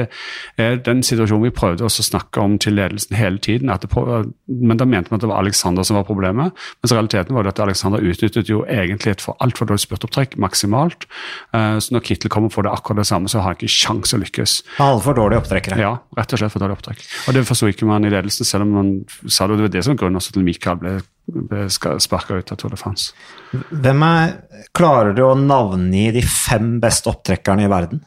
er 0.59 0.81
den 0.83 1.03
situasjonen 1.05 1.47
vi 1.47 1.55
prøvde 1.55 1.87
å 1.87 1.93
snakke 1.93 2.43
om 2.43 2.57
til 2.59 2.75
ledelsen 2.79 3.15
hele 3.15 3.39
tiden. 3.39 3.71
På, 3.89 4.03
men 4.47 4.79
da 4.79 4.87
mente 4.89 5.13
man 5.13 5.21
at 5.21 5.23
det 5.23 5.31
var 5.31 5.43
Alexander 5.43 5.87
som 5.87 5.99
var 5.99 6.07
problemet. 6.09 6.51
Mens 6.83 6.95
realiteten 6.95 7.35
var 7.37 7.47
det 7.47 7.55
at 7.55 7.63
Alexander 7.63 8.03
utnyttet 8.03 8.51
jo 8.51 8.65
egentlig 8.67 9.15
et 9.15 9.23
for 9.23 9.39
altfor 9.39 9.69
dårlig 9.69 9.85
spurtopptrekk 9.87 10.35
maksimalt. 10.41 11.07
Eh, 11.55 11.79
så 11.79 11.95
når 11.95 12.03
Kittel 12.09 12.33
kommer 12.33 12.51
og 12.51 12.57
får 12.57 12.67
det 12.67 12.75
akkurat 12.75 13.03
det 13.03 13.07
samme, 13.07 13.31
så 13.31 13.39
har 13.39 13.53
han 13.53 13.59
ikke 13.59 13.71
sjans 13.71 14.15
å 14.15 14.19
lykkes. 14.19 14.59
Altfor 14.83 15.13
for 15.13 15.21
dårlige 15.23 15.45
opptrekkere? 15.45 15.79
Ja, 15.79 15.95
rett 16.19 16.35
og 16.35 16.41
slett 16.41 16.53
for 16.53 16.61
dårlige 16.61 16.81
opptrekk 16.81 16.88
opptak. 16.89 17.05
Og 17.27 17.33
Det 17.33 17.45
forsto 17.47 17.69
ikke 17.69 17.87
man 17.87 18.05
i 18.05 18.09
ledelsen, 18.09 18.45
selv 18.45 18.63
om 18.63 18.73
man 18.73 18.91
sa 19.27 19.47
det. 19.47 19.53
Og 19.53 19.57
det 19.57 19.67
var 19.67 19.73
det 19.77 19.85
som 19.85 19.97
grunnen 19.97 20.19
til 20.19 20.39
at 20.39 20.43
Michael 20.43 20.79
ble, 20.81 20.93
ble 21.27 21.65
sparka 21.69 22.39
ut 22.39 22.51
av 22.51 22.57
Tour 22.57 22.71
de 22.71 22.77
France. 22.77 23.13
Hvem 23.51 24.03
er, 24.03 24.37
Klarer 24.75 25.13
du 25.13 25.23
å 25.25 25.35
navngi 25.35 26.11
de 26.15 26.21
fem 26.21 26.79
beste 26.79 27.09
opptrekkerne 27.09 27.65
i 27.65 27.71
verden? 27.71 28.03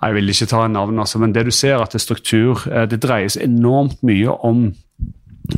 Jeg 0.00 0.16
vil 0.16 0.32
ikke 0.32 0.48
ta 0.48 0.66
navn, 0.68 0.98
altså, 0.98 1.18
men 1.20 1.32
det 1.32 1.44
du 1.44 1.50
ser 1.52 1.80
at 1.80 1.92
det 1.92 2.00
er 2.00 2.06
struktur. 2.06 2.62
Eh, 2.70 2.86
det 2.88 3.02
dreies 3.02 3.36
enormt 3.36 4.00
mye 4.02 4.32
om 4.48 4.70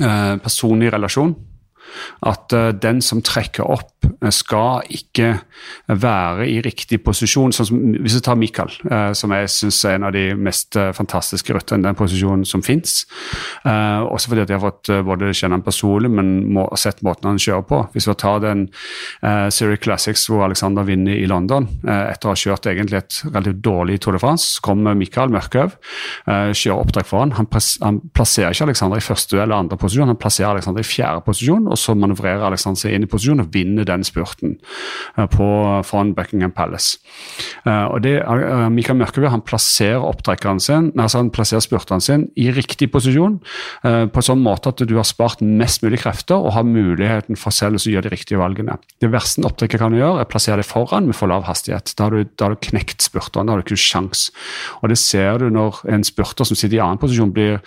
eh, 0.01 0.37
personlig 0.43 0.93
relasjon. 0.93 1.37
At 2.25 2.55
uh, 2.57 2.71
den 2.73 3.03
som 3.05 3.21
trekker 3.21 3.67
opp, 3.69 3.92
skal 4.31 4.87
ikke 4.93 5.33
være 5.89 6.47
i 6.51 6.59
riktig 6.65 7.01
posisjon. 7.05 7.55
Sånn 7.55 7.69
som, 7.69 7.81
hvis 8.03 8.17
vi 8.19 8.23
tar 8.25 8.39
Mikael, 8.39 8.73
uh, 8.91 9.11
som 9.17 9.35
jeg 9.35 9.51
syns 9.53 9.81
er 9.89 9.99
en 9.99 10.09
av 10.09 10.15
de 10.17 10.25
mest 10.39 10.79
fantastiske 10.97 11.55
rytterne, 11.55 11.87
den 11.87 11.99
posisjonen 11.99 12.45
som 12.49 12.63
fins. 12.65 13.05
også 13.65 14.31
fordi 14.31 14.43
at 14.45 14.51
jeg 14.51 14.59
har 14.59 14.65
fått 14.65 14.91
både 15.07 15.33
kjenne 15.35 15.59
han 15.59 15.65
personlig, 15.65 16.11
men 16.13 16.31
må, 16.55 16.67
sett 16.79 17.03
måten 17.07 17.31
han 17.31 17.41
kjører 17.41 17.67
på. 17.69 17.81
Hvis 17.95 18.09
vi 18.09 18.17
tar 18.23 18.43
den 18.45 18.67
uh, 19.25 19.49
Series 19.53 19.83
Classics 19.83 20.25
hvor 20.31 20.47
Alexander 20.47 20.87
vinner 20.87 21.17
i 21.17 21.27
London, 21.31 21.69
etter 21.83 22.29
å 22.29 22.33
ha 22.33 22.39
kjørt 22.39 22.69
egentlig 22.71 23.01
et 23.01 23.21
relativt 23.29 23.63
dårlig 23.65 24.01
Tour 24.03 24.17
de 24.17 24.23
France, 24.23 24.57
så 24.57 24.65
kommer 24.65 24.97
Mikael 24.99 25.33
Mørkhaug, 25.33 25.75
kjører 26.27 26.79
oppdrag 26.79 27.09
for 27.09 27.23
Han, 27.23 27.35
han, 27.37 28.01
plasserer 28.15 28.55
ikke 28.55 28.69
Alexander 28.69 29.01
i 29.01 29.05
første 29.05 29.39
eller 29.39 29.57
andre 29.57 29.79
posisjon, 29.81 30.11
han 30.11 30.21
plasserer 30.21 30.57
Alexander 30.57 30.85
i 30.85 30.89
fjerde 30.89 31.25
posisjon. 31.27 31.69
og 31.69 31.79
så 31.79 31.95
manøvrerer 31.99 32.47
Alexander 32.47 32.81
seg 32.81 32.97
inn 32.97 33.07
i 33.07 33.11
posisjon 33.11 33.45
og 33.45 33.53
vinner 33.55 33.87
den 33.93 34.07
spurten 34.07 34.57
uh, 35.19 35.27
på, 35.31 35.47
foran 35.87 36.15
Buckingham 36.17 36.55
Palace. 36.55 36.99
Uh, 37.67 37.93
og 37.93 38.03
det, 38.07 38.17
uh, 38.25 38.69
Mikael 38.73 38.99
Mørkeved 39.01 39.33
han 39.33 39.45
plasserer 39.47 40.03
opptrekkeren 40.03 40.61
sin, 40.63 40.91
altså 40.99 41.23
han 41.23 41.33
plasserer 41.35 41.65
spurteren 41.65 42.03
sin 42.05 42.27
i 42.37 42.51
riktig 42.55 42.91
posisjon, 42.93 43.39
på 43.83 44.21
en 44.21 44.25
sånn 44.25 44.43
måte 44.43 44.71
at 44.73 44.81
du 44.87 44.93
har 44.97 45.07
spart 45.07 45.41
mest 45.45 45.83
mulig 45.85 46.03
krefter 46.03 46.39
og 46.39 46.55
har 46.57 46.67
muligheten 46.67 47.39
for 47.39 47.55
selv 47.55 47.79
å 47.79 47.93
gjøre 47.93 48.07
de 48.07 48.13
riktige 48.15 48.41
valgene. 48.41 48.77
Det 49.03 49.11
verste 49.13 49.41
en 49.41 49.49
opptrekker 49.49 49.81
kan 49.83 49.95
gjøre, 49.97 50.23
er 50.23 50.27
å 50.27 50.31
plassere 50.31 50.61
deg 50.61 50.69
foran 50.69 51.09
med 51.09 51.17
for 51.19 51.31
lav 51.31 51.47
hastighet. 51.49 51.95
Da 51.99 52.07
har 52.07 52.15
du, 52.15 52.29
da 52.39 52.49
har 52.49 52.57
du 52.57 52.63
knekt 52.63 53.05
spurteren, 53.05 53.49
da 53.49 53.55
har 53.55 53.63
du 53.63 53.67
ikke 53.67 53.81
sjans. 53.81 54.29
Og 54.81 54.93
Det 54.93 54.99
ser 55.01 55.41
du 55.43 55.49
når 55.53 55.83
en 55.93 56.05
spurter 56.07 56.49
som 56.49 56.59
sitter 56.59 56.79
i 56.79 56.83
annen 56.85 57.01
posisjon, 57.03 57.33
blir 57.35 57.61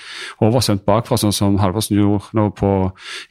oversendt 0.44 0.86
bakfra, 0.88 1.18
sånn 1.20 1.36
som 1.36 1.60
Halvorsen 1.62 1.98
gjorde 2.00 2.38
nå 2.38 2.50
på, 2.58 2.72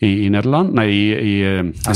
i, 0.01 0.27
i 0.27 0.31
Nederland, 0.33 0.75
nei, 0.77 0.89
i, 0.91 1.05
i 1.15 1.35
eh, 1.49 1.89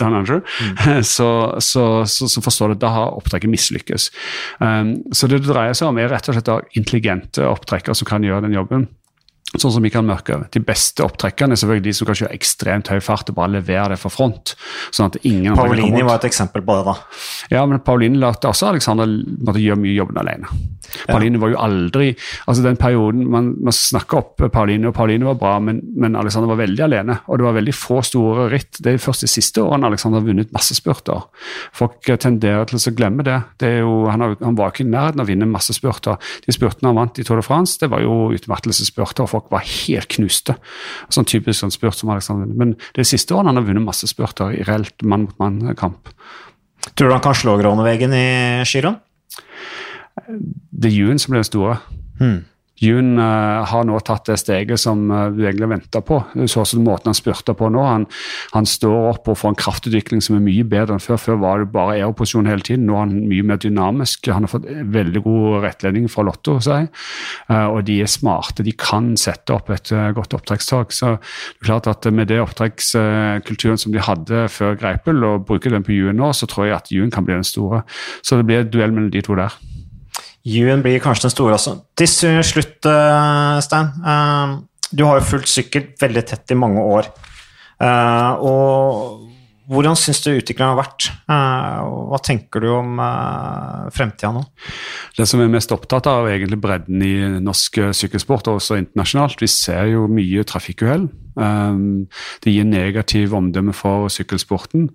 Down 0.00 0.16
Under, 0.20 0.40
mm. 0.42 1.02
så, 1.16 1.30
så, 1.62 1.84
så, 2.08 2.30
så, 2.30 2.44
forstår 2.44 2.72
du 2.72 2.78
at 2.78 2.84
da 2.84 2.94
har 2.94 3.18
opptrekket 3.18 3.52
mislykkes. 3.52 4.10
Um, 4.58 4.96
så 5.12 5.30
det 5.30 5.42
det 5.44 5.52
dreier 5.52 5.76
seg 5.76 5.90
om, 5.90 6.00
er 6.00 6.10
rett 6.12 6.30
og 6.30 6.38
slett 6.38 6.78
intelligente 6.78 7.44
opptrekkere 7.46 7.96
som 7.96 8.08
kan 8.08 8.26
gjøre 8.26 8.48
den 8.48 8.56
jobben. 8.58 8.88
Sånn 9.58 9.72
som 9.74 9.82
Mikael 9.82 10.04
Mørke. 10.06 10.36
De 10.54 10.60
beste 10.62 11.02
opptrekkerne 11.02 11.56
er 11.56 11.58
selvfølgelig 11.58 11.88
de 11.88 11.94
som 11.98 12.06
kan 12.06 12.18
kjøre 12.20 12.36
ekstremt 12.36 12.90
høy 12.92 13.00
fart 13.02 13.32
og 13.32 13.38
bare 13.40 13.56
levere 13.56 13.96
det 13.96 13.98
for 13.98 14.14
front. 14.14 14.52
sånn 14.94 15.10
at 15.10 15.18
ingen... 15.26 15.56
Paulini 15.58 16.04
var 16.06 16.20
et 16.20 16.28
eksempel 16.28 16.62
på 16.62 16.76
det, 16.78 16.84
da. 16.86 16.94
Ja, 17.50 17.64
men 17.66 17.82
Paulini 17.82 18.20
lærte 18.22 18.52
også 18.52 18.68
Alexander 18.70 19.10
måtte 19.10 19.62
gjøre 19.62 19.82
mye 19.82 19.96
jobben 19.96 20.22
alene. 20.22 20.60
Pauline 21.06 21.40
var 21.40 21.52
jo 21.52 21.58
aldri 21.60 22.08
altså 22.48 22.64
den 22.64 22.78
perioden 22.80 23.26
Man, 23.30 23.52
man 23.62 23.74
snakker 23.74 24.20
opp 24.20 24.44
Pauline, 24.52 24.88
og 24.88 24.94
Pauline 24.96 25.26
var 25.28 25.38
bra, 25.38 25.52
men, 25.62 25.80
men, 26.00 26.16
Alexander 26.18 26.50
var 26.50 26.60
veldig 26.62 26.84
alene. 26.86 27.16
Og 27.28 27.38
det 27.38 27.46
var 27.46 27.56
veldig 27.56 27.74
få 27.76 28.00
store 28.06 28.48
ritt. 28.52 28.80
Det 28.82 28.94
er 28.94 29.02
først 29.02 29.24
de 29.26 29.30
siste 29.30 29.62
årene 29.62 29.90
Alexander 29.90 30.20
har 30.20 30.26
vunnet 30.26 30.52
masse 30.54 30.74
spurter. 30.76 31.26
Folk 31.76 32.08
tenderer 32.22 32.68
til 32.68 32.80
å 32.80 32.94
glemme 32.96 33.26
det. 33.26 33.38
det 33.62 33.72
jo, 33.80 33.94
han, 34.10 34.24
har, 34.24 34.36
han, 34.40 34.58
var 34.58 34.72
ikke 34.72 34.86
i 34.86 34.90
nærheten 34.90 35.22
av 35.22 35.28
å 35.28 35.30
vinne 35.30 35.48
masse 35.50 35.74
spurter. 35.76 36.18
De 36.46 36.54
spurtene 36.56 36.90
han 36.90 36.98
vant 36.98 37.20
i 37.20 37.26
Tour 37.26 37.40
de 37.40 37.46
France, 37.46 37.78
det 37.80 37.90
var 37.92 38.04
jo 38.04 38.32
utmattelsesspurter, 38.36 39.26
og 39.26 39.32
folk 39.32 39.50
var 39.54 39.66
helt 39.66 40.10
knuste. 40.16 40.56
Sånn 41.12 41.28
typisk 41.28 41.62
sånn 41.62 41.74
spurt 41.74 42.00
som 42.00 42.12
Alexander 42.14 42.48
vinner. 42.48 42.58
Men 42.60 42.76
det 42.96 43.04
er 43.04 43.12
siste 43.12 43.36
årene 43.36 43.52
han 43.52 43.62
har 43.62 43.68
vunnet 43.68 43.86
masse 43.86 44.08
spurter 44.10 44.56
i 44.56 44.64
reelt 44.66 45.06
mann-mot-mann-kamp. 45.06 46.10
Tror 46.94 47.10
du 47.10 47.14
han 47.14 47.24
kan 47.24 47.36
slå 47.36 47.58
Groneveggen 47.60 48.14
i 48.16 48.26
giroen? 48.68 48.98
Det 50.28 50.90
er 50.90 50.96
Jun 50.96 51.18
som 51.18 51.32
blir 51.32 51.44
den 51.44 51.50
store. 51.50 51.76
Hmm. 52.20 52.40
Jun 52.80 53.18
uh, 53.20 53.60
har 53.68 53.84
nå 53.84 53.98
tatt 54.04 54.30
det 54.30 54.38
steget 54.40 54.80
som 54.80 55.02
uh, 55.12 55.28
du 55.34 55.42
egentlig 55.44 55.68
venta 55.68 56.00
på. 56.04 56.22
Så 56.48 56.62
også 56.62 56.80
måten 56.80 57.10
han 57.10 57.18
spurta 57.18 57.52
på 57.56 57.68
nå. 57.72 57.82
Han, 57.84 58.06
han, 58.54 58.68
står 58.68 59.10
opp 59.10 59.28
og 59.28 59.36
får 59.36 59.52
en 59.52 59.58
kraftutvikling 59.60 60.24
som 60.24 60.38
er 60.38 60.44
mye 60.46 60.64
bedre 60.64 60.96
enn 60.96 61.04
før. 61.04 61.20
Før 61.20 61.40
var 61.42 61.60
det 61.60 61.68
bare 61.74 61.98
aeroposisjon 61.98 62.48
hele 62.48 62.64
tiden. 62.64 62.86
Nå 62.88 62.96
er 62.96 63.04
han 63.04 63.28
mye 63.28 63.46
mer 63.50 63.60
dynamisk. 63.60 64.30
Han 64.32 64.48
har 64.48 64.54
fått 64.54 64.68
veldig 64.96 65.24
god 65.26 65.58
rettledning 65.66 66.08
fra 66.12 66.24
Lotto. 66.24 66.56
Si. 66.64 66.78
Uh, 67.52 67.68
og 67.68 67.82
de 67.90 68.00
er 68.00 68.10
smarte. 68.10 68.64
De 68.64 68.72
kan 68.72 69.12
sette 69.20 69.52
opp 69.52 69.68
et 69.74 69.92
godt 70.16 70.38
opptrekkstak. 70.38 70.96
Så 70.96 71.18
det 71.18 71.66
er 71.66 71.68
klart 71.68 71.90
at 71.90 72.08
med 72.14 72.32
det 72.32 72.40
opptrekkskulturen 72.40 73.80
som 73.80 73.92
de 73.92 74.00
hadde 74.08 74.46
før 74.48 74.78
Greipel, 74.80 75.20
og 75.26 75.44
bruker 75.50 75.74
den 75.74 75.84
på 75.84 75.92
Jun 75.98 76.16
nå, 76.16 76.32
så 76.32 76.48
tror 76.48 76.70
jeg 76.70 76.78
at 76.78 76.94
Jun 76.94 77.12
kan 77.12 77.28
bli 77.28 77.36
den 77.36 77.44
store. 77.44 77.84
Så 78.24 78.40
det 78.40 78.48
blir 78.48 78.64
et 78.64 78.72
duell 78.72 78.94
mellom 78.94 79.12
de 79.12 79.20
to 79.26 79.36
der. 79.36 79.52
Ewan 80.48 80.82
blir 80.84 81.00
kanskje 81.02 81.28
den 81.28 81.34
store 81.34 81.56
også. 81.58 81.76
Til 82.00 82.08
slutt, 82.46 82.78
uh, 82.88 83.58
Stein. 83.64 83.90
Uh, 84.00 84.60
du 84.90 85.04
har 85.06 85.20
jo 85.20 85.28
fulgt 85.28 85.50
sykkel 85.52 85.90
veldig 86.00 86.22
tett 86.26 86.54
i 86.54 86.58
mange 86.58 86.82
år. 86.82 87.10
Uh, 87.80 88.32
og 88.40 89.26
hvordan 89.70 89.94
syns 89.94 90.22
du 90.24 90.32
utviklingen 90.32 90.72
har 90.72 90.80
vært? 90.80 91.12
hva 91.30 92.18
tenker 92.26 92.64
du 92.64 92.72
om 92.74 92.96
fremtida 93.94 94.32
nå? 94.34 94.40
Det 95.14 95.28
som 95.30 95.38
er 95.44 95.52
mest 95.52 95.70
opptatt 95.70 96.08
av, 96.10 96.26
er 96.26 96.40
egentlig 96.40 96.58
bredden 96.64 97.04
i 97.06 97.12
norsk 97.38 97.78
sykkelsport, 97.94 98.50
også 98.50 98.80
internasjonalt. 98.80 99.38
Vi 99.38 99.46
ser 99.46 99.92
jo 99.92 100.08
mye 100.10 100.42
trafikkuhell. 100.42 101.06
Ehm, 101.40 102.06
det 102.44 102.52
gir 102.52 102.66
negativ 102.68 103.34
omdømme 103.36 103.72
for 103.76 104.10
sykkelsporten. 104.12 104.88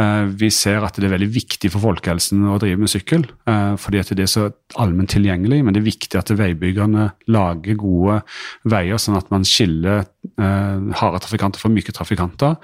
Eh, 0.00 0.24
vi 0.40 0.50
ser 0.54 0.84
at 0.86 0.96
det 0.96 1.08
er 1.08 1.14
veldig 1.16 1.30
viktig 1.34 1.70
for 1.74 1.84
folkehelsen 1.84 2.46
å 2.48 2.58
drive 2.62 2.80
med 2.80 2.92
sykkel, 2.92 3.26
eh, 3.46 3.74
fordi 3.80 4.00
at 4.00 4.12
det 4.16 4.24
er 4.24 4.32
så 4.32 4.48
allment 4.80 5.10
tilgjengelig. 5.12 5.62
Men 5.64 5.74
det 5.74 5.82
er 5.82 5.90
viktig 5.90 6.18
at 6.18 6.32
veibyggerne 6.32 7.10
lager 7.28 7.76
gode 7.80 8.22
veier, 8.64 9.00
sånn 9.00 9.18
at 9.18 9.30
man 9.30 9.44
skiller 9.44 10.06
harde 10.36 11.18
trafikanter 11.24 11.60
fra 11.60 11.70
myke 11.72 11.92
trafikanter. 11.96 12.56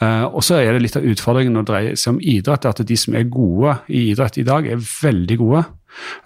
Og 0.00 0.40
så 0.44 0.56
er 0.56 0.72
det 0.72 0.82
litt 0.82 0.96
av 0.96 1.04
utfordringen 1.04 1.52
når 1.52 1.64
det 1.64 1.70
dreier 1.70 1.96
seg 2.00 2.14
om 2.14 2.20
idrett, 2.20 2.64
at 2.64 2.80
de 2.80 2.96
som 2.96 3.14
er 3.14 3.28
gode 3.28 3.76
i 3.92 4.10
idrett 4.12 4.38
i 4.40 4.46
dag, 4.46 4.66
er 4.66 4.80
veldig 4.80 5.36
gode. 5.40 5.64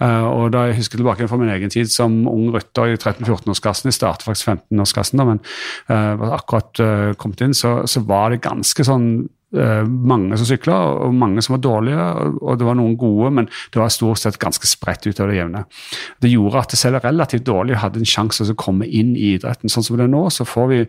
Uh, 0.01 0.27
og 0.27 0.53
da 0.55 0.67
Jeg 0.69 0.79
husker 0.81 1.01
tilbake 1.01 1.29
fra 1.29 1.39
min 1.41 1.53
egen 1.55 1.73
tid 1.73 1.91
som 1.93 2.21
ung 2.31 2.51
rytter 2.55 2.95
i 2.95 2.99
13-14-årsklassen. 2.99 3.91
Jeg 3.91 3.99
startet 3.99 4.27
faktisk 4.29 4.49
15-årsklassen, 4.53 5.25
men 5.25 5.43
uh, 5.91 6.15
var 6.21 6.39
akkurat 6.41 6.85
uh, 6.85 7.17
kommet 7.19 7.43
inn, 7.45 7.57
så, 7.57 7.81
så, 7.87 8.05
var 8.09 8.33
det 8.33 8.45
ganske 8.47 8.87
sånn 8.87 9.09
Eh, 9.19 9.38
mange 9.53 10.37
som 10.37 10.45
sykla, 10.49 10.77
og 11.07 11.15
mange 11.17 11.43
som 11.45 11.55
var 11.55 11.63
dårlige. 11.65 12.07
og 12.43 12.59
Det 12.59 12.67
var 12.67 12.77
noen 12.77 12.97
gode, 13.01 13.31
men 13.33 13.49
det 13.73 13.81
var 13.81 13.89
stort 13.89 14.21
sett 14.21 14.39
ganske 14.39 14.69
spredt 14.69 15.07
utover 15.09 15.33
det 15.33 15.39
jevne. 15.39 15.65
Det 16.21 16.33
gjorde 16.33 16.65
at 16.65 16.77
selv 16.77 17.01
relativt 17.05 17.47
dårlige 17.47 17.81
hadde 17.81 18.03
en 18.03 18.09
sjanse 18.09 18.45
til 18.45 18.53
å 18.53 18.61
komme 18.61 18.87
inn 18.87 19.15
i 19.17 19.35
idretten. 19.37 19.73
Sånn 19.73 19.87
som 19.87 19.97
det 19.97 20.05
er 20.05 20.13
nå, 20.13 20.27
så 20.35 20.45
får 20.49 20.69
vi 20.73 20.81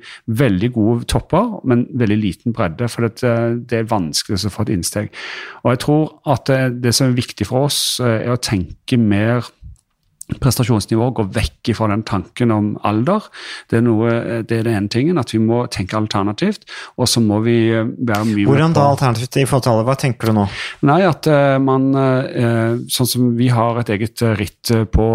veldig 0.41 0.72
gode 0.76 1.07
topper, 1.12 1.60
men 1.64 1.86
veldig 1.99 2.20
liten 2.20 2.55
bredde. 2.55 2.89
For 2.91 3.07
det, 3.07 3.32
det 3.70 3.80
er 3.80 3.91
vanskelig 3.91 4.41
å 4.43 4.53
få 4.53 4.68
et 4.68 4.74
innsteg. 4.76 5.14
Og 5.64 5.74
jeg 5.74 5.84
tror 5.86 6.03
at 6.36 6.49
det, 6.49 6.60
det 6.84 6.95
som 6.97 7.10
er 7.10 7.20
viktig 7.20 7.47
for 7.47 7.70
oss, 7.70 7.80
eh, 8.03 8.26
er 8.26 8.36
å 8.36 8.41
tenke 8.43 8.99
mer 8.99 9.47
prestasjonsnivå 10.38 11.09
går 11.17 11.30
vekk 11.36 11.71
fra 11.77 11.89
den 11.91 12.03
tanken 12.07 12.53
om 12.53 12.69
alder. 12.86 13.25
Det 13.69 13.80
er, 13.80 13.84
noe, 13.86 14.11
det 14.45 14.59
er 14.59 14.67
den 14.67 14.77
ene 14.77 14.91
tingen, 14.91 15.19
at 15.21 15.34
vi 15.34 15.41
må 15.41 15.63
tenke 15.73 15.97
alternativt. 15.97 16.67
Og 17.01 17.09
så 17.09 17.23
må 17.23 17.39
vi 17.45 17.57
eh, 17.73 17.88
være 17.88 18.27
mye 18.30 18.47
Hvordan 18.49 18.75
da 18.77 18.86
alternativt 18.91 19.39
i 19.41 19.45
forhold 19.49 19.65
til 19.65 19.73
alder? 19.73 19.88
Hva 19.89 19.97
tenker 19.99 20.32
du 20.32 20.38
nå? 20.38 20.45
Nei, 20.89 20.99
at 21.07 21.30
uh, 21.30 21.57
man 21.63 21.89
uh, 21.95 22.77
Sånn 22.91 23.09
som 23.09 23.32
vi 23.38 23.49
har 23.53 23.80
et 23.82 23.89
eget 23.93 24.21
ritt 24.38 24.71
på 24.93 25.07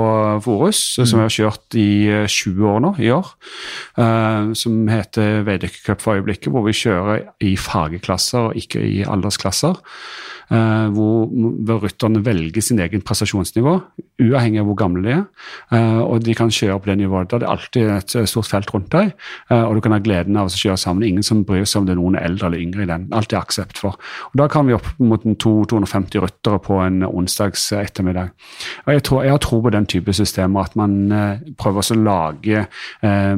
Forus, 0.45 0.81
mm. 0.99 1.07
som 1.07 1.21
vi 1.21 1.25
har 1.25 1.35
kjørt 1.35 1.79
i 1.79 1.89
20 2.31 2.69
år 2.71 2.83
nå, 2.85 2.93
i 3.03 3.11
år. 3.15 3.31
Som 4.59 4.89
heter 4.91 5.43
Veidekke 5.47 5.83
Cup 5.85 6.03
for 6.05 6.19
øyeblikket, 6.19 6.51
hvor 6.55 6.65
vi 6.67 6.75
kjører 6.77 7.25
i 7.45 7.55
fageklasser 7.61 8.51
og 8.51 8.59
ikke 8.61 8.83
i 8.85 9.03
aldersklasser. 9.07 9.79
Eh, 10.53 10.89
hvor, 10.93 11.31
hvor 11.65 11.81
rytterne 11.87 12.21
velger 12.25 12.63
sin 12.63 12.81
egen 12.85 13.03
prestasjonsnivå, 13.05 13.75
uavhengig 14.21 14.61
av 14.61 14.69
hvor 14.69 14.77
gamle 14.77 15.05
de 15.05 15.13
er. 15.15 15.23
Eh, 15.73 16.01
og 16.05 16.25
de 16.25 16.35
kan 16.37 16.53
kjøre 16.53 16.77
på 16.83 16.91
det 16.91 16.99
nivået. 17.01 17.31
Da 17.31 17.41
det 17.41 17.49
er 17.49 17.55
alltid 17.55 17.93
et 17.95 18.17
eh, 18.21 18.27
stort 18.29 18.51
felt 18.51 18.73
rundt 18.75 18.91
deg, 18.93 19.15
og 19.55 19.77
du 19.77 19.81
kan 19.85 19.95
ha 19.95 20.01
gleden 20.03 20.37
av 20.39 20.51
å 20.51 20.53
kjøre 20.53 20.77
sammen. 20.81 21.07
Ingen 21.07 21.25
som 21.27 21.45
bryr 21.47 21.65
seg 21.69 21.83
om 21.83 21.89
det 21.89 21.95
er 21.95 22.01
noen 22.01 22.19
eldre 22.21 22.51
eller 22.51 22.61
yngre 22.63 22.85
i 22.85 22.91
den. 22.91 23.07
Alt 23.17 23.33
er 23.33 23.41
aksept 23.41 23.81
for. 23.81 23.97
Og 24.33 24.41
Da 24.41 24.49
kan 24.53 24.69
vi 24.69 24.77
opp 24.77 24.89
mot 25.01 25.25
250 25.25 26.23
ryttere 26.23 26.61
på 26.63 26.79
en 26.85 27.03
onsdags 27.07 27.71
ettermiddag. 27.79 28.35
Og 28.85 28.93
jeg, 28.95 29.05
tror, 29.09 29.25
jeg 29.25 29.35
har 29.35 29.43
tro 29.43 29.61
på 29.65 29.73
den 29.73 29.89
type 29.91 30.13
systemer, 30.17 30.69
at 30.69 30.77
man 30.77 31.55
prøver 31.61 31.95
å 31.95 32.01
lage 32.01 32.67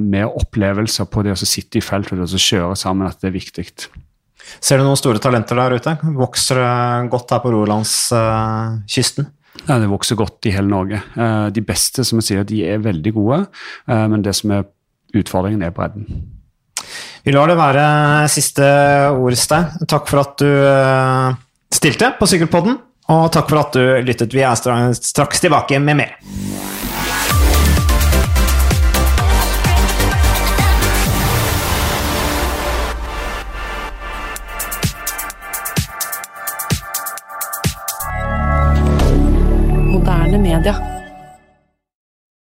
mer 0.02 0.32
opplevelser 0.32 1.08
på 1.10 1.24
det 1.26 1.36
å 1.36 1.40
sitte 1.40 1.80
i 1.80 1.84
felt 1.84 2.12
og 2.12 2.26
kjøre 2.26 2.74
sammen, 2.78 3.08
at 3.08 3.22
det 3.22 3.30
er 3.30 3.38
viktig. 3.38 3.70
Ser 4.60 4.78
du 4.78 4.86
noen 4.86 4.98
store 4.98 5.20
talenter 5.22 5.58
der 5.58 5.76
ute? 5.78 5.96
Vokser 6.16 6.60
det 6.60 7.10
godt 7.12 7.34
her 7.34 7.42
på 7.44 7.52
Rolandskysten? 7.54 9.28
Ja, 9.66 9.78
Det 9.78 9.90
vokser 9.90 10.18
godt 10.18 10.46
i 10.46 10.52
hele 10.54 10.68
Norge. 10.68 11.00
Eh, 11.16 11.48
de 11.50 11.62
beste 11.64 12.04
som 12.04 12.20
jeg 12.20 12.28
sier, 12.28 12.46
de 12.46 12.62
er 12.68 12.82
veldig 12.84 13.12
gode, 13.16 13.46
eh, 13.88 14.06
men 14.06 14.22
det 14.22 14.34
som 14.36 14.52
er 14.52 14.66
utfordringen, 15.16 15.62
er 15.62 15.74
bredden. 15.74 16.06
Vi 17.24 17.32
lar 17.34 17.50
det 17.50 17.56
være 17.58 17.86
siste 18.30 18.66
ord, 19.10 19.34
Stein. 19.34 19.66
Takk 19.88 20.06
for 20.06 20.22
at 20.22 20.36
du 20.38 20.46
eh, 20.46 21.34
stilte 21.74 22.12
på 22.18 22.28
Sykkelpodden, 22.30 22.78
og 23.10 23.26
takk 23.34 23.50
for 23.50 23.64
at 23.64 23.74
du 23.74 23.82
lyttet. 24.06 24.34
Vi 24.34 24.44
er 24.46 24.94
straks 24.94 25.42
tilbake 25.42 25.80
med 25.82 26.04
mer. 26.04 26.16
Media. 40.66 40.95